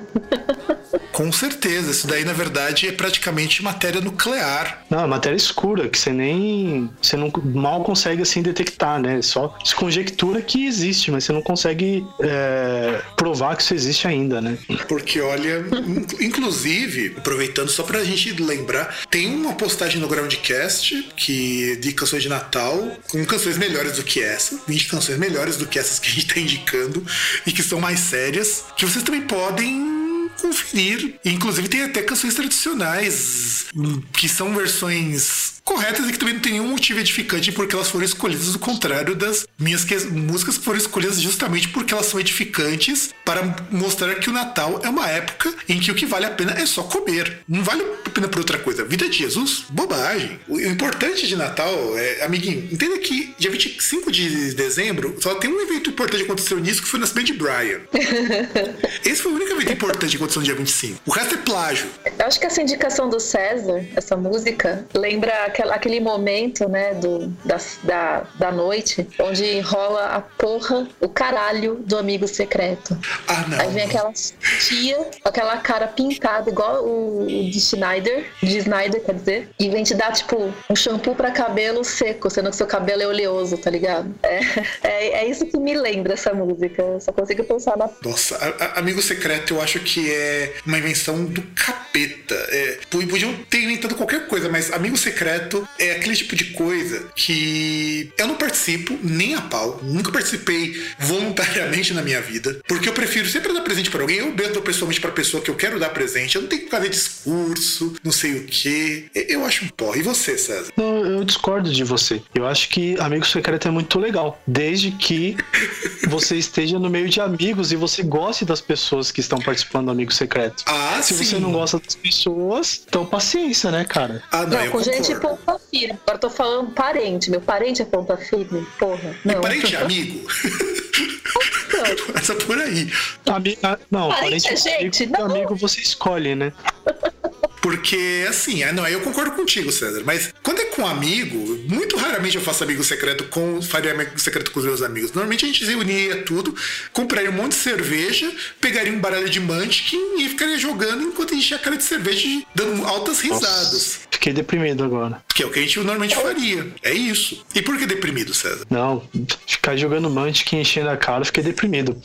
Com 1.12 1.32
certeza, 1.32 1.90
isso 1.90 2.06
daí 2.06 2.24
na 2.24 2.32
verdade 2.32 2.86
é 2.88 2.92
praticamente 2.92 3.62
matéria 3.62 4.00
nuclear. 4.00 4.84
Não, 4.88 5.00
é 5.02 5.06
matéria 5.06 5.36
escura, 5.36 5.88
que 5.88 5.98
você 5.98 6.12
nem. 6.12 6.88
Você 7.02 7.16
não 7.16 7.30
mal 7.44 7.82
consegue 7.82 8.22
assim 8.22 8.40
detectar, 8.40 9.00
né? 9.00 9.20
Só 9.20 9.56
se 9.64 9.74
conjectura 9.74 10.40
que 10.40 10.64
existe, 10.66 11.10
mas 11.10 11.24
você 11.24 11.32
não 11.32 11.42
consegue 11.42 12.06
é, 12.22 13.02
provar 13.16 13.56
que 13.56 13.62
isso 13.62 13.74
existe 13.74 14.06
ainda, 14.06 14.40
né? 14.40 14.56
Porque, 14.88 15.20
olha, 15.20 15.58
in- 15.86 16.24
inclusive, 16.26 17.14
aproveitando 17.18 17.68
só 17.68 17.82
pra 17.82 18.04
gente 18.04 18.32
lembrar, 18.40 18.96
tem 19.10 19.26
uma 19.34 19.54
postagem 19.54 20.00
no 20.00 20.06
Groundcast 20.08 21.08
que 21.16 21.76
de 21.78 21.92
canções 21.92 22.22
de 22.22 22.28
Natal, 22.28 22.96
com 23.08 23.24
canções 23.24 23.56
melhores 23.56 23.96
do 23.96 24.02
que 24.02 24.22
essa, 24.22 24.60
20 24.66 24.88
canções 24.88 25.18
melhores 25.18 25.56
do 25.56 25.66
que 25.66 25.78
essas 25.78 25.98
que 25.98 26.08
a 26.08 26.12
gente 26.12 26.26
tá 26.26 26.40
indicando 26.40 27.04
e 27.46 27.52
que 27.52 27.62
são 27.62 27.80
mais 27.80 28.00
sérias, 28.00 28.64
que 28.76 28.84
vocês 28.84 29.04
também 29.04 29.22
podem 29.22 30.30
conferir. 30.40 31.18
Inclusive 31.24 31.68
tem 31.68 31.82
até 31.82 32.02
canções 32.02 32.34
tradicionais, 32.34 33.66
hum, 33.74 34.00
que 34.12 34.28
são 34.28 34.54
versões 34.54 35.57
corretas 35.68 36.08
e 36.08 36.12
que 36.12 36.18
também 36.18 36.34
não 36.34 36.40
tem 36.40 36.52
nenhum 36.52 36.68
motivo 36.68 36.98
edificante 36.98 37.52
porque 37.52 37.74
elas 37.74 37.88
foram 37.90 38.02
escolhidas 38.04 38.52
do 38.54 38.58
contrário 38.58 39.14
das 39.14 39.46
minhas 39.58 39.84
que- 39.84 39.98
músicas 40.06 40.56
que 40.56 40.64
foram 40.64 40.78
escolhidas 40.78 41.20
justamente 41.20 41.68
porque 41.68 41.92
elas 41.92 42.06
são 42.06 42.18
edificantes 42.18 43.10
para 43.22 43.54
mostrar 43.70 44.14
que 44.14 44.30
o 44.30 44.32
Natal 44.32 44.80
é 44.82 44.88
uma 44.88 45.06
época 45.08 45.52
em 45.68 45.78
que 45.78 45.90
o 45.90 45.94
que 45.94 46.06
vale 46.06 46.24
a 46.24 46.30
pena 46.30 46.52
é 46.52 46.64
só 46.64 46.82
comer. 46.84 47.40
Não 47.46 47.62
vale 47.62 47.82
a 48.06 48.08
pena 48.10 48.28
por 48.28 48.38
outra 48.38 48.58
coisa. 48.58 48.82
Vida 48.84 49.06
de 49.10 49.18
Jesus, 49.18 49.64
bobagem. 49.68 50.40
O 50.48 50.58
importante 50.58 51.26
de 51.26 51.36
Natal 51.36 51.70
é, 51.98 52.24
amiguinho, 52.24 52.66
entenda 52.72 52.98
que 52.98 53.34
dia 53.38 53.50
25 53.50 54.10
de 54.10 54.54
dezembro 54.54 55.16
só 55.20 55.34
tem 55.34 55.50
um 55.50 55.60
evento 55.60 55.90
importante 55.90 56.20
que 56.20 56.24
aconteceu 56.24 56.58
nisso 56.58 56.80
que 56.80 56.88
foi 56.88 56.98
o 56.98 57.02
nascimento 57.02 57.26
de 57.26 57.34
Brian. 57.34 57.80
Esse 59.04 59.22
foi 59.22 59.32
o 59.32 59.34
único 59.34 59.52
evento 59.52 59.72
importante 59.72 60.10
que 60.12 60.16
aconteceu 60.16 60.40
no 60.40 60.46
dia 60.46 60.54
25. 60.54 61.00
O 61.04 61.10
resto 61.10 61.34
é 61.34 61.38
plágio. 61.38 61.86
Eu 62.18 62.26
acho 62.26 62.40
que 62.40 62.46
essa 62.46 62.62
indicação 62.62 63.08
do 63.10 63.20
César, 63.20 63.84
essa 63.94 64.16
música, 64.16 64.86
lembra 64.94 65.50
aquela- 65.58 65.74
aquele 65.74 66.00
momento, 66.00 66.68
né, 66.68 66.94
do, 66.94 67.26
da, 67.44 67.58
da, 67.82 68.22
da 68.38 68.52
noite, 68.52 69.06
onde 69.20 69.60
rola 69.60 70.06
a 70.06 70.20
porra, 70.20 70.86
o 71.00 71.08
caralho 71.08 71.76
do 71.84 71.96
amigo 71.98 72.28
secreto. 72.28 72.96
Ah, 73.26 73.44
não. 73.48 73.60
Aí 73.60 73.68
vem 73.70 73.84
aquela 73.84 74.12
tia 74.12 74.98
aquela 75.24 75.56
cara 75.58 75.88
pintada, 75.88 76.48
igual 76.50 76.84
o, 76.84 77.22
o 77.24 77.26
de 77.26 77.60
Schneider, 77.60 78.24
de 78.42 78.58
Snyder, 78.58 79.02
quer 79.04 79.14
dizer, 79.14 79.48
e 79.58 79.68
vem 79.68 79.82
te 79.82 79.94
dar, 79.94 80.12
tipo, 80.12 80.52
um 80.70 80.76
shampoo 80.76 81.14
pra 81.14 81.30
cabelo 81.30 81.82
seco, 81.84 82.30
sendo 82.30 82.50
que 82.50 82.56
seu 82.56 82.66
cabelo 82.66 83.02
é 83.02 83.06
oleoso, 83.06 83.56
tá 83.58 83.70
ligado? 83.70 84.14
É, 84.22 84.40
é, 84.82 85.08
é 85.24 85.28
isso 85.28 85.46
que 85.46 85.58
me 85.58 85.74
lembra 85.74 86.14
essa 86.14 86.32
música. 86.32 86.82
Eu 86.82 87.00
só 87.00 87.12
consigo 87.12 87.42
pensar 87.44 87.76
na 87.76 87.88
Nossa, 88.04 88.36
a- 88.36 88.64
a- 88.64 88.78
Amigo 88.78 89.02
Secreto 89.02 89.54
eu 89.54 89.60
acho 89.62 89.80
que 89.80 90.12
é 90.12 90.54
uma 90.66 90.78
invenção 90.78 91.24
do 91.24 91.42
capeta. 91.54 92.34
É, 92.50 92.78
podiam 92.90 93.34
ter 93.50 93.62
inventado 93.64 93.94
qualquer 93.94 94.26
coisa, 94.28 94.48
mas 94.48 94.72
Amigo 94.72 94.96
Secreto 94.96 95.47
é 95.78 95.92
aquele 95.92 96.16
tipo 96.16 96.34
de 96.36 96.44
coisa 96.52 97.08
que 97.14 98.12
eu 98.18 98.26
não 98.26 98.34
participo 98.36 98.98
nem 99.02 99.34
a 99.34 99.40
pau. 99.42 99.80
Nunca 99.82 100.10
participei 100.12 100.74
voluntariamente 100.98 101.92
na 101.92 102.02
minha 102.02 102.20
vida. 102.20 102.60
Porque 102.66 102.88
eu 102.88 102.92
prefiro 102.92 103.28
sempre 103.28 103.52
dar 103.52 103.60
presente 103.62 103.90
pra 103.90 104.00
alguém. 104.02 104.18
Eu 104.18 104.32
dou 104.52 104.62
pessoalmente 104.62 105.00
pra 105.00 105.10
pessoa 105.10 105.42
que 105.42 105.50
eu 105.50 105.54
quero 105.56 105.78
dar 105.78 105.90
presente. 105.90 106.36
Eu 106.36 106.42
não 106.42 106.48
tenho 106.48 106.62
que 106.62 106.70
fazer 106.70 106.88
discurso, 106.88 107.94
não 108.02 108.12
sei 108.12 108.32
o 108.38 108.44
quê. 108.46 109.06
E- 109.14 109.26
Eu 109.32 109.44
acho 109.44 109.64
um 109.64 109.68
porra. 109.68 109.98
E 109.98 110.02
você, 110.02 110.36
César? 110.38 110.72
Não, 110.76 111.04
eu 111.04 111.24
discordo 111.24 111.72
de 111.72 111.84
você. 111.84 112.20
Eu 112.34 112.46
acho 112.46 112.68
que 112.68 112.98
Amigo 112.98 113.26
Secreto 113.26 113.68
é 113.68 113.70
muito 113.70 113.98
legal. 113.98 114.40
Desde 114.46 114.90
que 114.92 115.36
você 116.08 116.36
esteja 116.36 116.78
no 116.78 116.88
meio 116.90 117.08
de 117.08 117.20
amigos 117.20 117.72
e 117.72 117.76
você 117.76 118.02
goste 118.02 118.44
das 118.44 118.60
pessoas 118.60 119.10
que 119.10 119.20
estão 119.20 119.38
participando 119.40 119.86
do 119.86 119.92
Amigo 119.92 120.12
Secreto. 120.12 120.62
Ah, 120.66 121.00
Se 121.02 121.14
sim. 121.14 121.24
você 121.24 121.38
não 121.38 121.52
gosta 121.52 121.78
das 121.78 121.94
pessoas, 121.94 122.82
então 122.88 123.04
paciência, 123.06 123.70
né, 123.70 123.84
cara? 123.84 124.22
Ah, 124.30 124.42
não, 124.42 124.48
Não, 124.50 124.64
eu 124.64 124.70
com 124.72 124.82
gente 124.82 125.14
concordo. 125.14 125.37
Ponta 125.38 125.58
firme. 125.70 125.92
Agora 126.02 126.16
eu 126.16 126.18
tô 126.20 126.30
falando 126.30 126.70
parente. 126.72 127.30
Meu 127.30 127.40
parente 127.40 127.82
é 127.82 127.84
ponta 127.84 128.16
firme. 128.16 128.66
Porra. 128.78 129.14
E 129.24 129.28
Não. 129.28 129.40
parente 129.40 129.74
é 129.74 129.80
amigo? 129.80 130.26
Começa 132.06 132.34
por 132.34 132.58
aí. 132.58 132.90
Ami- 133.26 133.58
ah, 133.62 133.78
não, 133.90 134.08
Parente 134.08 134.48
parente 134.48 134.48
é 134.48 134.50
amigo, 134.76 134.94
gente, 134.94 135.06
porque 135.06 135.22
não. 135.22 135.30
amigo 135.30 135.54
você 135.56 135.80
escolhe, 135.80 136.34
né? 136.34 136.52
Porque, 137.60 138.24
assim, 138.28 138.62
ah, 138.62 138.72
não, 138.72 138.86
eu 138.86 139.00
concordo 139.00 139.32
contigo, 139.32 139.70
César. 139.72 140.02
Mas 140.04 140.32
quando 140.42 140.60
é 140.60 140.64
com 140.66 140.86
amigo, 140.86 141.36
muito 141.68 141.96
raramente 141.96 142.36
eu 142.36 142.42
faço 142.42 142.62
amigo 142.64 142.82
secreto 142.84 143.24
com. 143.24 143.60
Faria 143.60 143.92
amigo 143.92 144.18
secreto 144.18 144.50
com 144.50 144.60
os 144.60 144.66
meus 144.66 144.82
amigos. 144.82 145.12
Normalmente 145.12 145.44
a 145.44 145.48
gente 145.48 145.64
se 145.64 145.70
reunia 145.70 146.22
tudo, 146.22 146.54
compraria 146.92 147.30
um 147.30 147.34
monte 147.34 147.52
de 147.52 147.58
cerveja, 147.58 148.30
pegaria 148.60 148.92
um 148.92 149.00
baralho 149.00 149.28
de 149.28 149.40
Munchkin 149.40 150.16
e 150.18 150.28
ficaria 150.28 150.58
jogando 150.58 151.02
enquanto 151.04 151.32
a 151.32 151.34
gente 151.34 151.46
tinha 151.46 151.58
cara 151.58 151.76
de 151.76 151.84
cerveja 151.84 152.18
dando 152.54 152.84
altas 152.86 153.20
risadas. 153.20 154.00
Fiquei 154.10 154.32
deprimido 154.32 154.82
agora. 154.84 155.22
Que 155.34 155.42
é 155.42 155.46
o 155.46 155.50
que 155.50 155.58
a 155.60 155.62
gente 155.62 155.78
normalmente 155.78 156.16
faria. 156.16 156.66
É 156.82 156.92
isso. 156.92 157.44
E 157.54 157.62
por 157.62 157.78
que 157.78 157.86
deprimido, 157.86 158.34
César? 158.34 158.64
Não, 158.68 159.08
ficar 159.46 159.76
jogando 159.76 160.10
Munchkin 160.10 160.56
enchendo 160.60 160.90
a 160.90 160.96
cara, 160.96 161.24
fiquei 161.24 161.42
deprimido. 161.42 162.00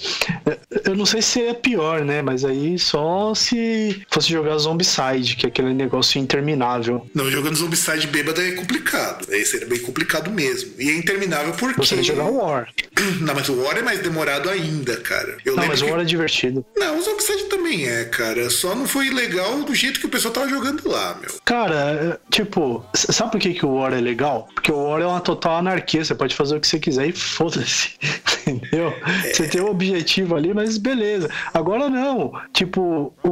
Eu- 0.45 0.58
Eu 0.86 0.95
não 0.95 1.06
sei 1.06 1.22
se 1.22 1.41
é 1.41 1.54
pior, 1.54 2.04
né? 2.04 2.22
Mas 2.22 2.43
aí 2.43 2.78
só 2.78 3.34
se 3.34 4.04
fosse 4.12 4.30
jogar 4.30 4.58
Zombicide, 4.58 5.36
que 5.44 5.48
é 5.48 5.50
aquele 5.50 5.74
negócio 5.74 6.20
interminável. 6.20 7.06
Não, 7.14 7.30
jogando 7.30 7.56
Zombicide 7.56 8.08
bêbado 8.08 8.41
é 8.41 8.52
complicado. 8.52 9.28
Aí 9.32 9.46
seria 9.46 9.68
bem 9.68 9.80
complicado 9.80 10.32
mesmo. 10.32 10.72
E 10.80 10.89
é 10.89 10.98
interminável 10.98 11.54
porque. 11.54 11.78
Você 11.82 11.96
tem 11.96 12.04
que 12.04 12.08
jogar 12.10 12.26
War. 12.30 12.68
Não, 13.22 13.34
mas 13.34 13.50
o 13.50 13.62
War 13.62 13.78
é 13.78 13.82
mais 13.82 14.00
demorado 14.00 14.50
ainda, 14.50 14.96
cara. 14.98 15.38
Eu 15.44 15.56
Não, 15.56 15.68
mas 15.68 15.82
o 15.82 15.86
que- 15.86 15.91
War 15.91 16.00
é 16.02 16.06
divertido. 16.06 16.66
Não, 16.78 16.98
o 16.98 17.02
Zombicide 17.02 17.44
também 17.46 17.88
é, 17.88 18.06
cara. 18.06 18.50
Só 18.50 18.76
não 18.76 18.88
foi 18.88 19.10
legal 19.10 19.64
do 19.64 19.74
jeito 19.76 20.00
que 20.00 20.06
o 20.06 20.10
pessoal 20.10 20.34
tava 20.34 20.48
jogando 20.50 20.88
lá, 20.88 21.18
meu. 21.20 21.30
Cara, 21.44 21.76
é, 21.76 22.20
tipo, 22.32 22.86
sabe 22.94 23.32
por 23.32 23.39
que, 23.41 23.54
que 23.54 23.66
o 23.66 23.76
War 23.76 23.94
é 23.94 24.00
legal? 24.02 24.48
Porque 24.54 24.72
o 24.72 24.76
War 24.78 25.02
é 25.02 25.06
uma 25.08 25.22
total 25.22 25.58
anarquia, 25.58 26.04
você 26.04 26.16
pode 26.16 26.36
fazer 26.36 26.56
o 26.56 26.60
que 26.62 26.68
você 26.68 26.80
quiser 26.80 27.08
e 27.08 27.12
foda-se. 27.12 27.91
Entendeu? 28.48 28.94
Você 29.34 29.48
tem 29.48 29.62
um 29.62 29.68
objetivo 29.70 30.36
ali, 30.36 30.54
mas 30.54 30.78
beleza. 30.78 31.30
Agora 31.54 31.89
não. 31.89 32.32
Tipo, 32.54 33.14
o, 33.24 33.30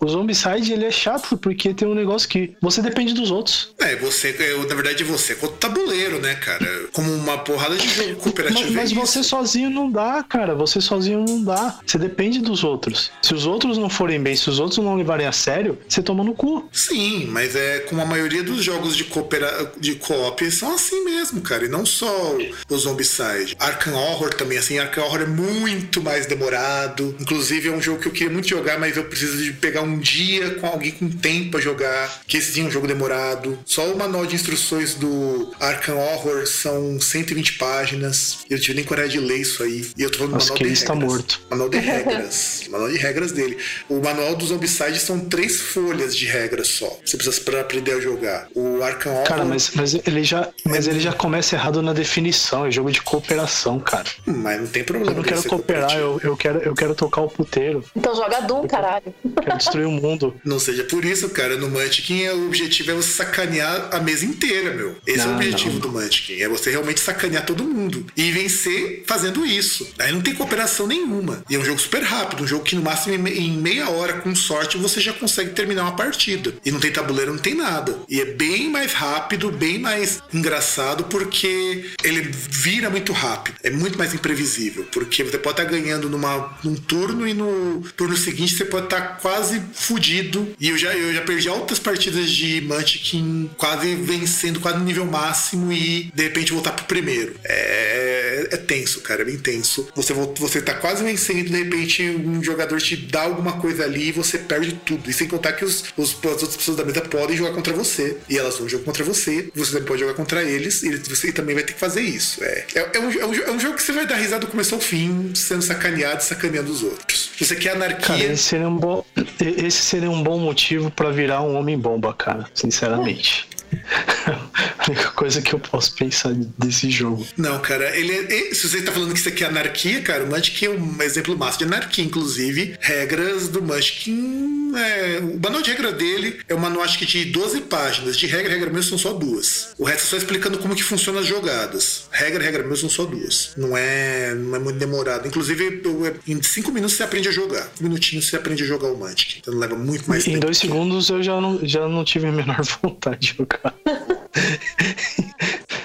o 0.00 0.08
Zombicide 0.08 0.72
ele 0.72 0.84
é 0.84 0.90
chato 0.90 1.36
porque 1.36 1.74
tem 1.74 1.86
um 1.86 1.94
negócio 1.94 2.28
que 2.28 2.54
você 2.60 2.82
depende 2.82 3.14
dos 3.14 3.30
outros. 3.30 3.74
É, 3.78 3.96
você, 3.96 4.28
é, 4.38 4.56
na 4.56 4.74
verdade, 4.74 5.04
você 5.04 5.32
é 5.32 5.36
contra 5.36 5.54
o 5.54 5.58
tabuleiro, 5.58 6.20
né, 6.20 6.34
cara? 6.34 6.88
Como 6.92 7.12
uma 7.12 7.38
porrada 7.38 7.76
de 7.76 7.88
jogo 7.88 8.16
cooperativo. 8.16 8.72
Mas, 8.72 8.72
mas 8.72 8.92
é 8.92 8.94
você 8.94 9.22
sozinho 9.22 9.70
não 9.70 9.90
dá, 9.90 10.22
cara. 10.22 10.54
Você 10.54 10.80
sozinho 10.80 11.24
não 11.26 11.42
dá. 11.42 11.78
Você 11.86 11.98
depende 11.98 12.40
dos 12.40 12.64
outros. 12.64 13.10
Se 13.22 13.34
os 13.34 13.46
outros 13.46 13.78
não 13.78 13.88
forem 13.88 14.20
bem, 14.20 14.36
se 14.36 14.48
os 14.48 14.58
outros 14.58 14.78
não 14.78 14.96
levarem 14.96 15.26
a 15.26 15.32
sério, 15.32 15.78
você 15.88 16.02
toma 16.02 16.24
no 16.24 16.34
cu. 16.34 16.68
Sim, 16.72 17.26
mas 17.26 17.54
é 17.56 17.80
como 17.80 18.00
a 18.00 18.06
maioria 18.06 18.42
dos 18.42 18.62
jogos 18.62 18.96
de, 18.96 19.04
coopera... 19.04 19.72
de 19.78 19.94
co-op 19.96 20.50
são 20.50 20.74
assim 20.74 21.04
mesmo, 21.04 21.40
cara. 21.40 21.64
E 21.64 21.68
não 21.68 21.84
só 21.84 22.36
o 22.68 22.78
Zombicide. 22.78 23.56
Arkham 23.58 23.94
Horror 23.94 24.34
também, 24.34 24.58
assim. 24.58 24.78
Arkham 24.78 25.04
Horror 25.04 25.22
é 25.22 25.26
muito 25.26 26.02
mais 26.02 26.26
demorado. 26.26 27.14
Inclusive, 27.20 27.68
é 27.68 27.72
um 27.72 27.80
jogo 27.80 28.00
que 28.00 28.08
eu 28.08 28.12
queria 28.12 28.30
muito 28.30 28.48
jogar, 28.48 28.78
mas 28.78 28.96
eu 28.96 29.04
preciso 29.04 29.42
de 29.42 29.52
pegar 29.52 29.81
um 29.82 29.92
um 29.92 29.98
dia 29.98 30.54
com 30.54 30.66
alguém 30.66 30.90
com 30.90 31.08
tempo 31.08 31.52
pra 31.52 31.60
jogar, 31.60 32.22
que 32.26 32.38
esse 32.38 32.52
sim 32.52 32.62
é 32.62 32.64
um 32.64 32.70
jogo 32.70 32.86
demorado. 32.86 33.58
Só 33.64 33.84
o 33.92 33.96
manual 33.96 34.24
de 34.26 34.34
instruções 34.34 34.94
do 34.94 35.52
Arkham 35.60 35.98
Horror 35.98 36.46
são 36.46 37.00
120 37.00 37.54
páginas. 37.58 38.38
Eu 38.48 38.58
tive 38.58 38.74
nem 38.74 38.84
coragem 38.84 39.20
de 39.20 39.26
ler 39.26 39.38
isso 39.38 39.62
aí. 39.62 39.90
E 39.96 40.02
eu 40.02 40.10
tô 40.10 40.18
falando 40.18 40.32
do 40.32 40.34
Nossa, 40.34 40.52
manual 40.52 40.56
que 40.58 40.64
de 40.64 40.68
ele 40.68 40.74
está 40.74 40.94
regras. 40.94 41.12
morto. 41.12 41.40
Manual 41.50 41.68
de 41.68 41.78
regras. 41.78 42.62
manual 42.70 42.90
de 42.90 42.98
regras 42.98 43.32
dele. 43.32 43.58
O 43.88 44.00
manual 44.00 44.34
do 44.34 44.46
Zombicide 44.46 44.98
são 44.98 45.20
três 45.20 45.60
folhas 45.60 46.16
de 46.16 46.26
regras 46.26 46.68
só. 46.68 46.98
Você 47.04 47.16
precisa 47.16 47.40
pra 47.42 47.60
aprender 47.60 47.92
a 47.92 48.00
jogar. 48.00 48.48
O 48.54 48.82
Arkham 48.82 49.12
Horror. 49.12 49.26
Cara, 49.26 49.44
mas, 49.44 49.72
mas 49.74 49.94
ele 49.94 50.24
já, 50.24 50.48
mas 50.64 50.86
ele 50.86 51.00
já 51.00 51.12
começa 51.12 51.54
errado 51.54 51.82
na 51.82 51.92
definição. 51.92 52.66
É 52.66 52.70
jogo 52.70 52.90
de 52.90 53.02
cooperação, 53.02 53.78
cara. 53.78 54.08
Mas 54.24 54.60
não 54.60 54.66
tem 54.66 54.84
problema. 54.84 55.12
Eu 55.12 55.16
não 55.16 55.22
quero 55.22 55.42
cooperar, 55.44 55.96
eu, 55.96 56.20
eu, 56.22 56.36
quero, 56.36 56.58
eu 56.60 56.74
quero 56.74 56.94
tocar 56.94 57.20
o 57.22 57.28
puteiro. 57.28 57.84
Então 57.94 58.14
joga 58.14 58.40
Doom, 58.40 58.66
caralho. 58.66 59.14
Quero 59.42 59.56
destruir 59.72 59.86
o 59.86 59.90
mundo. 59.90 60.34
Não 60.44 60.58
seja 60.58 60.84
por 60.84 61.04
isso, 61.04 61.28
cara. 61.30 61.56
No 61.56 61.68
Munchkin, 61.68 62.28
o 62.28 62.46
objetivo 62.46 62.90
é 62.90 62.94
você 62.94 63.10
sacanear 63.12 63.88
a 63.92 64.00
mesa 64.00 64.24
inteira, 64.24 64.72
meu. 64.74 64.96
Esse 65.06 65.20
é 65.20 65.24
o 65.24 65.28
Não, 65.28 65.36
objetivo 65.36 65.72
não. 65.74 65.80
do 65.80 65.88
Munchkin. 65.92 66.40
É 66.40 66.48
você 66.48 66.70
realmente 66.70 67.00
sacanear 67.00 67.44
todo 67.46 67.64
mundo. 67.64 68.06
E 68.16 68.30
vencer 68.30 69.04
fazendo 69.06 69.44
isso. 69.44 69.88
Aí 69.98 70.12
não 70.12 70.20
tem 70.20 70.34
cooperação 70.34 70.86
nenhuma. 70.86 71.42
E 71.48 71.54
é 71.54 71.58
um 71.58 71.64
jogo 71.64 71.80
super 71.80 72.02
rápido. 72.02 72.42
Um 72.44 72.46
jogo 72.46 72.64
que 72.64 72.76
no 72.76 72.82
máximo 72.82 73.14
em 73.14 73.18
me- 73.18 73.30
em 73.32 73.52
meia 73.56 73.88
hora, 73.90 74.14
com 74.14 74.34
sorte, 74.34 74.76
você 74.76 75.00
já 75.00 75.12
consegue 75.12 75.50
terminar 75.50 75.82
uma 75.82 75.96
partida. 75.96 76.54
E 76.64 76.70
não 76.70 76.80
tem 76.80 76.90
tabuleiro, 76.92 77.32
não 77.32 77.38
tem 77.40 77.54
nada. 77.54 77.98
E 78.08 78.20
é 78.20 78.24
bem 78.24 78.70
mais 78.70 78.92
rápido, 78.92 79.50
bem 79.50 79.78
mais 79.78 80.20
engraçado, 80.32 81.04
porque 81.04 81.90
ele 82.04 82.30
vira 82.32 82.90
muito 82.90 83.12
rápido. 83.12 83.56
É 83.62 83.70
muito 83.70 83.98
mais 83.98 84.14
imprevisível. 84.14 84.86
Porque 84.92 85.22
você 85.24 85.38
pode 85.38 85.60
estar 85.60 85.70
ganhando 85.70 86.08
numa, 86.08 86.56
num 86.62 86.74
turno 86.74 87.26
e 87.26 87.34
no 87.34 87.82
turno 87.96 88.16
seguinte 88.16 88.54
você 88.56 88.64
pode 88.64 88.86
estar 88.86 89.18
quase 89.20 89.51
fudido. 89.74 90.54
E 90.60 90.68
eu 90.68 90.78
já, 90.78 90.92
eu 90.94 91.12
já 91.12 91.22
perdi 91.22 91.48
altas 91.48 91.78
partidas 91.78 92.30
de 92.30 92.60
Munchkin 92.62 93.50
quase 93.56 93.94
vencendo, 93.96 94.60
quase 94.60 94.78
no 94.78 94.84
nível 94.84 95.04
máximo 95.06 95.72
e 95.72 96.10
de 96.14 96.22
repente 96.22 96.52
voltar 96.52 96.72
pro 96.72 96.84
primeiro. 96.84 97.34
É, 97.44 98.48
é 98.52 98.56
tenso, 98.56 99.00
cara, 99.00 99.22
é 99.22 99.24
bem 99.24 99.38
tenso. 99.38 99.88
Você, 99.94 100.12
você 100.12 100.60
tá 100.62 100.74
quase 100.74 101.02
vencendo 101.02 101.50
de 101.50 101.56
repente 101.56 102.02
um 102.02 102.42
jogador 102.42 102.80
te 102.80 102.96
dá 102.96 103.22
alguma 103.22 103.54
coisa 103.54 103.84
ali 103.84 104.08
e 104.08 104.12
você 104.12 104.38
perde 104.38 104.72
tudo. 104.84 105.08
E 105.08 105.12
sem 105.12 105.28
contar 105.28 105.52
que 105.52 105.64
os, 105.64 105.84
os- 105.96 106.12
as 106.22 106.24
outras 106.42 106.56
pessoas 106.56 106.76
da 106.76 106.84
mesa 106.84 107.00
podem 107.02 107.36
jogar 107.36 107.52
contra 107.52 107.72
você. 107.72 108.16
E 108.28 108.38
elas 108.38 108.58
vão 108.58 108.68
jogar 108.68 108.84
contra 108.84 109.04
você. 109.04 109.48
Você 109.54 109.72
também 109.72 109.86
pode 109.86 110.00
jogar 110.00 110.14
contra 110.14 110.42
eles. 110.42 110.82
E 110.82 110.96
você 110.96 111.32
também 111.32 111.54
vai 111.54 111.64
ter 111.64 111.72
que 111.74 111.80
fazer 111.80 112.02
isso. 112.02 112.42
É, 112.42 112.66
é, 112.74 112.90
é 112.94 113.00
um, 113.00 113.10
é 113.10 113.26
um 113.26 113.32
é 113.34 113.50
um 113.50 113.60
jogo 113.60 113.76
que 113.76 113.82
você 113.82 113.92
vai 113.92 114.06
dar 114.06 114.16
risada 114.16 114.40
do 114.40 114.46
começo 114.46 114.74
ao 114.74 114.80
fim, 114.80 115.32
sendo 115.34 115.62
sacaneado 115.62 116.22
sacaneando 116.22 116.70
os 116.72 116.82
outros. 116.82 117.30
Se 117.36 117.44
você 117.44 117.56
quer 117.56 117.70
anarquia. 117.72 118.06
Cara, 118.06 118.32
esse 118.32 118.42
seria 118.44 118.68
um 118.68 118.76
bom, 118.76 119.04
esse 119.48 119.82
seria 119.82 120.10
um 120.10 120.22
bom 120.22 120.38
motivo 120.38 120.90
pra 120.90 121.10
virar 121.10 121.42
um 121.42 121.56
homem 121.56 121.78
bomba, 121.78 122.12
cara. 122.12 122.46
Sinceramente. 122.54 123.48
A 124.78 124.90
única 124.90 125.10
coisa 125.12 125.40
que 125.40 125.52
eu 125.54 125.58
posso 125.60 125.94
pensar 125.94 126.32
desse 126.58 126.90
jogo. 126.90 127.26
Não, 127.36 127.60
cara, 127.60 127.96
ele 127.96 128.12
é, 128.12 128.50
e- 128.50 128.54
se 128.54 128.68
você 128.68 128.82
tá 128.82 128.90
falando 128.92 129.12
que 129.12 129.18
isso 129.18 129.28
aqui 129.28 129.44
é 129.44 129.46
anarquia, 129.46 130.00
cara, 130.02 130.24
o 130.24 130.26
Munchkin 130.28 130.64
é 130.66 130.70
um 130.70 131.02
exemplo 131.02 131.36
massa 131.38 131.58
de 131.58 131.64
anarquia, 131.64 132.04
inclusive. 132.04 132.76
Regras 132.80 133.48
do 133.48 133.62
Munchkin. 133.62 134.72
É, 134.74 135.18
o 135.20 135.38
manual 135.40 135.62
de 135.62 135.70
regra 135.70 135.92
dele 135.92 136.40
é 136.48 136.54
um 136.54 136.58
manual 136.58 136.84
acho 136.84 136.98
que 136.98 137.06
de 137.06 137.26
12 137.26 137.60
páginas. 137.62 138.16
De 138.16 138.26
regra, 138.26 138.52
regra 138.52 138.70
mesmo 138.70 138.90
são 138.90 138.98
só 138.98 139.12
duas. 139.12 139.68
O 139.78 139.84
resto 139.84 140.06
é 140.06 140.08
só 140.10 140.16
explicando 140.16 140.58
como 140.58 140.74
que 140.74 140.82
funcionam 140.82 141.20
as 141.20 141.26
jogadas. 141.26 142.06
Regra, 142.10 142.42
regra 142.42 142.62
mesmo 142.62 142.76
são 142.76 142.90
só 142.90 143.04
duas. 143.04 143.52
Não 143.56 143.76
é, 143.76 144.34
não 144.34 144.56
é 144.56 144.58
muito 144.58 144.78
demorado. 144.78 145.26
Inclusive, 145.28 145.82
é- 146.06 146.30
em 146.32 146.42
5 146.42 146.72
minutos 146.72 146.96
você 146.96 147.02
aprende 147.04 147.28
a 147.28 147.32
jogar. 147.32 147.62
5 147.76 147.82
minutinhos 147.84 148.26
você 148.28 148.36
aprende 148.36 148.62
a 148.64 148.66
jogar 148.66 148.88
o 148.88 148.96
Munchkin. 148.96 149.38
Então 149.40 149.54
leva 149.54 149.76
muito 149.76 150.08
mais 150.08 150.26
em 150.26 150.32
tempo. 150.32 150.46
dois 150.46 150.58
segundos 150.58 151.08
eu 151.10 151.22
já 151.22 151.40
não, 151.40 151.60
já 151.62 151.86
não 151.88 152.04
tive 152.04 152.26
a 152.26 152.32
menor 152.32 152.60
vontade 152.82 153.20
de 153.32 153.34
jogar. 153.38 153.61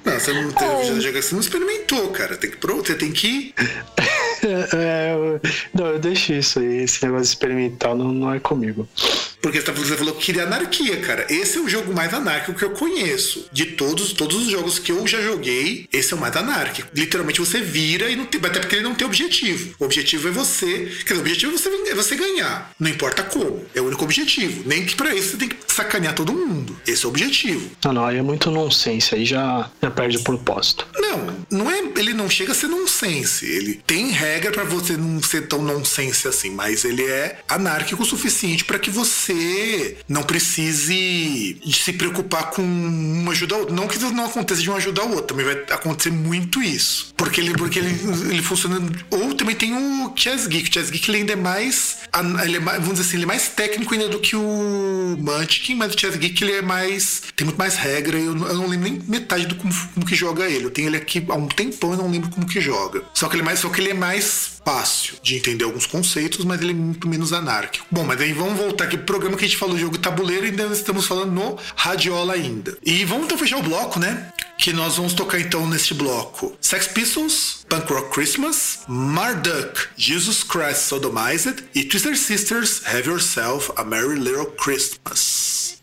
Não, 0.05 0.19
você 0.19 0.33
não, 0.33 0.51
teve, 0.51 1.01
já- 1.01 1.11
você 1.11 1.33
não 1.33 1.41
experimentou, 1.41 2.09
cara. 2.11 2.35
Tem 2.37 2.49
que, 2.49 2.57
pro- 2.57 2.77
você 2.77 2.95
tem 2.95 3.11
que 3.11 3.53
É, 4.77 5.13
eu- 5.13 5.39
não, 5.73 5.87
eu 5.87 5.99
deixo 5.99 6.33
isso 6.33 6.59
aí. 6.59 6.83
Esse 6.83 7.03
negócio 7.05 7.25
experimental 7.25 7.95
não, 7.97 8.11
não 8.11 8.33
é 8.33 8.39
comigo. 8.39 8.87
Porque 9.41 9.59
você 9.59 9.65
tá- 9.65 9.71
você 9.71 9.95
falou 9.95 10.13
que 10.15 10.25
queria 10.25 10.43
anarquia, 10.43 10.97
cara. 10.97 11.25
Esse 11.29 11.57
é 11.57 11.61
o 11.61 11.69
jogo 11.69 11.93
mais 11.93 12.13
anárquico 12.13 12.57
que 12.57 12.65
eu 12.65 12.71
conheço. 12.71 13.47
De 13.51 13.65
todos, 13.67 14.11
todos 14.13 14.35
os 14.45 14.49
jogos 14.51 14.79
que 14.79 14.91
eu 14.91 15.05
já 15.07 15.21
joguei, 15.21 15.87
esse 15.93 16.13
é 16.13 16.15
o 16.17 16.19
mais 16.19 16.35
anárquico. 16.35 16.89
Literalmente 16.93 17.39
você 17.39 17.61
vira 17.61 18.09
e 18.09 18.15
não 18.15 18.25
tem. 18.25 18.41
Até 18.43 18.59
porque 18.59 18.75
ele 18.75 18.83
não 18.83 18.95
tem 18.95 19.05
objetivo. 19.05 19.75
O 19.79 19.85
objetivo 19.85 20.27
é 20.27 20.31
você. 20.31 20.91
Quer 21.05 21.13
dizer, 21.13 21.15
o 21.15 21.19
objetivo 21.19 21.53
é 21.53 21.57
você, 21.57 21.69
é 21.91 21.95
você 21.95 22.15
ganhar. 22.15 22.71
Não 22.79 22.89
importa 22.89 23.23
como. 23.23 23.63
É 23.75 23.81
o 23.81 23.85
único 23.85 24.03
objetivo. 24.03 24.63
Nem 24.65 24.85
que 24.85 24.95
pra 24.95 25.13
isso 25.13 25.31
você 25.31 25.37
tem 25.37 25.49
que 25.49 25.57
sacanear 25.67 26.13
todo 26.15 26.33
mundo. 26.33 26.75
Esse 26.87 27.05
é 27.05 27.07
o 27.07 27.09
objetivo. 27.11 27.69
Não, 27.85 27.93
não, 27.93 28.05
aí 28.05 28.17
é 28.17 28.21
muito 28.21 28.49
nonsense. 28.51 29.13
Aí 29.15 29.25
já, 29.25 29.69
já 29.81 29.91
perde 29.91 30.17
o 30.17 30.23
propósito. 30.23 30.87
Não, 30.97 31.37
não 31.51 31.71
é. 31.71 31.77
Ele 31.97 32.13
não 32.13 32.29
chega 32.29 32.51
a 32.51 32.55
ser 32.55 32.67
nonsense. 32.67 33.45
Ele 33.45 33.79
tem 33.85 34.11
regra 34.27 34.51
pra 34.51 34.63
você 34.63 34.97
não 34.97 35.21
ser 35.21 35.47
tão 35.47 35.61
nonsense 35.61 36.27
assim, 36.27 36.51
mas 36.51 36.83
ele 36.83 37.03
é 37.03 37.39
anárquico 37.47 38.03
o 38.03 38.05
suficiente 38.05 38.65
pra 38.65 38.79
que 38.79 38.89
você 38.89 39.97
não 40.07 40.23
precise 40.23 41.57
se 41.65 41.93
preocupar 41.93 42.51
com 42.51 42.61
uma 42.61 43.31
ajuda 43.31 43.55
a 43.55 43.57
outra. 43.59 43.75
Não 43.75 43.87
que 43.87 43.97
não 43.99 44.25
aconteça 44.25 44.61
de 44.61 44.69
uma 44.69 44.77
ajuda 44.77 45.01
a 45.01 45.05
outra, 45.05 45.27
também 45.27 45.45
vai 45.45 45.55
acontecer 45.71 46.11
muito 46.11 46.61
isso. 46.61 47.13
Porque 47.15 47.41
ele, 47.41 47.53
porque 47.53 47.79
ele, 47.79 47.89
ele 48.29 48.41
funciona. 48.41 48.79
Ou 49.09 49.33
também 49.33 49.55
tem 49.55 49.73
o 49.73 50.13
Chess 50.15 50.47
Geek. 50.47 50.69
O 50.69 50.73
Chess 50.73 50.89
Geek 50.89 51.09
ele 51.09 51.19
ainda 51.19 51.33
é 51.33 51.35
mais. 51.35 51.97
Ele 52.43 52.57
é 52.57 52.59
mais 52.59 52.79
vamos 52.79 52.97
dizer 52.97 53.07
assim, 53.07 53.17
ele 53.17 53.23
é 53.23 53.27
mais 53.27 53.47
técnico 53.49 53.93
ainda 53.93 54.09
do 54.09 54.19
que 54.19 54.35
o 54.35 55.17
Munchkin, 55.19 55.75
mas 55.75 55.93
o 55.93 55.99
Chess 55.99 56.15
Geek 56.15 56.43
ele 56.43 56.53
é 56.53 56.61
mais. 56.61 57.23
tem 57.35 57.45
muito 57.45 57.57
mais 57.57 57.75
regra. 57.75 58.17
Eu, 58.17 58.35
eu 58.35 58.53
não 58.53 58.67
lembro 58.67 58.89
nem 58.89 59.01
metade 59.07 59.45
do 59.45 59.55
como, 59.55 59.73
como 59.93 60.05
que 60.05 60.15
joga 60.15 60.49
ele. 60.49 60.65
Eu 60.65 60.71
tenho 60.71 60.89
ele 60.89 60.97
aqui 60.97 61.25
há 61.29 61.35
um 61.35 61.47
tempão 61.47 61.93
e 61.93 61.97
não 61.97 62.09
lembro 62.09 62.29
como 62.29 62.47
que 62.47 62.59
joga. 62.59 63.03
Só 63.13 63.27
que 63.27 63.35
ele 63.35 63.41
é 63.41 63.45
mais, 63.45 63.59
só 63.59 63.69
que 63.69 63.81
ele 63.81 63.89
é 63.89 63.93
mais 63.93 64.16
fácil 64.21 65.15
de 65.21 65.35
entender 65.35 65.63
alguns 65.63 65.85
conceitos, 65.85 66.43
mas 66.43 66.61
ele 66.61 66.71
é 66.71 66.75
muito 66.75 67.07
menos 67.07 67.33
anárquico. 67.33 67.85
Bom, 67.89 68.03
mas 68.03 68.19
aí 68.19 68.33
vamos 68.33 68.57
voltar 68.57 68.85
aqui 68.85 68.97
pro 68.97 69.05
programa 69.05 69.37
que 69.37 69.45
a 69.45 69.47
gente 69.47 69.57
falou 69.57 69.77
jogo 69.77 69.97
tabuleiro 69.97 70.45
e 70.45 70.49
ainda 70.49 70.65
estamos 70.67 71.05
falando 71.07 71.31
no 71.31 71.57
Radiola 71.75 72.33
ainda. 72.33 72.77
E 72.85 73.05
vamos 73.05 73.25
então 73.25 73.37
fechar 73.37 73.57
o 73.57 73.63
bloco, 73.63 73.99
né? 73.99 74.31
Que 74.57 74.73
nós 74.73 74.97
vamos 74.97 75.13
tocar 75.13 75.39
então 75.39 75.67
neste 75.67 75.93
bloco 75.93 76.57
Sex 76.59 76.87
Pistols, 76.87 77.65
Punk 77.69 77.91
Rock 77.91 78.11
Christmas, 78.11 78.79
Marduk, 78.87 79.87
Jesus 79.95 80.43
Christ 80.43 80.81
Sodomized 80.81 81.63
e 81.73 81.83
Twister 81.83 82.17
Sisters 82.17 82.81
Have 82.85 83.07
Yourself 83.07 83.71
a 83.75 83.83
Merry 83.83 84.19
Little 84.19 84.47
Christmas. 84.57 85.77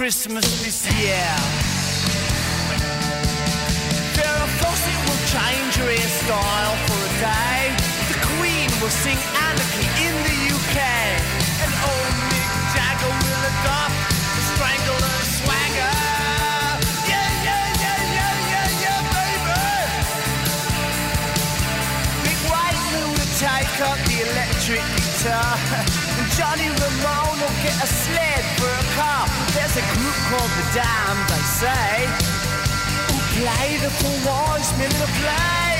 Christmas 0.00 0.46
this 0.64 0.90
year. 0.96 1.28
Farrah 4.16 4.48
Fawcett 4.56 4.98
will 5.04 5.22
change 5.28 5.74
her 5.76 5.92
hairstyle 5.92 6.76
for 6.88 7.00
a 7.04 7.12
day. 7.20 7.76
The 8.08 8.16
Queen 8.32 8.70
will 8.80 8.88
sing 8.88 9.18
Anarchy 9.44 9.89
electric. 25.24 25.86
And 26.16 26.26
Johnny 26.32 26.68
Ramone 26.68 27.38
will 27.40 27.56
get 27.62 27.76
a 27.76 27.86
sled 27.86 28.44
for 28.56 28.68
a 28.68 28.84
car. 28.96 29.26
There's 29.52 29.76
a 29.76 29.84
group 29.94 30.16
called 30.32 30.50
The 30.56 30.64
Dam, 30.80 31.16
they 31.28 31.44
say. 31.60 32.08
Who 33.08 33.16
play 33.36 33.76
the 33.84 33.90
wise 34.24 34.70
men 34.78 34.90
in 34.90 35.02
a 35.02 35.10
play. 35.20 35.76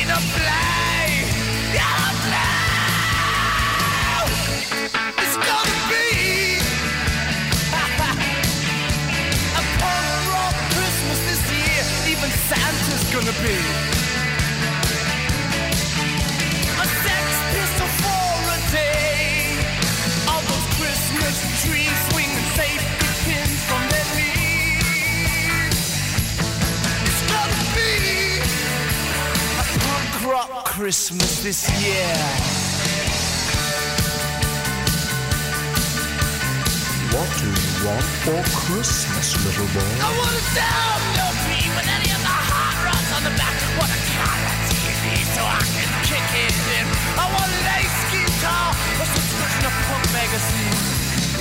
In 0.00 0.08
a 0.10 0.20
play. 0.36 1.26
In 1.74 1.82
a 1.82 1.84
play. 2.22 2.60
It's 5.22 5.36
gonna 5.36 5.78
be 5.90 6.58
a 9.58 9.60
punk 9.80 10.06
rock 10.30 10.54
Christmas 10.74 11.18
this 11.28 11.42
year. 11.50 11.82
Even 12.12 12.30
Santa's 12.48 13.04
gonna 13.12 13.36
be? 13.42 13.91
Christmas 30.82 31.44
this 31.46 31.62
year. 31.78 32.10
What 37.14 37.30
do 37.38 37.46
you 37.46 37.74
want 37.86 38.02
for 38.26 38.42
Christmas, 38.66 39.38
little 39.46 39.70
boy? 39.78 39.78
I 39.78 40.10
want 40.10 40.34
a 40.34 40.44
down 40.58 40.98
no 41.14 41.26
beat 41.46 41.70
with 41.78 41.86
any 41.86 42.10
of 42.10 42.18
the 42.18 42.34
hot 42.34 42.74
rods 42.82 43.10
on 43.14 43.22
the 43.22 43.34
back. 43.38 43.54
Want 43.78 43.94
a 43.94 44.00
color 44.10 44.54
TV 44.74 45.22
so 45.30 45.46
I 45.46 45.62
can 45.70 45.86
kick 46.02 46.26
it 46.50 46.50
in. 46.50 46.86
I 47.14 47.30
want 47.30 47.46
an 47.46 47.66
ace 47.78 48.02
guitar, 48.10 48.74
a 48.74 49.06
subscription 49.06 49.62
to 49.62 49.72
punk 49.86 50.02
magazine. 50.10 50.74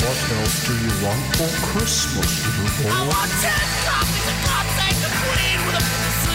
What 0.06 0.22
else 0.38 0.70
do 0.70 0.74
you 0.78 0.94
want 1.02 1.22
for 1.34 1.50
Christmas, 1.74 2.30
little 2.46 2.70
boy? 2.78 2.94
I 2.94 3.02
want 3.10 3.32
ten 3.42 3.66
copies 3.90 4.26
of 4.30 4.38
God 4.46 4.66
Save 4.78 5.02
the 5.02 5.10
Queen 5.18 5.58
with 5.66 5.82
a 5.82 5.86
picture 5.90 6.30
sleeve. 6.30 6.31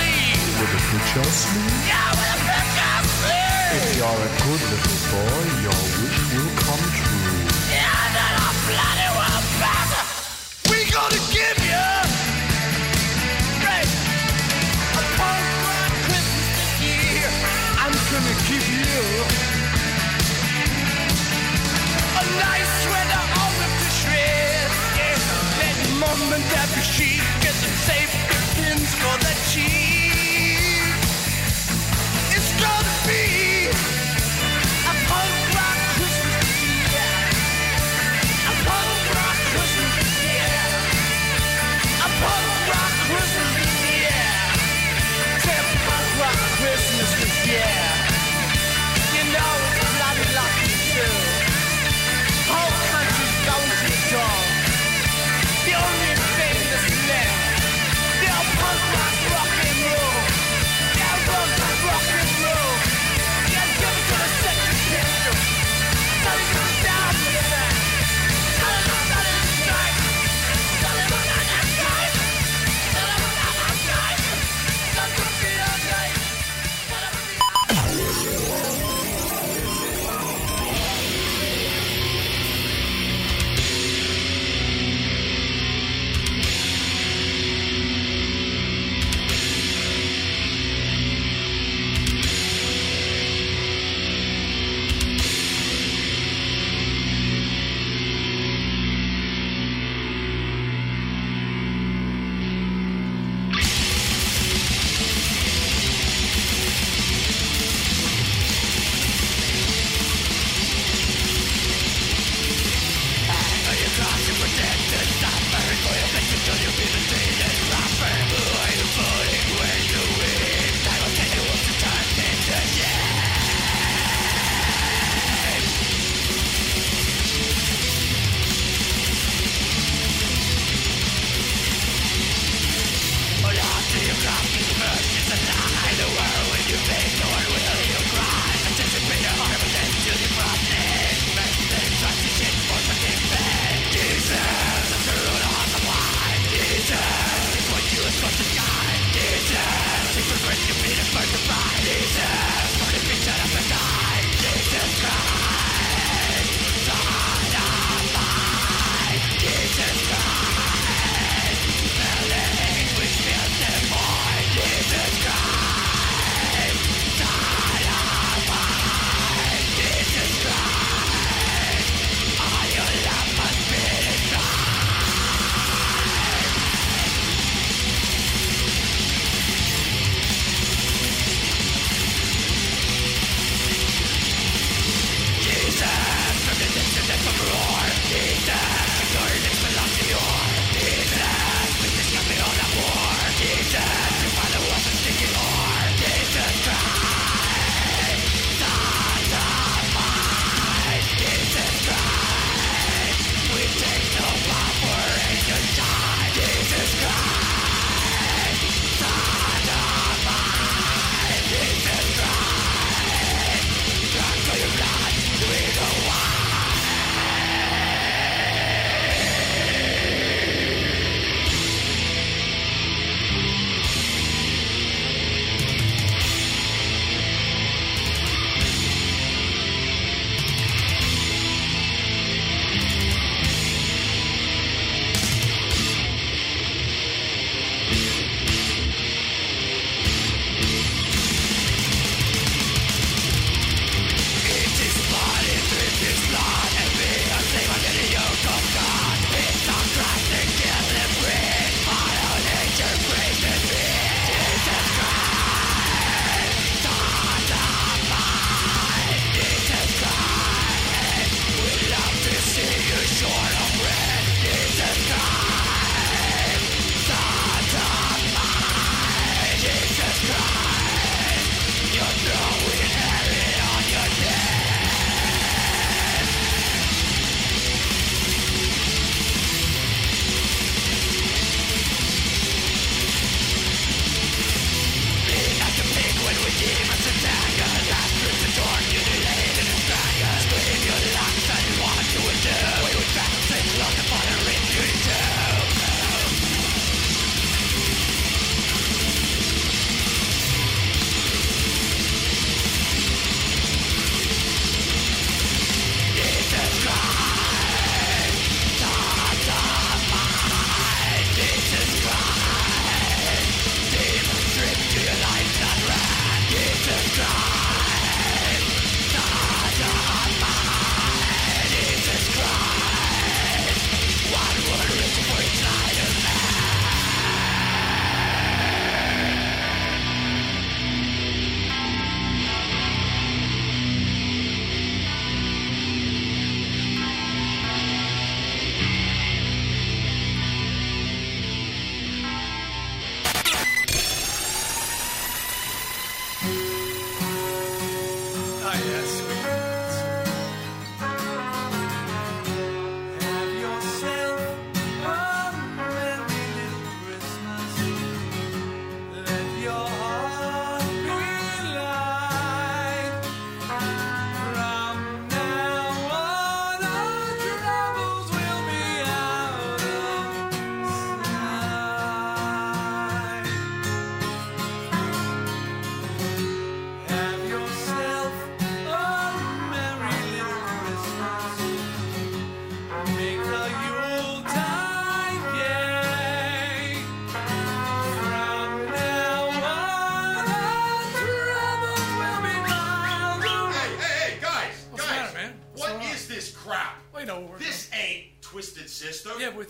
With 0.58 0.72
a 0.72 0.80
picture 0.88 1.30
sleeve? 1.30 1.84
Yeah, 1.84 2.16
with 2.16 2.32
a 2.32 2.40
picture 2.48 3.04
sleeve. 3.20 3.76
If 3.76 3.84
you're 3.98 4.08
a 4.08 4.30
good 4.40 4.62
little 4.72 4.98
boy, 5.12 5.44
your 5.68 5.80
wish 6.00 6.20
will 6.32 6.52
come 6.64 6.84
true. 6.96 7.44
Yeah, 7.68 7.92
then 8.16 8.34
I 8.40 8.48
bloody 8.64 9.08
well 9.20 9.42
better. 9.60 10.04
We 10.72 10.78
gonna 10.88 11.20
give 11.28 11.60
you 11.60 11.86
a 14.96 15.02
punk 15.20 15.44
rock 15.68 15.92
Christmas. 16.08 17.36
I'm 17.76 17.92
gonna 17.92 18.36
give 18.48 18.66
you 18.80 18.96
a 22.16 22.24
nice 22.40 22.72
sweater. 22.80 23.24
Yeah, 24.96 25.20
let 25.60 25.78
mom 26.00 26.20
and 26.32 26.44
dad 26.48 26.68
be 26.72 26.80
chic. 26.80 27.20
Get 27.44 27.56
safety 27.84 28.40
pins 28.56 28.90
for 29.04 29.16
the 29.20 29.34
cheap. 29.52 29.85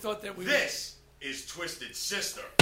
Thought 0.07 0.22
that 0.22 0.38
we 0.38 0.44
This 0.44 0.98
is 1.20 1.46
Twisted 1.46 1.96
Sister. 1.96 2.55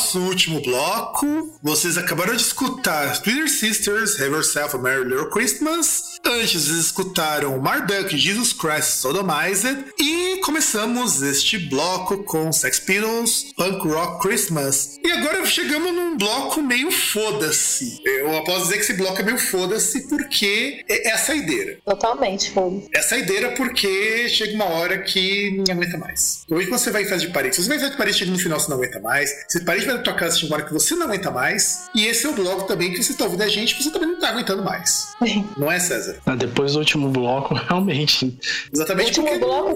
Nosso 0.00 0.18
último 0.20 0.62
bloco. 0.62 1.26
Vocês 1.62 1.98
acabaram 1.98 2.34
de 2.34 2.40
escutar 2.40 3.20
Twitter 3.20 3.50
Sisters, 3.50 4.18
Have 4.18 4.32
Yourself 4.32 4.74
a 4.74 4.78
Merry 4.78 5.04
Little 5.04 5.28
Christmas. 5.28 6.18
Antes, 6.24 6.64
vocês 6.64 6.78
escutaram 6.78 7.58
Marduk, 7.58 8.16
Jesus 8.16 8.54
Christ 8.54 9.00
Sodomized. 9.00 9.84
E 9.98 10.40
começamos 10.42 11.20
este 11.20 11.58
bloco 11.58 12.24
com 12.24 12.50
Sex 12.50 12.80
Pistols, 12.80 13.52
Punk 13.54 13.86
Rock 13.88 14.26
Christmas. 14.26 14.96
E 15.04 15.12
agora 15.12 15.44
chegamos 15.44 15.92
num 15.92 16.16
bloco 16.16 16.62
meio 16.62 16.90
foda-se. 16.90 18.00
Eu 18.34 18.44
posso 18.44 18.62
dizer 18.64 18.74
que 18.76 18.80
esse 18.82 18.94
bloco 18.94 19.20
é 19.20 19.24
meio 19.24 19.38
foda-se 19.38 20.08
porque 20.08 20.84
é 20.88 21.08
é 21.08 21.12
a 21.12 21.18
saideira. 21.18 21.78
Totalmente, 21.84 22.50
fogo. 22.50 22.86
É 22.94 23.00
saideira 23.02 23.52
porque 23.52 24.28
chega 24.28 24.54
uma 24.54 24.66
hora 24.66 24.98
que 24.98 25.62
não 25.66 25.74
aguenta 25.74 25.96
mais. 25.98 26.44
Quando 26.48 26.68
você 26.68 26.90
vai 26.90 27.02
em 27.02 27.06
festa 27.06 27.26
de 27.26 27.32
parede, 27.32 27.56
se 27.56 27.62
você 27.62 27.68
vai 27.68 27.76
em 27.78 27.80
festa 27.80 27.92
de 27.92 27.98
parede, 27.98 28.18
chega 28.18 28.30
no 28.30 28.38
final 28.38 28.60
você 28.60 28.70
não 28.70 28.76
aguenta 28.76 29.00
mais. 29.00 29.30
Se 29.48 29.64
parede 29.64 29.86
vai 29.86 29.96
na 29.96 30.02
tua 30.02 30.14
casa, 30.14 30.36
chega 30.36 30.52
uma 30.52 30.56
hora 30.58 30.66
que 30.66 30.72
você 30.72 30.94
não 30.94 31.06
aguenta 31.06 31.30
mais. 31.30 31.88
E 31.94 32.06
esse 32.06 32.26
é 32.26 32.28
o 32.28 32.32
bloco 32.32 32.64
também 32.66 32.92
que 32.92 33.02
você 33.02 33.14
tá 33.14 33.24
ouvindo 33.24 33.42
a 33.42 33.48
gente, 33.48 33.82
você 33.82 33.90
também 33.90 34.08
não 34.08 34.18
tá 34.18 34.28
aguentando 34.30 34.62
mais. 34.62 35.08
Não 35.56 35.70
é, 35.70 35.78
César? 35.78 36.18
Ah, 36.26 36.36
Depois 36.36 36.72
do 36.74 36.78
último 36.80 37.08
bloco, 37.08 37.54
realmente. 37.68 38.38
Exatamente 38.72 39.06
último 39.20 39.26
porque... 39.26 39.38
bloco, 39.44 39.74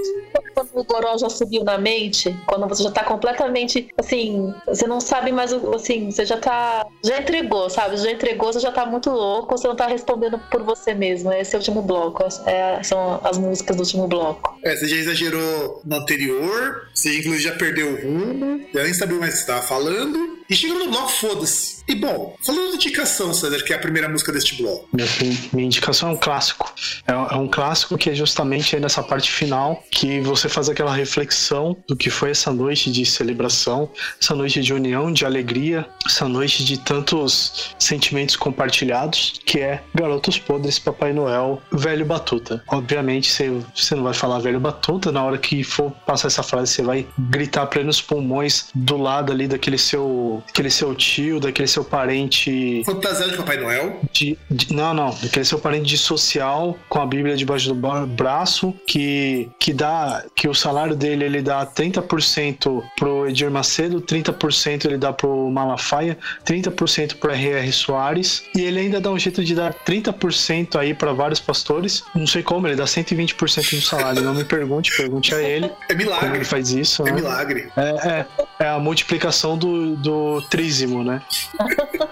quando 0.55 0.68
o 0.74 0.85
goró 0.85 1.18
já 1.18 1.28
subiu 1.28 1.64
na 1.64 1.78
mente, 1.78 2.35
quando 2.47 2.68
você 2.68 2.82
já 2.85 2.90
tá 2.90 3.02
completamente, 3.05 3.89
assim, 3.98 4.52
você 4.66 4.86
não 4.86 5.01
sabe 5.01 5.32
mais, 5.32 5.52
o- 5.52 5.74
assim, 5.74 6.10
você 6.10 6.24
já 6.24 6.36
tá, 6.36 6.86
já 7.05 7.18
entregou, 7.20 7.68
sabe? 7.68 7.97
Já 7.97 8.10
entregou, 8.10 8.44
você 8.45 8.61
já 8.61 8.73
tá 8.73 8.87
muito 8.87 9.11
louco, 9.11 9.57
você 9.57 9.66
não 9.66 9.77
tá 9.77 9.87
respondendo 9.87 10.39
por 10.51 10.62
você 10.62 10.95
mesmo. 10.95 11.33
Esse 11.33 11.55
é 11.55 11.59
o 11.59 11.61
último 11.61 11.83
bloco, 11.83 12.23
é, 12.47 12.83
são 12.83 13.21
as 13.23 13.39
músicas 13.39 13.77
do 13.77 13.81
último 13.81 14.07
bloco. 14.07 14.53
É, 14.65 14.74
você 14.74 14.89
já 14.89 14.97
exagerou 14.97 15.82
no 15.85 15.97
anterior, 15.97 16.89
você 16.95 17.19
inclusive 17.19 17.43
já 17.43 17.53
perdeu 17.53 17.93
o 17.93 18.01
rumo, 18.01 18.66
já 18.73 18.82
nem 18.82 18.95
sabia 18.95 19.19
mais 19.19 19.35
o 19.35 19.36
que 19.36 19.41
estava 19.43 19.62
falando. 19.62 20.35
E 20.49 20.55
chegou 20.55 20.78
no 20.78 20.91
bloco, 20.91 21.09
foda-se. 21.09 21.82
E 21.89 21.95
bom, 21.95 22.36
falando 22.45 22.70
de 22.70 22.77
indicação, 22.77 23.32
César, 23.32 23.62
que 23.62 23.73
é 23.73 23.77
a 23.77 23.78
primeira 23.78 24.09
música 24.09 24.32
deste 24.32 24.57
bloco. 24.57 24.89
Minha, 24.93 25.09
minha 25.53 25.66
indicação 25.66 26.11
é 26.11 26.12
um 26.12 26.16
clássico. 26.16 26.73
É, 27.07 27.12
é 27.12 27.36
um 27.36 27.49
clássico 27.49 27.97
que 27.97 28.11
é 28.11 28.15
justamente 28.15 28.78
nessa 28.78 29.03
parte 29.03 29.31
final 29.31 29.82
que 29.91 30.20
você 30.20 30.49
faz 30.49 30.69
aquela 30.69 30.95
reflexão 30.95 31.77
do 31.89 31.97
que 31.97 32.11
foi 32.11 32.31
essa 32.31 32.53
noite 32.53 32.91
de 32.91 33.05
celebração, 33.07 33.91
essa 34.20 34.35
noite 34.35 34.61
de 34.61 34.73
união, 34.73 35.12
de 35.12 35.24
alegria, 35.24 35.86
essa 36.07 36.28
noite 36.28 36.65
de 36.65 36.78
tantos 36.78 37.74
sentimentos 37.78 38.36
compartilhados, 38.36 39.41
que 39.45 39.61
é 39.61 39.82
Garotos 39.95 40.39
Podres, 40.39 40.78
Papai 40.78 41.12
Noel, 41.12 41.62
Velho 41.73 42.05
Batuta. 42.05 42.62
Obviamente 42.69 43.31
você, 43.31 43.51
você 43.74 43.95
não 43.95 44.05
vai 44.05 44.15
falar 44.15 44.39
Velho 44.41 44.53
Batuta, 44.60 45.10
na 45.12 45.22
hora 45.22 45.39
que 45.39 45.62
for 45.64 45.90
passar 46.06 46.28
essa 46.28 46.43
frase 46.43 46.72
você 46.72 46.82
vai 46.82 47.06
gritar 47.18 47.66
plenos 47.66 48.01
pulmões 48.01 48.66
do 48.74 48.97
lado 48.97 49.32
ali 49.32 49.47
daquele 49.48 49.78
seu, 49.78 50.43
aquele 50.48 50.70
seu 50.70 50.94
tio, 50.94 51.40
daquele 51.40 51.68
seu 51.68 51.85
parente 51.85 52.82
Fantasiado 52.85 53.32
de 53.32 53.36
Papai 53.36 53.56
Noel. 53.59 54.01
de, 54.12 54.39
de- 54.51 54.72
não, 54.74 54.93
não, 54.94 55.10
daquele 55.22 55.44
seu 55.44 55.59
parente 55.59 55.85
de 55.86 55.98
social 55.98 56.76
com 56.89 57.01
a 57.01 57.06
Bíblia 57.06 57.36
debaixo 57.36 57.72
do 57.74 58.06
braço 58.06 58.74
que 58.86 59.48
que 59.59 59.72
dá 59.72 60.24
que 60.35 60.48
o 60.48 60.55
salário 60.55 60.94
dele 60.97 61.24
ele 61.24 61.43
dá 61.43 61.66
30% 61.66 62.82
pro 62.97 63.28
Edir 63.28 63.51
Macedo, 63.51 64.01
30% 64.01 64.85
ele 64.86 64.98
dá 64.98 65.12
pro 65.12 65.51
Malafaia, 65.51 66.16
30% 66.47 67.16
pro 67.16 67.31
R.R. 67.31 67.72
Soares 67.72 68.44
e 68.55 68.60
ele 68.62 68.81
ainda 68.81 69.01
dá 69.01 69.10
um 69.10 69.18
jeito 69.18 69.43
de 69.44 69.55
dar 69.55 69.74
30% 69.74 70.76
aí 70.78 70.94
para 70.94 71.12
vários 71.12 71.40
pastores. 71.40 72.02
Não 72.14 72.26
sei 72.26 72.43
como, 72.43 72.66
ele 72.66 72.76
dá 72.76 72.85
120% 72.85 73.70
do 73.76 73.81
salário. 73.82 74.22
Não 74.22 74.35
me 74.35 74.44
pergunte, 74.45 74.97
pergunte 74.97 75.35
a 75.35 75.43
ele. 75.43 75.71
É 75.89 75.95
milagre. 75.95 76.25
Como 76.27 76.37
ele 76.37 76.45
faz 76.45 76.71
isso, 76.71 77.03
É 77.03 77.11
né? 77.11 77.12
milagre. 77.12 77.71
É, 77.77 78.09
é, 78.09 78.27
é 78.61 78.69
a 78.69 78.79
multiplicação 78.79 79.57
do, 79.59 79.97
do 79.97 80.43
trízimo, 80.43 81.03
né? 81.03 81.23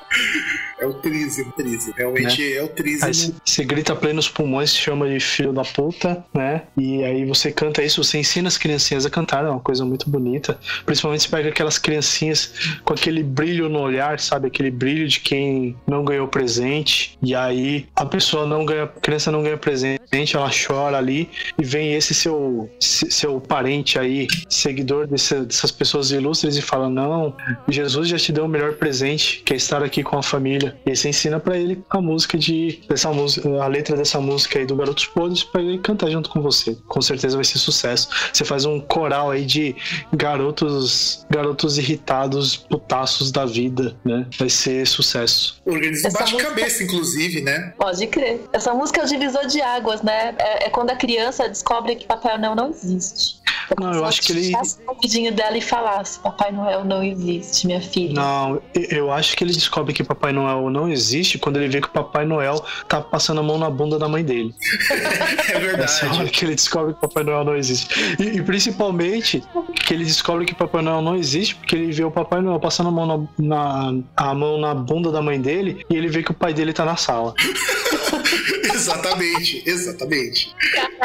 É 0.83 0.87
o 0.87 0.95
trízimo, 0.95 1.53
trízimo. 1.53 1.95
Realmente 1.97 2.55
é, 2.57 2.63
o 2.63 2.67
trízimo. 2.69 3.07
Aí 3.07 3.15
você- 3.45 3.65
grita 3.65 3.95
plenos 3.95 4.29
pulmões, 4.29 4.71
se 4.71 4.79
chama 4.79 5.09
de 5.09 5.21
filho 5.21 5.53
da 5.53 5.63
puta, 5.63 6.25
né? 6.35 6.63
E 6.77 7.05
aí 7.05 7.25
você 7.25 7.53
canta 7.53 7.83
isso, 7.85 8.03
você 8.03 8.19
ensina 8.19 8.49
as 8.49 8.59
criancinhas 8.59 9.07
a 9.07 9.11
cantar, 9.11 9.45
é 9.45 9.49
uma 9.49 9.61
coisa 9.61 9.85
muito 9.85 10.11
bonita. 10.11 10.59
Principalmente 10.85 11.23
você 11.23 11.29
pega 11.29 11.49
aquelas 11.51 11.79
criancinhas 11.79 12.53
com 12.85 12.93
aquele 12.95 13.23
brilho 13.23 13.69
no 13.69 13.79
olhar, 13.81 14.19
sabe? 14.19 14.49
Aquele 14.49 14.71
brilho 14.73 15.07
de 15.07 15.21
quem 15.21 15.77
não 15.87 16.05
ganhou 16.05 16.27
presente. 16.27 17.17
E 17.23 17.33
aí 17.35 17.87
a 17.95 18.05
pessoa 18.05 18.45
não 18.45 18.65
ganha, 18.65 18.85
a 18.85 18.89
criança 18.89 19.31
não 19.31 19.43
ganha 19.43 19.57
presente, 19.57 20.37
ela 20.37 20.51
chora 20.51 20.99
ali 20.99 21.31
e 21.57 21.65
vem 21.65 21.95
esse 21.95 22.13
seu 22.13 22.69
se- 22.81 23.11
seu 23.11 23.41
parente 23.41 23.99
aí, 24.01 24.27
seguidor 24.49 25.07
desse- 25.07 25.41
dessas 25.45 25.71
pessoas 25.71 26.11
ilustres 26.11 26.57
e 26.57 26.63
fala: 26.63 26.91
"Não, 26.91 27.37
Jesus 27.69 28.09
já 28.09 28.19
te 28.19 28.33
deu 28.33 28.47
o 28.47 28.49
melhor 28.49 28.73
presente, 28.75 29.43
que 29.45 29.53
é 29.53 29.57
estar 29.57 29.83
aqui 29.83 30.03
com 30.03 30.19
a 30.19 30.23
família". 30.25 30.72
E 30.87 30.91
aí 30.91 30.97
você 30.97 31.09
ensina 31.09 31.39
pra 31.39 31.57
ele 31.57 31.83
a 31.91 32.01
música 32.01 32.39
de 32.39 32.83
dessa 32.89 33.11
música, 33.13 33.49
a 33.63 33.67
letra 33.67 33.97
dessa 33.97 34.21
música 34.21 34.59
aí 34.59 34.67
do 34.67 34.77
Garotos 34.77 35.07
Podres 35.07 35.45
pra 35.45 35.61
ele 35.61 35.79
cantar 35.79 36.11
junto 36.11 36.31
com 36.31 36.41
você. 36.41 36.77
Com 36.89 37.01
certeza 37.01 37.37
vai 37.37 37.45
ser 37.45 37.59
sucesso. 37.59 38.09
Você 38.33 38.45
faz 38.45 38.65
um 38.65 38.81
coral 38.81 39.31
aí 39.31 39.45
de 39.45 39.75
garotos, 40.13 41.27
garotos 41.31 41.79
irritados, 41.79 42.57
putaços 42.57 43.31
da 43.31 43.45
vida, 43.45 43.97
né? 44.05 44.27
Vai 44.39 44.49
ser 44.49 44.87
sucesso. 44.87 45.61
Organismo 45.65 46.09
Essa 46.09 46.19
bate-cabeça, 46.19 46.83
inclusive, 46.85 47.41
né? 47.43 47.73
Pode 47.77 48.07
crer. 48.07 48.41
Essa 48.53 48.75
música 48.75 49.01
é 49.01 49.05
o 49.05 49.09
divisor 49.09 49.47
de 49.47 49.61
águas, 49.61 50.03
né? 50.03 50.35
É, 50.39 50.67
é 50.67 50.71
quando 50.71 50.91
a 50.91 50.97
criança 50.97 51.49
descobre 51.49 51.97
que 51.97 52.07
Papai 52.07 52.39
Noel 52.39 52.55
não 52.55 52.71
existe. 52.71 53.42
Não, 53.79 53.93
eu 53.93 54.05
acho 54.05 54.21
que 54.23 54.33
ele 54.33 54.53
o 54.87 54.91
ouvidinho 54.91 55.33
dela 55.33 55.57
e 55.57 55.61
falasse: 55.61 56.19
Papai 56.19 56.53
Noel 56.53 56.85
não 56.85 57.03
existe, 57.03 57.67
minha 57.67 57.81
filha. 57.81 58.15
Não, 58.15 58.61
eu- 58.75 59.13
acho 59.13 59.37
que 59.37 59.45
ele 59.45 59.53
descobre 59.53 59.93
que 59.93 60.03
Papai 60.03 60.33
Noel 60.33 60.71
não 60.71 60.89
existe 60.89 61.39
quando 61.39 61.57
ele 61.59 61.69
vê 61.69 61.81
que 61.81 61.87
o 61.89 61.91
Papai 61.91 62.25
Noel 62.25 62.65
tá 62.89 63.01
passando 63.01 63.41
a 63.41 63.43
mão 63.43 63.59
na 63.59 63.69
bunda 63.69 63.99
da 63.99 64.09
mãe 64.09 64.25
dele. 64.25 64.55
É 64.91 64.95
Essa 64.95 65.53
é 65.53 65.55
a 65.55 65.59
hora 65.59 66.17
verdade. 66.19 66.31
que 66.31 66.45
ele 66.45 66.55
descobre 66.55 66.95
que 66.95 67.01
Papai 67.01 67.25
Noel 67.25 67.45
não 67.45 67.57
existe. 67.57 67.89
E, 68.19 68.39
e 68.39 68.43
principalmente 68.43 69.43
que 69.87 69.93
ele 69.95 70.05
descobre 70.05 70.45
que 70.47 70.55
Papai 70.55 70.83
Noel 70.83 71.03
não 71.03 71.17
existe 71.17 71.55
porque 71.57 71.77
ele 71.77 71.93
vê 71.93 72.05
o 72.05 72.11
Papai 72.11 72.41
Noel 72.41 72.59
passando 72.61 72.89
a 72.89 72.93
mão 72.93 73.29
na, 73.39 73.91
na- 73.93 74.03
a 74.17 74.35
mão 74.35 74.59
na 74.59 74.75
bunda 74.75 75.11
da 75.13 75.21
mãe 75.21 75.41
dele 75.41 75.85
e 75.91 75.97
ele 75.97 76.09
vê 76.09 76.23
que 76.23 76.31
o 76.31 76.35
pai 76.35 76.55
dele 76.55 76.73
tá 76.73 76.85
na 76.85 76.97
sala. 76.97 77.35
exatamente, 78.75 79.63
exatamente. 79.67 80.55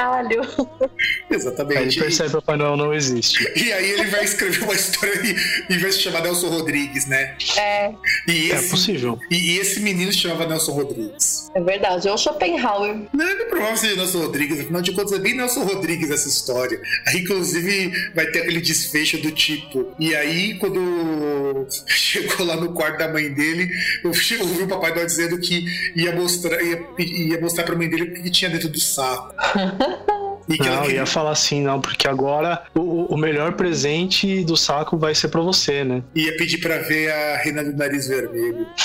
Caralho. 0.02 0.42
Aí 1.30 1.36
Exatamente. 1.36 1.98
ele 1.98 2.06
percebe 2.06 2.30
que 2.30 2.36
Papai 2.36 2.56
Noel 2.56 2.78
não 2.78 2.94
existe. 2.94 3.44
E 3.56 3.74
aí 3.74 3.92
ele 3.92 4.06
vai 4.06 4.24
escrever 4.24 4.64
uma 4.64 4.74
história 4.74 5.14
e, 5.24 5.74
e 5.74 5.78
vai 5.78 5.92
se 5.92 6.00
chamar 6.00 6.22
Nelson 6.22 6.48
Rodrigues, 6.50 7.06
né? 7.08 7.36
É, 7.58 7.92
E 8.28 8.52
É 8.52 8.56
esse, 8.56 8.70
possível. 8.70 9.20
e, 9.30 9.36
e 9.56 9.60
esse 9.60 9.80
menino 9.82 10.12
se 10.12 10.20
chamava 10.20 10.46
Nelson 10.48 10.72
Rodrigues. 10.72 11.50
é 11.54 11.60
verdade. 11.62 12.08
Ou 12.08 12.18
Schopenhauer. 12.18 13.08
Não 13.12 13.28
é 13.28 13.36
provável 13.46 13.76
ser 13.78 13.98
Nelson 13.98 14.20
Rodrigues, 14.20 14.60
afinal 14.62 14.82
de 14.82 14.92
contas 14.94 15.14
é 15.14 15.20
bem 15.20 15.36
Nelson 15.36 15.64
Rodrigues 15.64 16.10
essa 16.12 16.30
história. 16.30 16.80
Aí, 17.08 17.22
inclusive, 17.22 17.92
vai 18.14 18.28
ter 18.28 18.44
aquele 18.44 18.62
desfecho 18.62 19.18
do 19.18 19.32
tipo. 19.32 19.94
E 20.00 20.16
aí, 20.16 20.58
quando 20.60 21.68
chegou 21.88 22.46
lá 22.46 22.56
no 22.56 22.72
quarto 22.74 23.00
da 23.00 23.08
mãe 23.12 23.34
dele, 23.34 23.70
eu 24.04 24.12
ouvi 24.12 24.64
o 24.64 24.68
Papai 24.68 24.94
Noel 24.94 25.06
dizendo 25.08 25.38
que 25.40 25.66
ia 25.96 26.16
mostrar, 26.16 26.62
ia, 26.64 26.80
ia 27.00 27.42
mostrar 27.42 27.64
pra 27.66 27.76
mãe 27.76 27.90
dele 27.90 28.04
o 28.04 28.14
que 28.24 28.30
tinha 28.32 28.50
dentro 28.50 28.70
do 28.70 28.80
saco. 28.80 29.34
Ha 29.88 30.14
E 30.50 30.58
que 30.58 30.64
ela 30.68 30.78
Não, 30.78 30.82
queria- 30.84 30.98
ia 31.00 31.06
falar 31.06 31.32
assim, 31.32 31.62
não, 31.62 31.80
porque 31.82 32.08
agora 32.08 32.64
o, 32.76 33.14
o 33.14 33.18
melhor 33.18 33.54
presente 33.54 34.44
do 34.44 34.56
saco 34.56 34.98
vai 34.98 35.14
ser 35.14 35.28
pra 35.30 35.42
você, 35.42 35.84
né? 35.84 36.02
ia 36.16 36.36
pedir 36.38 36.58
pra 36.60 36.78
ver 36.80 37.12
a 37.12 37.38
Reina 37.38 37.64
do 37.64 37.74
Nariz 37.76 38.08
Vermelho. 38.08 38.66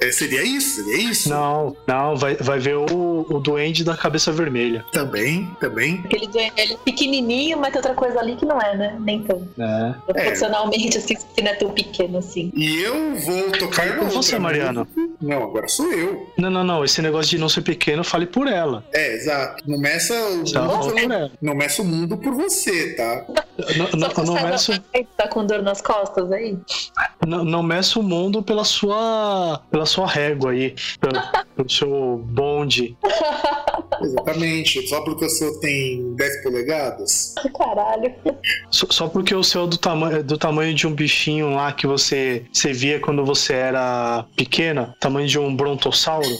É, 0.00 0.10
seria 0.10 0.42
isso? 0.42 0.82
Seria 0.84 1.10
isso? 1.10 1.28
Não, 1.28 1.76
não, 1.86 2.16
vai, 2.16 2.34
vai 2.36 2.58
ver 2.58 2.76
o, 2.76 3.26
o 3.30 3.38
duende 3.40 3.84
da 3.84 3.96
cabeça 3.96 4.32
vermelha. 4.32 4.84
Também, 4.92 5.48
também. 5.60 6.02
Aquele 6.04 6.26
doente, 6.26 6.52
ele 6.56 6.74
é 6.74 6.76
pequenininho, 6.78 7.58
mas 7.58 7.68
tem 7.70 7.78
outra 7.78 7.94
coisa 7.94 8.18
ali 8.18 8.36
que 8.36 8.44
não 8.44 8.60
é, 8.60 8.76
né? 8.76 8.96
Nem 9.00 9.22
tão. 9.22 9.46
né? 9.56 9.94
Proporcionalmente, 10.06 10.98
assim, 10.98 11.14
que 11.34 11.42
não 11.42 11.50
é 11.50 11.54
tão 11.54 11.70
pequeno 11.70 12.18
assim. 12.18 12.50
E 12.54 12.80
eu 12.82 13.14
vou 13.16 13.50
tocar 13.52 13.86
no 13.96 14.04
você, 14.10 14.38
música. 14.38 14.86
Não, 15.20 15.42
agora 15.44 15.68
sou 15.68 15.90
eu. 15.92 16.28
Não, 16.36 16.50
não, 16.50 16.64
não. 16.64 16.84
Esse 16.84 17.00
negócio 17.00 17.30
de 17.30 17.38
não 17.38 17.48
ser 17.48 17.62
pequeno, 17.62 18.02
fale 18.04 18.26
por 18.26 18.46
ela. 18.48 18.84
É, 18.92 19.14
exato. 19.14 19.62
Não 19.66 19.78
ela. 20.54 21.30
não 21.40 21.54
meça 21.54 21.82
o 21.82 21.84
mundo 21.84 22.16
por 22.16 22.34
você, 22.34 22.94
tá? 22.94 23.26
Não, 23.76 23.98
não, 23.98 24.10
Só 24.10 24.22
não, 24.22 24.36
você 24.36 24.72
meço, 24.72 24.84
tá 25.16 25.28
com 25.28 25.46
dor 25.46 25.62
nas 25.62 25.80
costas 25.80 26.30
aí? 26.30 26.58
não, 27.26 27.44
não 27.44 27.62
meço 27.62 28.00
o 28.00 28.02
mundo 28.02 28.42
pela 28.42 28.64
sua, 28.64 29.60
pela 29.70 29.86
sua 29.86 30.06
régua 30.06 30.52
aí, 30.52 30.74
pelo, 31.00 31.14
pelo 31.56 31.70
seu 31.70 32.22
bonde. 32.24 32.96
Exatamente. 34.00 34.86
Só 34.88 35.00
porque 35.02 35.24
o 35.24 35.30
seu 35.30 35.58
tem 35.60 36.14
10 36.14 36.42
polegadas. 36.42 37.34
Caralho. 37.56 38.14
Só, 38.70 38.86
só 38.90 39.08
porque 39.08 39.34
o 39.34 39.42
seu 39.42 39.64
é 39.64 39.66
do, 39.66 39.78
tamanho 39.78 40.22
do 40.22 40.38
tamanho 40.38 40.74
de 40.74 40.86
um 40.86 40.94
bichinho 40.94 41.54
lá 41.54 41.72
que 41.72 41.86
você, 41.86 42.44
você 42.52 42.72
via 42.72 43.00
quando 43.00 43.24
você 43.24 43.54
era 43.54 44.24
pequena, 44.36 44.94
tamanho 45.00 45.26
de 45.26 45.38
um 45.38 45.54
brontossauro. 45.54 46.28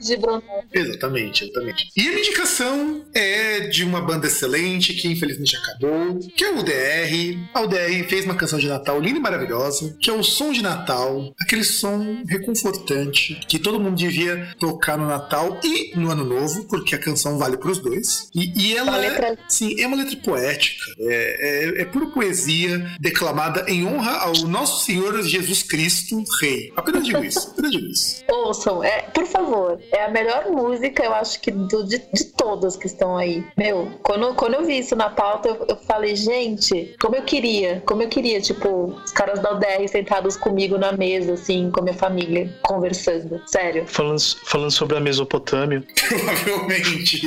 De 0.00 0.16
bronze. 0.16 0.44
Exatamente, 0.74 1.44
exatamente. 1.44 1.88
E 1.96 2.08
a 2.08 2.18
indicação 2.18 3.04
é 3.14 3.60
de 3.60 3.84
uma 3.84 4.00
banda 4.00 4.26
excelente 4.26 4.92
que 4.94 5.06
infelizmente 5.06 5.35
acabou, 5.56 6.18
que 6.36 6.44
é 6.44 6.52
o 6.52 6.58
UDR. 6.58 7.48
A 7.54 7.60
UDR 7.62 8.08
fez 8.08 8.24
uma 8.24 8.34
canção 8.34 8.58
de 8.58 8.68
Natal 8.68 8.98
linda 9.00 9.18
e 9.18 9.22
maravilhosa, 9.22 9.96
que 10.00 10.10
é 10.10 10.12
o 10.12 10.22
som 10.22 10.52
de 10.52 10.62
Natal, 10.62 11.32
aquele 11.40 11.64
som 11.64 12.22
reconfortante 12.28 13.34
que 13.48 13.58
todo 13.58 13.78
mundo 13.80 13.96
devia 13.96 14.54
tocar 14.58 14.96
no 14.96 15.06
Natal 15.06 15.58
e 15.62 15.92
no 15.96 16.10
Ano 16.10 16.24
Novo, 16.24 16.64
porque 16.64 16.94
a 16.94 16.98
canção 16.98 17.38
vale 17.38 17.56
para 17.56 17.70
os 17.70 17.78
dois. 17.78 18.28
E, 18.34 18.52
e 18.70 18.76
ela 18.76 18.90
Uma 18.92 18.98
letra- 18.98 19.26
é, 19.28 19.36
sim, 19.48 19.80
é 19.80 19.86
uma 19.86 19.96
letra 19.96 20.16
poética, 20.18 20.84
é, 20.98 21.78
é, 21.78 21.82
é 21.82 21.84
pura 21.84 22.06
poesia 22.06 22.84
declamada 23.00 23.64
em 23.68 23.84
honra 23.86 24.12
ao 24.18 24.32
nosso 24.48 24.84
Senhor 24.84 25.22
Jesus 25.22 25.62
Cristo 25.62 26.22
Rei. 26.40 26.72
Apenas 26.76 27.04
digo 27.04 27.22
isso, 27.24 27.50
apenas 27.50 27.70
digo 27.72 27.86
isso. 27.86 28.24
Ouçam, 28.30 28.82
é, 28.82 29.02
por 29.02 29.26
favor, 29.26 29.80
é 29.92 30.04
a 30.04 30.10
melhor 30.10 30.50
música, 30.50 31.04
eu 31.04 31.14
acho 31.14 31.40
que 31.40 31.50
do- 31.50 31.84
de, 31.86 31.98
de 32.12 32.24
todas 32.36 32.76
que 32.76 32.86
estão 32.86 33.16
aí. 33.16 33.44
Meu, 33.56 33.90
quando, 34.02 34.34
quando 34.34 34.54
eu 34.54 34.64
vi 34.64 34.78
isso 34.78 34.94
na 34.96 35.10
pauta, 35.10 35.25
eu, 35.44 35.66
eu 35.68 35.76
falei, 35.76 36.14
gente, 36.16 36.94
como 37.00 37.16
eu 37.16 37.22
queria, 37.22 37.82
como 37.86 38.02
eu 38.02 38.08
queria, 38.08 38.40
tipo, 38.40 38.94
os 39.04 39.12
caras 39.12 39.40
da 39.40 39.52
UDR 39.54 39.86
sentados 39.88 40.36
comigo 40.36 40.78
na 40.78 40.92
mesa, 40.92 41.34
assim, 41.34 41.70
com 41.70 41.80
a 41.80 41.82
minha 41.82 41.94
família, 41.96 42.52
conversando. 42.62 43.40
Sério. 43.46 43.84
Falando, 43.86 44.18
falando 44.44 44.70
sobre 44.70 44.96
a 44.96 45.00
Mesopotâmia. 45.00 45.82
Provavelmente. 46.08 47.22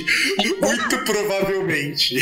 Muito 0.61 1.05
provavelmente. 1.05 2.17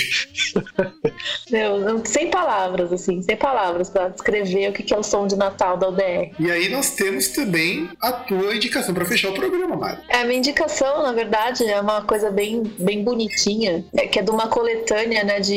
Meu, 1.50 1.80
não- 1.80 2.04
sem 2.06 2.30
palavras, 2.30 2.92
assim, 2.92 3.22
sem 3.22 3.36
palavras 3.36 3.90
pra 3.90 4.10
descrever 4.10 4.70
o 4.70 4.74
que 4.74 4.84
que 4.84 4.94
é 4.94 4.98
o 4.98 5.04
som 5.04 5.28
de 5.28 5.36
Natal 5.36 5.78
da 5.78 5.90
UDR. 5.90 6.32
E 6.40 6.52
aí 6.52 6.70
nós 6.70 6.92
temos 6.92 7.30
também 7.30 7.90
a 8.02 8.12
tua 8.12 8.56
indicação 8.56 8.94
pra 8.94 9.06
fechar 9.06 9.30
o 9.30 9.34
programa, 9.34 9.76
Mari. 9.76 9.98
É, 10.10 10.22
A 10.22 10.26
minha 10.26 10.38
indicação, 10.40 11.04
na 11.04 11.12
verdade, 11.12 11.66
é 11.66 11.80
uma 11.80 12.02
coisa 12.02 12.30
bem, 12.32 12.64
bem 12.80 13.04
bonitinha, 13.04 13.84
é 13.96 14.08
que 14.08 14.20
é 14.20 14.22
de 14.22 14.32
uma 14.32 14.48
coletânea, 14.48 15.24
né, 15.24 15.40
de, 15.40 15.54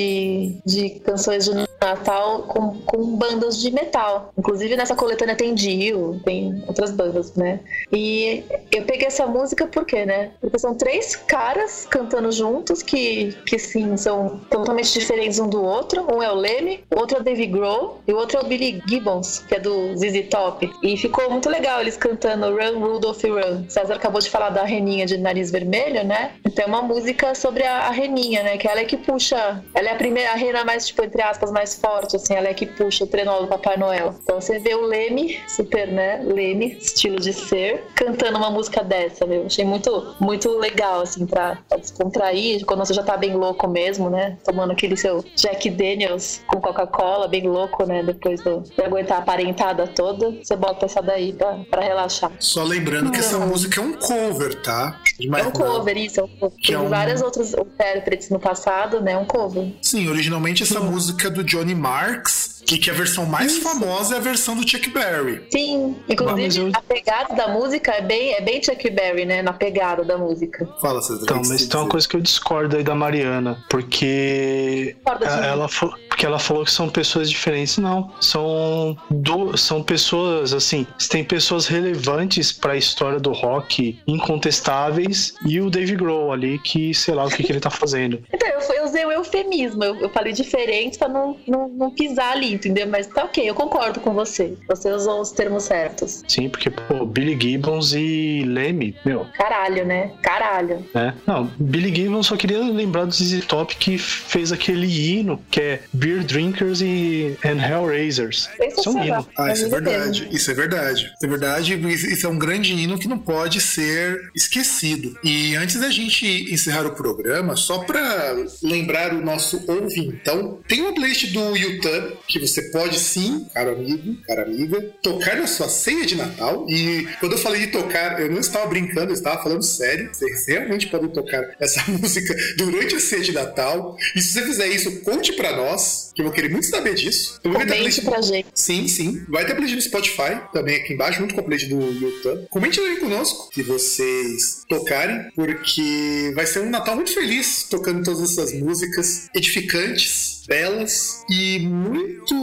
de 0.64 0.90
canções 1.00 1.44
de 1.44 1.54
Natal 1.80 2.42
com, 2.42 2.78
com 2.82 3.16
bandas 3.16 3.60
de 3.60 3.70
metal. 3.70 4.32
Inclusive 4.36 4.76
nessa 4.76 4.94
coletânea 4.94 5.34
tem 5.34 5.54
Dio, 5.54 6.20
tem 6.24 6.62
outras 6.66 6.90
bandas, 6.90 7.34
né? 7.34 7.60
E 7.90 8.44
eu 8.70 8.84
peguei 8.84 9.06
essa 9.06 9.26
música 9.26 9.66
por 9.66 9.86
quê, 9.86 10.04
né? 10.04 10.32
Porque 10.40 10.58
são 10.58 10.74
três 10.74 11.16
caras 11.16 11.86
cantando 11.90 12.30
juntos 12.30 12.82
que, 12.82 13.34
que 13.46 13.58
sim, 13.58 13.96
são 13.96 14.40
totalmente 14.50 14.92
diferentes 14.92 15.38
um 15.38 15.48
do 15.48 15.62
outro. 15.62 16.06
Um 16.14 16.22
é 16.22 16.30
o 16.30 16.34
Leme, 16.34 16.84
o 16.94 16.98
outro 16.98 17.16
é 17.16 17.20
o 17.20 17.24
Dave 17.24 17.46
Grohl 17.46 18.00
e 18.06 18.12
o 18.12 18.16
outro 18.16 18.38
é 18.38 18.42
o 18.42 18.46
Billy 18.46 18.82
Gibbons, 18.86 19.38
que 19.48 19.54
é 19.54 19.60
do 19.60 19.96
ZZ 19.96 20.28
Top. 20.28 20.70
E 20.82 20.96
ficou 20.96 21.30
muito 21.30 21.48
legal 21.48 21.80
eles 21.80 21.96
cantando 21.96 22.54
Run, 22.54 22.78
Rudolph, 22.78 23.22
Run. 23.24 23.64
César 23.68 23.94
acabou 23.94 24.20
de 24.20 24.28
falar 24.28 24.50
da 24.50 24.64
reninha 24.64 25.06
de 25.06 25.16
nariz 25.16 25.50
vermelho, 25.50 26.04
né? 26.04 26.32
Então 26.46 26.64
é 26.64 26.68
uma 26.68 26.82
música 26.82 27.34
sobre 27.34 27.64
a, 27.64 27.88
a 27.88 27.90
reninha, 27.90 28.42
né? 28.42 28.58
Que 28.58 28.68
ela 28.68 28.80
é 28.80 28.84
que 28.84 28.98
puxa. 28.98 29.62
Ela 29.74 29.88
é 29.88 29.92
a 29.92 29.96
primeira, 30.00 30.32
a 30.32 30.34
rena 30.34 30.64
mais, 30.64 30.86
tipo, 30.86 31.04
entre 31.04 31.20
aspas, 31.20 31.52
mais 31.52 31.74
forte, 31.74 32.16
assim. 32.16 32.34
Ela 32.34 32.48
é 32.48 32.54
que 32.54 32.64
puxa 32.64 33.04
o 33.04 33.06
trenó 33.06 33.40
do 33.40 33.46
Papai 33.46 33.76
Noel. 33.76 34.14
Então 34.22 34.40
você 34.40 34.58
vê 34.58 34.74
o 34.74 34.86
Leme, 34.86 35.38
super, 35.46 35.88
né? 35.88 36.22
Leme, 36.24 36.78
estilo 36.80 37.20
de 37.20 37.34
ser, 37.34 37.84
cantando 37.94 38.38
uma 38.38 38.50
música 38.50 38.82
dessa, 38.82 39.26
meu. 39.26 39.44
Achei 39.44 39.64
muito, 39.64 40.16
muito 40.18 40.48
legal, 40.58 41.02
assim, 41.02 41.26
pra, 41.26 41.58
pra 41.68 41.76
descontrair. 41.76 42.64
Quando 42.64 42.80
você 42.80 42.94
já 42.94 43.02
tá 43.02 43.16
bem 43.16 43.34
louco 43.34 43.68
mesmo, 43.68 44.08
né? 44.08 44.38
Tomando 44.42 44.72
aquele 44.72 44.96
seu 44.96 45.22
Jack 45.36 45.68
Daniels 45.68 46.40
com 46.46 46.60
Coca-Cola, 46.60 47.28
bem 47.28 47.46
louco, 47.46 47.84
né? 47.84 48.02
Depois 48.02 48.42
do, 48.42 48.60
de 48.60 48.82
aguentar 48.82 49.18
a 49.18 49.22
parentada 49.22 49.86
toda, 49.86 50.30
você 50.30 50.56
bota 50.56 50.86
essa 50.86 51.02
daí 51.02 51.34
pra, 51.34 51.58
pra 51.70 51.82
relaxar. 51.82 52.32
Só 52.38 52.64
lembrando 52.64 53.10
que 53.10 53.18
essa 53.18 53.38
música 53.38 53.80
é 53.80 53.84
um 53.84 53.92
cover, 53.92 54.54
tá? 54.62 54.98
É 55.26 55.42
um 55.46 55.50
cover, 55.50 55.96
isso. 55.96 56.20
É 56.20 56.24
um 56.24 56.28
cover. 56.28 56.58
Que 56.58 56.72
é 56.74 56.76
Tem 56.76 56.86
um- 56.86 56.88
várias 56.88 57.22
outras 57.22 57.52
intérpretes 57.54 58.30
no 58.30 58.38
passado, 58.38 59.00
né? 59.00 59.12
É 59.12 59.16
um 59.16 59.24
cover. 59.24 59.68
Sim, 59.82 60.08
originalmente 60.08 60.62
essa 60.62 60.80
música 60.80 61.28
é 61.28 61.30
do 61.30 61.42
Johnny 61.44 61.74
Marks, 61.74 62.62
que, 62.66 62.78
que 62.78 62.90
a 62.90 62.92
versão 62.94 63.26
mais 63.26 63.58
famosa 63.58 64.14
é 64.14 64.18
a 64.18 64.20
versão 64.20 64.54
do 64.56 64.68
Chuck 64.68 64.90
Berry. 64.90 65.42
Sim, 65.50 65.96
inclusive 66.08 66.70
a 66.74 66.82
pegada 66.82 67.34
da 67.34 67.48
música 67.48 67.92
é 67.92 68.02
bem, 68.02 68.34
é 68.34 68.40
bem 68.40 68.62
Chuck 68.62 68.88
Berry, 68.90 69.24
né? 69.24 69.42
Na 69.42 69.52
pegada 69.52 70.04
da 70.04 70.16
música. 70.16 70.68
Fala, 70.80 71.00
César. 71.02 71.20
Então, 71.22 71.42
mas 71.46 71.66
tem 71.66 71.80
uma 71.80 71.88
coisa 71.88 72.06
que 72.08 72.16
eu 72.16 72.20
discordo 72.20 72.76
aí 72.76 72.82
da 72.84 72.94
Mariana, 72.94 73.62
porque 73.68 74.96
ela, 75.04 75.46
ela 75.46 75.68
fa- 75.68 75.92
porque 76.20 76.26
ela 76.26 76.38
falou 76.38 76.66
que 76.66 76.70
são 76.70 76.86
pessoas 76.86 77.30
diferentes. 77.30 77.78
Não, 77.78 78.10
são 78.20 78.94
do, 79.10 79.56
são 79.56 79.82
pessoas 79.82 80.52
assim, 80.52 80.86
tem 81.08 81.24
pessoas 81.24 81.66
relevantes 81.66 82.52
para 82.52 82.74
a 82.74 82.76
história 82.76 83.18
do 83.18 83.32
rock, 83.32 83.98
incontestáveis, 84.06 85.34
e 85.46 85.58
o 85.62 85.70
Dave 85.70 85.96
Grohl 85.96 86.30
ali 86.30 86.58
que 86.58 86.92
sei 86.92 87.14
lá 87.14 87.24
o 87.24 87.30
que, 87.30 87.42
que 87.42 87.50
ele 87.50 87.60
tá 87.60 87.70
fazendo. 87.70 88.22
Então, 88.40 88.48
eu, 88.48 88.74
eu 88.76 88.84
usei 88.84 89.04
o 89.04 89.12
eufemismo. 89.12 89.84
Eu, 89.84 89.96
eu 89.96 90.08
falei 90.08 90.32
diferente 90.32 90.98
pra 90.98 91.08
não, 91.08 91.36
não, 91.46 91.68
não 91.68 91.90
pisar 91.90 92.32
ali, 92.32 92.54
entendeu? 92.54 92.86
Mas 92.86 93.06
tá 93.06 93.24
ok, 93.24 93.48
eu 93.48 93.54
concordo 93.54 94.00
com 94.00 94.14
você. 94.14 94.54
Você 94.66 94.90
usou 94.90 95.20
os 95.20 95.30
termos 95.30 95.64
certos. 95.64 96.24
Sim, 96.26 96.48
porque 96.48 96.70
pô, 96.70 97.04
Billy 97.04 97.38
Gibbons 97.38 97.92
e 97.92 98.42
Lemmy, 98.46 98.96
meu, 99.04 99.26
Caralho, 99.34 99.84
né? 99.84 100.12
Caralho. 100.22 100.86
né? 100.94 101.14
Não, 101.26 101.50
Billy 101.58 101.94
Gibbons 101.94 102.28
só 102.28 102.36
queria 102.36 102.60
lembrar 102.60 103.04
do 103.04 103.12
ZZ 103.12 103.44
Top 103.44 103.76
que 103.76 103.98
fez 103.98 104.52
aquele 104.52 104.86
hino 104.86 105.38
que 105.50 105.60
é 105.60 105.82
Beer 106.10 106.24
Drinkers 106.24 106.80
e 106.80 107.36
and 107.44 107.60
Hellraisers. 107.62 108.48
Isso 108.60 108.88
é 108.88 108.92
um 108.92 109.04
hino. 109.04 109.28
Ah, 109.38 109.52
isso 109.52 109.66
é 109.66 109.68
verdade. 109.68 110.28
Isso 110.32 110.50
é 110.50 110.54
verdade. 110.54 111.04
Isso 111.04 111.24
é 111.24 111.28
verdade. 111.28 111.74
Isso 111.74 112.06
isso 112.08 112.26
é 112.26 112.28
um 112.28 112.38
grande 112.38 112.72
hino 112.72 112.98
que 112.98 113.06
não 113.06 113.18
pode 113.18 113.60
ser 113.60 114.30
esquecido. 114.34 115.16
E 115.22 115.54
antes 115.54 115.78
da 115.78 115.88
gente 115.88 116.26
encerrar 116.52 116.84
o 116.86 116.94
programa, 116.96 117.54
só 117.54 117.78
pra 117.84 118.34
lembrar 118.62 119.14
o 119.14 119.24
nosso 119.24 119.62
ouvintão, 119.70 120.60
tem 120.66 120.80
uma 120.80 120.92
playlist 120.92 121.32
do 121.32 121.56
YouTube 121.56 122.16
que 122.26 122.40
você 122.40 122.62
pode 122.70 122.98
sim, 122.98 123.46
caro 123.54 123.72
amigo, 123.72 124.16
cara 124.26 124.42
amiga, 124.42 124.80
tocar 125.02 125.36
na 125.36 125.46
sua 125.46 125.68
ceia 125.68 126.04
de 126.04 126.16
Natal. 126.16 126.66
E 126.68 127.06
quando 127.20 127.32
eu 127.32 127.38
falei 127.38 127.66
de 127.66 127.66
tocar, 127.68 128.20
eu 128.20 128.30
não 128.30 128.40
estava 128.40 128.66
brincando, 128.66 129.10
eu 129.10 129.14
estava 129.14 129.42
falando 129.42 129.62
sério. 129.62 130.10
Vocês 130.12 130.46
realmente 130.48 130.88
podem 130.88 131.08
tocar 131.08 131.54
essa 131.60 131.82
música 131.92 132.34
durante 132.56 132.96
a 132.96 133.00
ceia 133.00 133.22
de 133.22 133.32
Natal. 133.32 133.96
E 134.16 134.20
se 134.20 134.32
você 134.32 134.42
fizer 134.42 134.66
isso, 134.68 135.00
conte 135.02 135.32
pra 135.34 135.56
nós, 135.56 135.99
que 136.14 136.20
eu 136.22 136.24
vou 136.26 136.32
querer 136.34 136.50
muito 136.50 136.66
saber 136.66 136.94
disso. 136.94 137.38
Eu 137.44 137.52
Comente 137.52 137.68
playlist- 137.72 138.04
pra 138.04 138.20
gente. 138.20 138.48
Sim, 138.54 138.88
sim. 138.88 139.24
Vai 139.28 139.44
ter 139.44 139.52
a 139.52 139.54
playlist 139.56 139.76
no 139.76 139.82
Spotify 139.82 140.40
também 140.52 140.76
aqui 140.76 140.92
embaixo, 140.94 141.18
junto 141.20 141.34
com 141.34 141.40
a 141.40 141.44
playlist 141.44 141.68
do 141.70 141.80
YouTube. 141.80 142.46
Comente 142.50 142.80
aí 142.80 142.96
conosco 142.98 143.50
se 143.54 143.62
vocês 143.62 144.62
tocarem, 144.68 145.30
porque 145.34 146.32
vai 146.34 146.46
ser 146.46 146.60
um 146.60 146.70
Natal 146.70 146.94
muito 146.96 147.12
feliz 147.12 147.64
tocando 147.70 148.02
todas 148.04 148.22
essas 148.32 148.52
músicas 148.54 149.28
edificantes, 149.34 150.39
belas 150.54 151.24
e 151.30 151.60
muito 151.60 152.34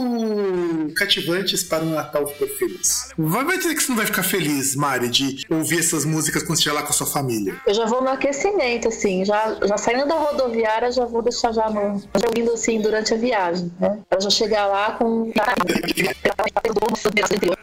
cativantes 0.96 1.62
para 1.62 1.84
um 1.84 1.90
Natal 1.90 2.26
super 2.26 2.48
feliz. 2.56 3.10
Vai, 3.18 3.44
vai 3.44 3.58
dizer 3.58 3.74
que 3.74 3.82
você 3.82 3.90
não 3.90 3.96
vai 3.98 4.06
ficar 4.06 4.22
feliz, 4.22 4.74
Mari, 4.74 5.08
de 5.10 5.44
ouvir 5.50 5.80
essas 5.80 6.06
músicas 6.06 6.42
quando 6.42 6.54
estiver 6.56 6.72
lá 6.74 6.82
com 6.82 6.88
a 6.88 6.92
sua 6.94 7.06
família. 7.06 7.54
Eu 7.66 7.74
já 7.74 7.84
vou 7.84 8.00
no 8.02 8.08
aquecimento, 8.08 8.88
assim, 8.88 9.26
já, 9.26 9.58
já 9.62 9.76
saindo 9.76 10.06
da 10.08 10.14
rodoviária, 10.14 10.90
já 10.90 11.04
vou 11.04 11.20
deixar 11.20 11.52
já 11.52 11.68
no. 11.68 11.98
Já 12.00 12.26
ouvindo 12.28 12.50
assim 12.52 12.80
durante 12.80 13.12
a 13.12 13.16
viagem, 13.18 13.70
né? 13.78 13.98
Pra 14.08 14.18
já 14.20 14.30
chegar 14.30 14.66
lá 14.66 14.92
com. 14.92 15.30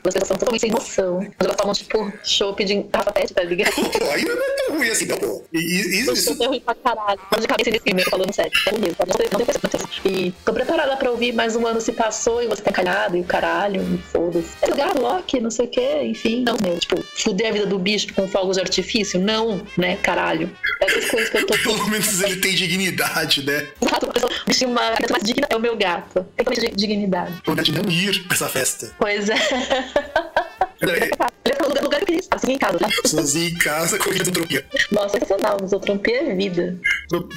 Vocês 0.04 0.28
são 0.28 0.38
totalmente 0.38 0.62
sem 0.62 0.72
noção. 0.72 1.20
Mas 1.20 1.34
elas 1.40 1.56
tomam, 1.58 1.74
tipo, 1.74 2.14
chopp 2.24 2.64
de 2.64 2.86
pet, 3.14 3.34
tá 3.34 3.44
ligado? 3.44 3.74
Aí 4.14 4.24
não 4.24 4.34
é 4.34 4.50
tão 4.68 4.76
ruim 4.78 4.90
assim, 4.90 5.06
não, 5.06 5.18
pô. 5.18 5.44
E, 5.52 5.58
e- 5.58 6.02
isso, 6.02 6.14
Isso 6.14 6.44
é 6.44 6.48
ruim 6.48 6.60
pra 6.60 6.76
caralho. 6.76 7.20
Tô 7.32 7.40
de 7.40 7.48
cabeça 7.48 7.72
nesse 7.72 7.84
filme, 7.84 8.02
eu 8.04 8.10
falando 8.12 8.32
sério. 8.34 8.52
É 8.68 8.70
ruim 8.72 8.82
mesmo, 8.82 8.96
não 9.08 9.16
tem, 9.16 9.28
não 9.32 9.40
tem 9.40 9.46
coisa. 9.46 9.86
E 10.06 10.34
tô 10.44 10.54
preparada 10.54 10.96
pra 10.98 11.12
ouvir, 11.12 11.34
mais 11.34 11.56
um 11.56 11.66
ano 11.66 11.80
se 11.80 11.92
passou 11.94 12.42
e 12.42 12.48
você 12.48 12.62
tá 12.62 12.72
calhado, 12.72 13.18
e 13.18 13.22
o 13.22 13.24
caralho, 13.24 13.82
foda-se. 14.12 14.50
É 14.62 14.68
lugar, 14.68 14.96
Loki, 14.96 15.40
não 15.40 15.52
sei 15.52 15.66
o 15.66 15.70
que, 15.70 16.04
enfim. 16.04 16.44
Não, 16.44 16.56
meu, 16.62 16.78
tipo, 16.80 17.02
fuder 17.18 17.50
a 17.50 17.54
vida 17.54 17.66
do 17.66 17.80
bicho 17.80 18.14
com 18.14 18.28
fogos 18.28 18.58
de 18.58 18.62
artifício? 18.62 19.20
Não, 19.20 19.62
né, 19.78 19.98
caralho. 19.98 20.50
Essas 20.82 21.10
coisas 21.10 21.30
que 21.30 21.38
eu 21.38 21.48
tô 21.48 21.56
Pelo 21.66 21.90
menos 21.90 22.22
ele 22.22 22.38
tem 22.38 22.54
dignidade, 22.54 23.44
né? 23.46 23.68
Exato, 23.82 24.10
mas 24.14 24.24
o 24.24 24.30
bichinho 24.46 24.70
mais 24.72 24.98
digna 25.24 25.48
é 25.50 25.56
o 25.56 25.60
meu 25.60 25.76
gato. 25.76 26.26
Tem 26.36 26.46
que 26.46 26.62
ter 26.62 26.76
dignidade. 26.76 27.42
Pode 27.44 27.72
não 27.72 27.90
ir 27.90 28.24
pra 28.26 28.36
essa 28.36 28.48
festa. 28.48 28.92
Pois 28.98 29.30
é. 29.30 29.36
Ele 30.82 31.56
o 31.64 31.68
lugar, 31.68 31.84
lugar 31.84 32.00
que 32.00 32.06
queria 32.06 32.20
estar, 32.20 32.36
assim, 32.36 32.54
em 32.54 32.58
casa, 32.58 32.78
né? 32.82 32.88
Sozinho 33.06 33.50
em 33.50 33.58
casa, 33.58 33.98
com 33.98 34.12
isotropia. 34.12 34.66
Nossa, 34.92 35.20
sensacional. 35.20 35.58
Misotropia 35.62 36.32
é 36.32 36.36
vida. 36.36 36.78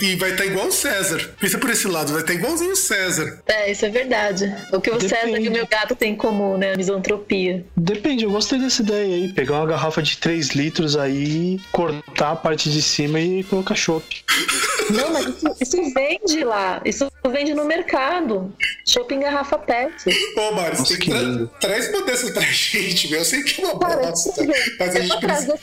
E 0.01 0.17
vai 0.17 0.31
estar 0.31 0.47
igual 0.47 0.67
o 0.67 0.73
César. 0.73 1.31
Pensa 1.41 1.59
por 1.59 1.71
esse 1.71 1.87
lado, 1.87 2.13
vai 2.13 2.23
estar 2.23 2.35
igualzinho 2.35 2.73
o 2.73 2.77
César. 2.77 3.43
É, 3.47 3.71
isso 3.71 3.85
é 3.85 3.91
verdade. 3.91 4.55
O 4.73 4.81
que 4.81 4.91
o 4.91 5.01
César 5.01 5.39
e 5.39 5.49
o 5.49 5.53
meu 5.53 5.67
gato 5.67 5.95
têm 5.95 6.13
em 6.13 6.17
comum, 6.17 6.57
né? 6.57 6.73
A 6.73 6.77
misantropia. 6.77 7.65
Depende, 7.77 8.25
eu 8.25 8.31
gostei 8.31 8.59
dessa 8.59 8.83
ideia 8.83 9.15
aí. 9.15 9.33
Pegar 9.33 9.57
uma 9.57 9.67
garrafa 9.67 10.03
de 10.03 10.17
3 10.17 10.51
litros 10.51 10.97
aí, 10.97 11.61
cortar 11.71 12.33
a 12.33 12.37
parte 12.37 12.71
de 12.71 12.83
cima 12.83 13.21
e 13.21 13.45
colocar 13.45 13.75
chopp. 13.75 14.25
Não, 14.91 15.13
mas 15.13 15.27
isso, 15.27 15.57
isso 15.61 15.95
vende 15.95 16.45
lá. 16.45 16.81
Isso 16.85 17.11
vende 17.31 17.55
no 17.55 17.65
mercado. 17.65 18.53
Shopping 18.87 19.21
garrafa 19.21 19.59
pet. 19.59 19.93
Ô, 20.37 20.53
Mário, 20.53 20.77
você 20.77 20.97
tem 20.97 20.99
que 20.99 21.11
tra 21.11 21.47
traz 21.61 21.89
uma 21.91 22.03
dessas 22.03 22.31
pra 22.31 22.43
gente, 22.51 23.11
meu. 23.11 23.19
Eu 23.21 23.25
sei 23.25 23.43
que 23.43 23.61
é 23.61 23.65
uma 23.65 23.75
bosta. 23.75 24.33
Mas 24.79 24.97
a 24.97 24.99
Eu 24.99 25.03
gente 25.03 25.09
vou 25.11 25.21
precisa. 25.21 25.59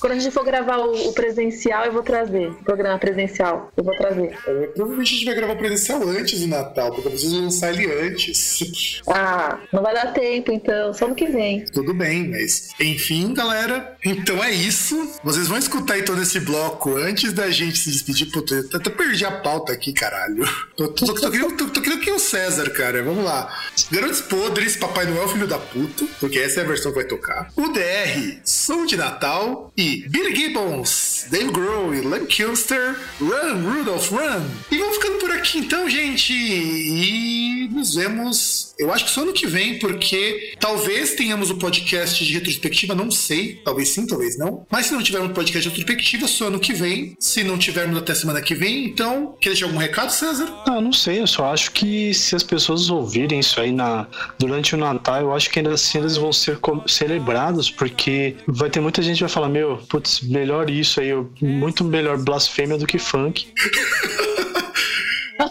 Quando 0.00 0.12
a 0.12 0.18
gente 0.18 0.32
for 0.32 0.44
gravar 0.44 0.78
o, 0.78 1.08
o 1.08 1.12
presencial, 1.12 1.84
eu 1.84 1.92
vou 1.92 2.02
trazer. 2.02 2.48
O 2.48 2.64
programa 2.64 2.98
presencial. 2.98 3.70
Eu 3.76 3.84
vou 3.84 3.96
trazer. 3.96 4.36
É, 4.46 4.66
Provavelmente 4.74 5.12
a 5.12 5.16
gente 5.16 5.24
vai 5.26 5.34
gravar 5.34 5.52
o 5.52 5.56
presencial 5.56 6.02
antes 6.08 6.40
do 6.40 6.48
Natal, 6.48 6.92
porque 6.92 7.06
eu 7.08 7.12
preciso 7.12 7.40
lançar 7.40 7.72
ele 7.72 7.92
antes. 7.92 9.00
Ah, 9.08 9.58
não 9.72 9.82
vai 9.82 9.94
dar 9.94 10.12
tempo, 10.12 10.50
então. 10.50 10.92
Só 10.92 11.06
no 11.06 11.14
que 11.14 11.26
vem. 11.26 11.64
Tudo 11.66 11.94
bem, 11.94 12.28
mas 12.28 12.70
enfim, 12.80 13.32
galera. 13.32 13.96
Então 14.04 14.42
é 14.42 14.50
isso. 14.50 15.10
Vocês 15.22 15.46
vão 15.48 15.58
escutar 15.58 15.94
aí 15.94 16.02
todo 16.02 16.20
esse 16.20 16.40
bloco 16.40 16.96
antes 16.96 17.32
da 17.32 17.50
gente 17.50 17.78
se 17.78 17.90
despedir, 17.90 18.30
Puta, 18.40 18.54
eu 18.54 18.78
até 18.78 18.90
perdi 18.90 19.24
a 19.24 19.32
pauta 19.32 19.72
aqui, 19.72 19.92
caralho. 19.92 20.48
Tô, 20.76 20.88
tô, 20.88 21.06
tô, 21.06 21.14
tô, 21.14 21.30
querendo, 21.30 21.56
tô, 21.56 21.66
tô 21.66 21.80
querendo 21.82 22.00
que 22.00 22.10
o 22.10 22.18
César, 22.18 22.70
cara. 22.70 23.02
Vamos 23.02 23.24
lá. 23.24 23.54
Garotos 23.90 24.22
Podres, 24.22 24.76
Papai 24.76 25.04
Noel, 25.06 25.28
Filho 25.28 25.46
da 25.46 25.58
Puta, 25.58 26.06
porque 26.18 26.38
essa 26.38 26.60
é 26.60 26.64
a 26.64 26.66
versão 26.66 26.90
que 26.90 26.98
vai 26.98 27.06
tocar. 27.06 27.52
O 27.54 27.68
DR, 27.68 28.40
Som 28.44 28.86
de 28.86 28.96
Natal 28.96 29.70
e 29.76 30.08
Billy 30.08 30.34
Gibbons, 30.34 31.26
Dave 31.30 31.50
Grohl 31.50 31.94
e 31.94 32.00
Len 32.00 32.24
Kilster, 32.24 32.96
Run, 33.20 33.62
Rudolph, 33.62 34.10
Run. 34.10 34.46
E 34.70 34.78
vamos 34.78 34.96
ficando 34.96 35.18
por 35.18 35.30
aqui 35.32 35.58
então, 35.58 35.88
gente. 35.88 36.32
E 36.32 37.68
nos 37.70 37.94
vemos, 37.94 38.74
eu 38.78 38.92
acho 38.92 39.04
que 39.04 39.10
só 39.10 39.22
ano 39.22 39.32
que 39.32 39.46
vem, 39.46 39.78
porque 39.78 40.54
talvez 40.58 41.14
tenhamos 41.14 41.50
o 41.50 41.56
podcast 41.56 42.24
de 42.24 42.32
retrospectiva, 42.32 42.94
não 42.94 43.10
sei. 43.10 43.60
Talvez 43.64 43.90
sim, 43.90 44.06
talvez 44.06 44.38
não. 44.38 44.66
Mas 44.70 44.86
se 44.86 44.92
não 44.92 45.02
tivermos 45.02 45.32
podcast 45.32 45.62
de 45.62 45.68
retrospectiva, 45.68 46.26
só 46.26 46.46
ano 46.46 46.60
que 46.60 46.72
vem. 46.72 47.16
Se 47.18 47.42
não 47.42 47.58
tivermos 47.58 47.98
até 47.98 48.14
semana 48.14 48.29
que 48.38 48.54
vem, 48.54 48.84
então, 48.84 49.34
quer 49.40 49.50
deixar 49.50 49.66
algum 49.66 49.78
recado, 49.78 50.10
César? 50.10 50.46
Ah, 50.66 50.80
não 50.80 50.92
sei, 50.92 51.20
eu 51.20 51.26
só 51.26 51.50
acho 51.52 51.72
que 51.72 52.12
se 52.12 52.36
as 52.36 52.42
pessoas 52.42 52.90
ouvirem 52.90 53.40
isso 53.40 53.58
aí 53.58 53.72
na, 53.72 54.06
durante 54.38 54.74
o 54.74 54.78
Natal, 54.78 55.22
eu 55.22 55.34
acho 55.34 55.48
que 55.48 55.58
ainda 55.58 55.72
assim 55.72 55.98
eles 55.98 56.16
vão 56.16 56.32
ser 56.32 56.58
celebrados, 56.86 57.70
porque 57.70 58.36
vai 58.46 58.68
ter 58.68 58.80
muita 58.80 59.00
gente 59.00 59.16
que 59.16 59.24
vai 59.24 59.30
falar, 59.30 59.48
meu, 59.48 59.78
putz, 59.88 60.20
melhor 60.20 60.68
isso 60.68 61.00
aí, 61.00 61.12
muito 61.40 61.82
melhor 61.82 62.18
blasfêmia 62.18 62.76
do 62.76 62.86
que 62.86 62.98
funk. 62.98 63.48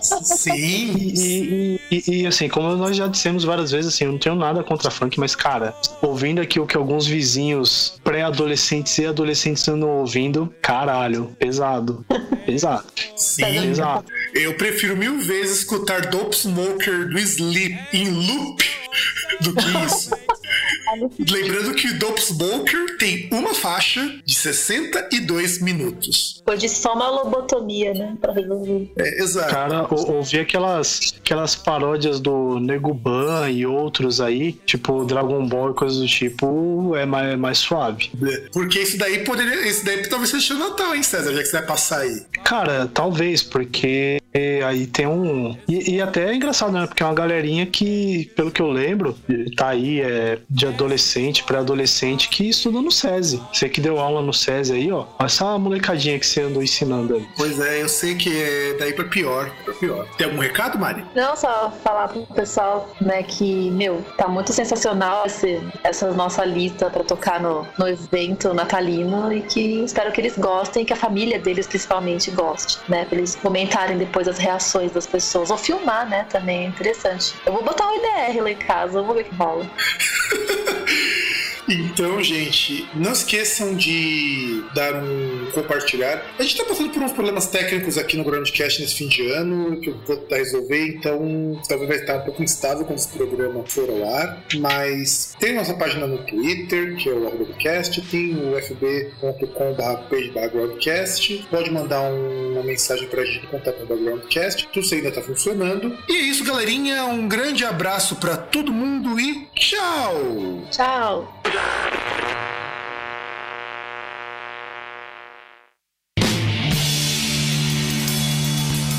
Sim. 0.02 0.96
E, 0.98 1.80
e- 1.92 2.04
e- 2.22 2.28
assim, 2.28 2.48
como 2.48 2.76
nós 2.76 2.96
já 2.96 3.08
dissemos 3.08 3.44
várias 3.44 3.72
vezes, 3.72 3.94
assim, 3.94 4.06
eu 4.06 4.12
não 4.12 4.20
tenho 4.20 4.36
nada 4.36 4.64
contra 4.64 4.90
funk, 4.92 5.20
mas, 5.20 5.36
cara, 5.36 5.74
ouvindo 6.02 6.40
aqui 6.42 6.60
o 6.60 6.66
que 6.68 6.78
alguns 6.78 7.06
vizinhos 7.08 8.00
pré-adolescentes 8.04 8.98
e 8.98 9.06
adolescentes 9.06 9.68
andam 9.68 9.90
ouvindo, 9.90 10.54
caralho, 10.62 11.36
pesado. 11.40 12.06
Pesado. 12.46 12.84
Sim. 13.16 13.44
Pesado. 13.44 14.06
Eu 14.34 14.56
prefiro 14.56 14.98
mil 14.98 15.20
vezes 15.20 15.60
escutar 15.60 16.08
Dope 16.08 16.36
Smoker 16.36 17.08
do 17.10 17.20
Sleep 17.20 17.78
em 17.94 18.10
loop 18.10 18.64
do 19.42 19.54
que 19.54 19.86
isso. 19.86 20.10
Lembrando 21.30 21.74
que 21.74 21.88
o 21.88 22.00
Dope 22.00 22.22
Smoker 22.22 22.98
tem 22.98 23.30
uma 23.32 23.54
faixa 23.54 24.20
de 24.26 24.36
62 24.36 25.62
minutos. 25.62 26.36
Depois 26.40 26.60
de 26.60 26.70
só 26.70 26.94
uma 26.94 27.10
lobotomia, 27.10 27.94
né? 27.94 28.18
Pra 28.20 28.34
resolver. 28.34 28.92
É, 28.98 29.22
exato. 29.22 29.50
Cara, 29.52 29.88
ou- 29.90 30.16
ouvir 30.18 30.40
aquelas, 30.40 31.14
aquelas 31.18 31.56
paródias 31.56 32.20
do 32.20 32.60
Nego 32.60 32.94
Ban 32.94 33.50
e 33.50 33.66
outros 33.66 34.20
aí, 34.22 34.54
tipo 34.66 35.06
Dragon 35.06 35.46
Ball 35.48 35.72
e 35.72 35.74
coisas 35.74 36.00
do 36.00 36.08
tipo, 36.08 36.96
é 36.96 37.06
mais, 37.06 37.34
é 37.34 37.36
mais 37.36 37.58
suave. 37.60 38.10
Porque 38.52 38.80
isso 38.80 38.98
daí 38.98 39.24
poderia. 39.24 39.68
Isso 39.68 39.86
daí 39.86 40.08
talvez 40.08 40.30
seja 40.32 40.54
o 40.56 40.58
Natal, 40.60 40.96
hein, 40.96 41.04
César? 41.04 41.34
Já 41.34 41.40
que 41.42 41.46
você 41.48 41.58
vai 41.58 41.66
passar 41.66 42.00
aí. 42.00 42.22
Cara, 42.44 42.88
talvez, 42.94 43.44
porque 43.44 44.20
aí 44.66 44.88
tem 44.88 45.08
um. 45.08 45.58
E, 45.68 45.96
e 45.96 46.02
até 46.02 46.30
é 46.30 46.36
engraçado, 46.36 46.72
né? 46.72 46.86
Porque 46.86 47.04
é 47.04 47.06
uma 47.06 47.16
galerinha 47.16 47.66
que, 47.66 48.32
pelo 48.36 48.52
que 48.52 48.62
eu 48.62 48.70
lembro, 48.70 49.18
tá 49.56 49.70
aí 49.70 50.02
é, 50.02 50.40
de 50.50 50.68
adolescente, 50.68 51.44
pré-adolescente, 51.44 52.30
que 52.30 52.50
estuda 52.50 52.82
no 52.82 52.92
SESI. 52.92 53.42
Você 53.54 53.70
que 53.70 53.82
deu 53.82 54.00
aula 54.00 54.22
no 54.22 54.34
SESI 54.34 54.74
aí, 54.74 54.92
ó. 54.92 55.06
Olha 55.18 55.26
essa 55.26 55.58
molecadinha 55.58 56.20
que 56.20 56.26
você 56.26 56.42
andou 56.42 56.62
ensinando 56.62 57.16
aí. 57.16 57.26
Pois 57.38 57.60
é, 57.60 57.82
eu 57.82 57.90
sei 57.90 58.16
que 58.16 58.30
é 58.30 58.76
daí 58.78 58.94
pra 58.94 59.06
pior. 59.06 59.52
Pra 59.64 59.74
pior. 59.74 60.08
Tem 60.18 60.28
algum 60.28 60.40
recado, 60.40 60.78
Mari? 60.78 61.04
Não, 61.16 61.36
só 61.36 61.72
falar 61.84 62.08
pro 62.10 62.26
pessoal, 62.28 62.90
né, 63.02 63.24
que, 63.24 63.72
meu, 63.72 64.04
tá 64.18 64.28
muito 64.28 64.52
sensacional 64.54 65.26
esse, 65.26 65.62
essa 65.84 66.12
nossa 66.12 66.44
lista 66.46 66.90
pra 66.90 67.04
tocar 67.04 67.40
no, 67.40 67.66
no 67.78 67.88
evento 67.88 68.54
natalino 68.54 69.32
e 69.32 69.42
que 69.42 69.84
espero 69.84 70.12
que 70.12 70.22
eles 70.22 70.38
gostem 70.38 70.84
e 70.84 70.86
que 70.86 70.94
a 70.94 70.96
família 70.96 71.40
deles 71.40 71.68
principalmente 71.68 72.32
goste, 72.32 72.80
né? 72.88 73.06
Pra 73.06 73.18
eles 73.18 73.36
comentarem 73.36 73.98
depois 73.98 74.19
as 74.28 74.38
reações 74.38 74.92
das 74.92 75.08
pessoas. 75.08 75.50
Ou 75.50 75.58
filmar, 75.58 76.08
né? 76.10 76.26
Também 76.30 76.66
é 76.66 76.68
interessante. 76.68 77.36
Eu 77.46 77.54
vou 77.54 77.64
botar 77.64 77.88
um 77.88 77.96
IDR 77.96 78.44
lá 78.44 78.52
em 78.52 78.56
casa, 78.56 79.02
vou 79.02 79.16
ver 79.16 79.22
o 79.22 79.26
que 79.26 79.36
rola. 79.36 79.66
Então, 81.68 82.22
gente, 82.24 82.88
não 82.96 83.12
esqueçam 83.12 83.76
de 83.76 84.64
dar 84.74 84.94
um 84.96 85.48
compartilhar. 85.54 86.24
A 86.38 86.44
gente 86.44 86.58
tá 86.58 86.64
passando 86.66 86.90
por 86.92 87.02
uns 87.04 87.12
problemas 87.12 87.48
técnicos 87.48 87.98
aqui 87.98 88.18
no 88.18 88.24
Groundcast 88.24 88.82
nesse 88.82 88.96
fim 88.96 89.08
de 89.08 89.30
ano, 89.32 89.80
que 89.80 89.90
eu 89.90 89.98
vou 90.06 90.18
tentar 90.18 90.38
resolver, 90.38 90.88
então 90.88 91.60
talvez 91.68 91.90
vai 91.90 92.00
estar 92.00 92.18
um 92.18 92.22
pouco 92.22 92.44
instável 92.44 92.86
quando 92.86 93.00
esse 93.00 93.10
programa 93.10 93.64
for 93.66 93.90
ao 93.90 94.16
ar. 94.16 94.44
Mas 94.60 95.36
tem 95.40 95.54
nossa 95.54 95.74
página 95.74 96.08
no 96.08 96.18
Twitter, 96.20 96.96
que 96.98 97.10
é 97.10 97.14
o 97.14 97.20
Groundcast, 97.30 98.02
tem 98.10 98.36
o 98.36 98.58
fb.com.br 98.60 100.30
pode 101.50 101.72
mandar 101.72 102.02
um- 102.02 102.54
uma 102.54 102.64
mensagem 102.64 103.08
pra 103.08 103.24
gente 103.26 103.44
no 103.46 103.50
contato 103.50 103.86
do 103.86 103.96
Groundcast, 103.96 104.68
tudo 104.72 104.84
isso 104.84 104.96
ainda 104.96 105.12
tá 105.12 105.22
funcionando. 105.22 105.98
E 106.08 106.14
é 106.16 106.20
isso, 106.22 106.44
galerinha, 106.44 107.06
um 107.06 107.28
grande 107.28 107.66
abraço 107.66 108.16
pra 108.18 108.38
todo 108.38 108.72
mundo 108.72 109.20
e 109.20 109.48
tchau! 109.56 110.62
Tchau! 110.72 111.42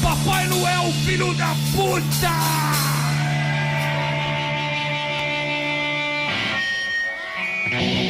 Papai 0.03 0.47
Noel, 0.49 0.93
filho 1.05 1.35
da 1.35 1.55
puta! 1.75 2.31
Papai 7.71 8.10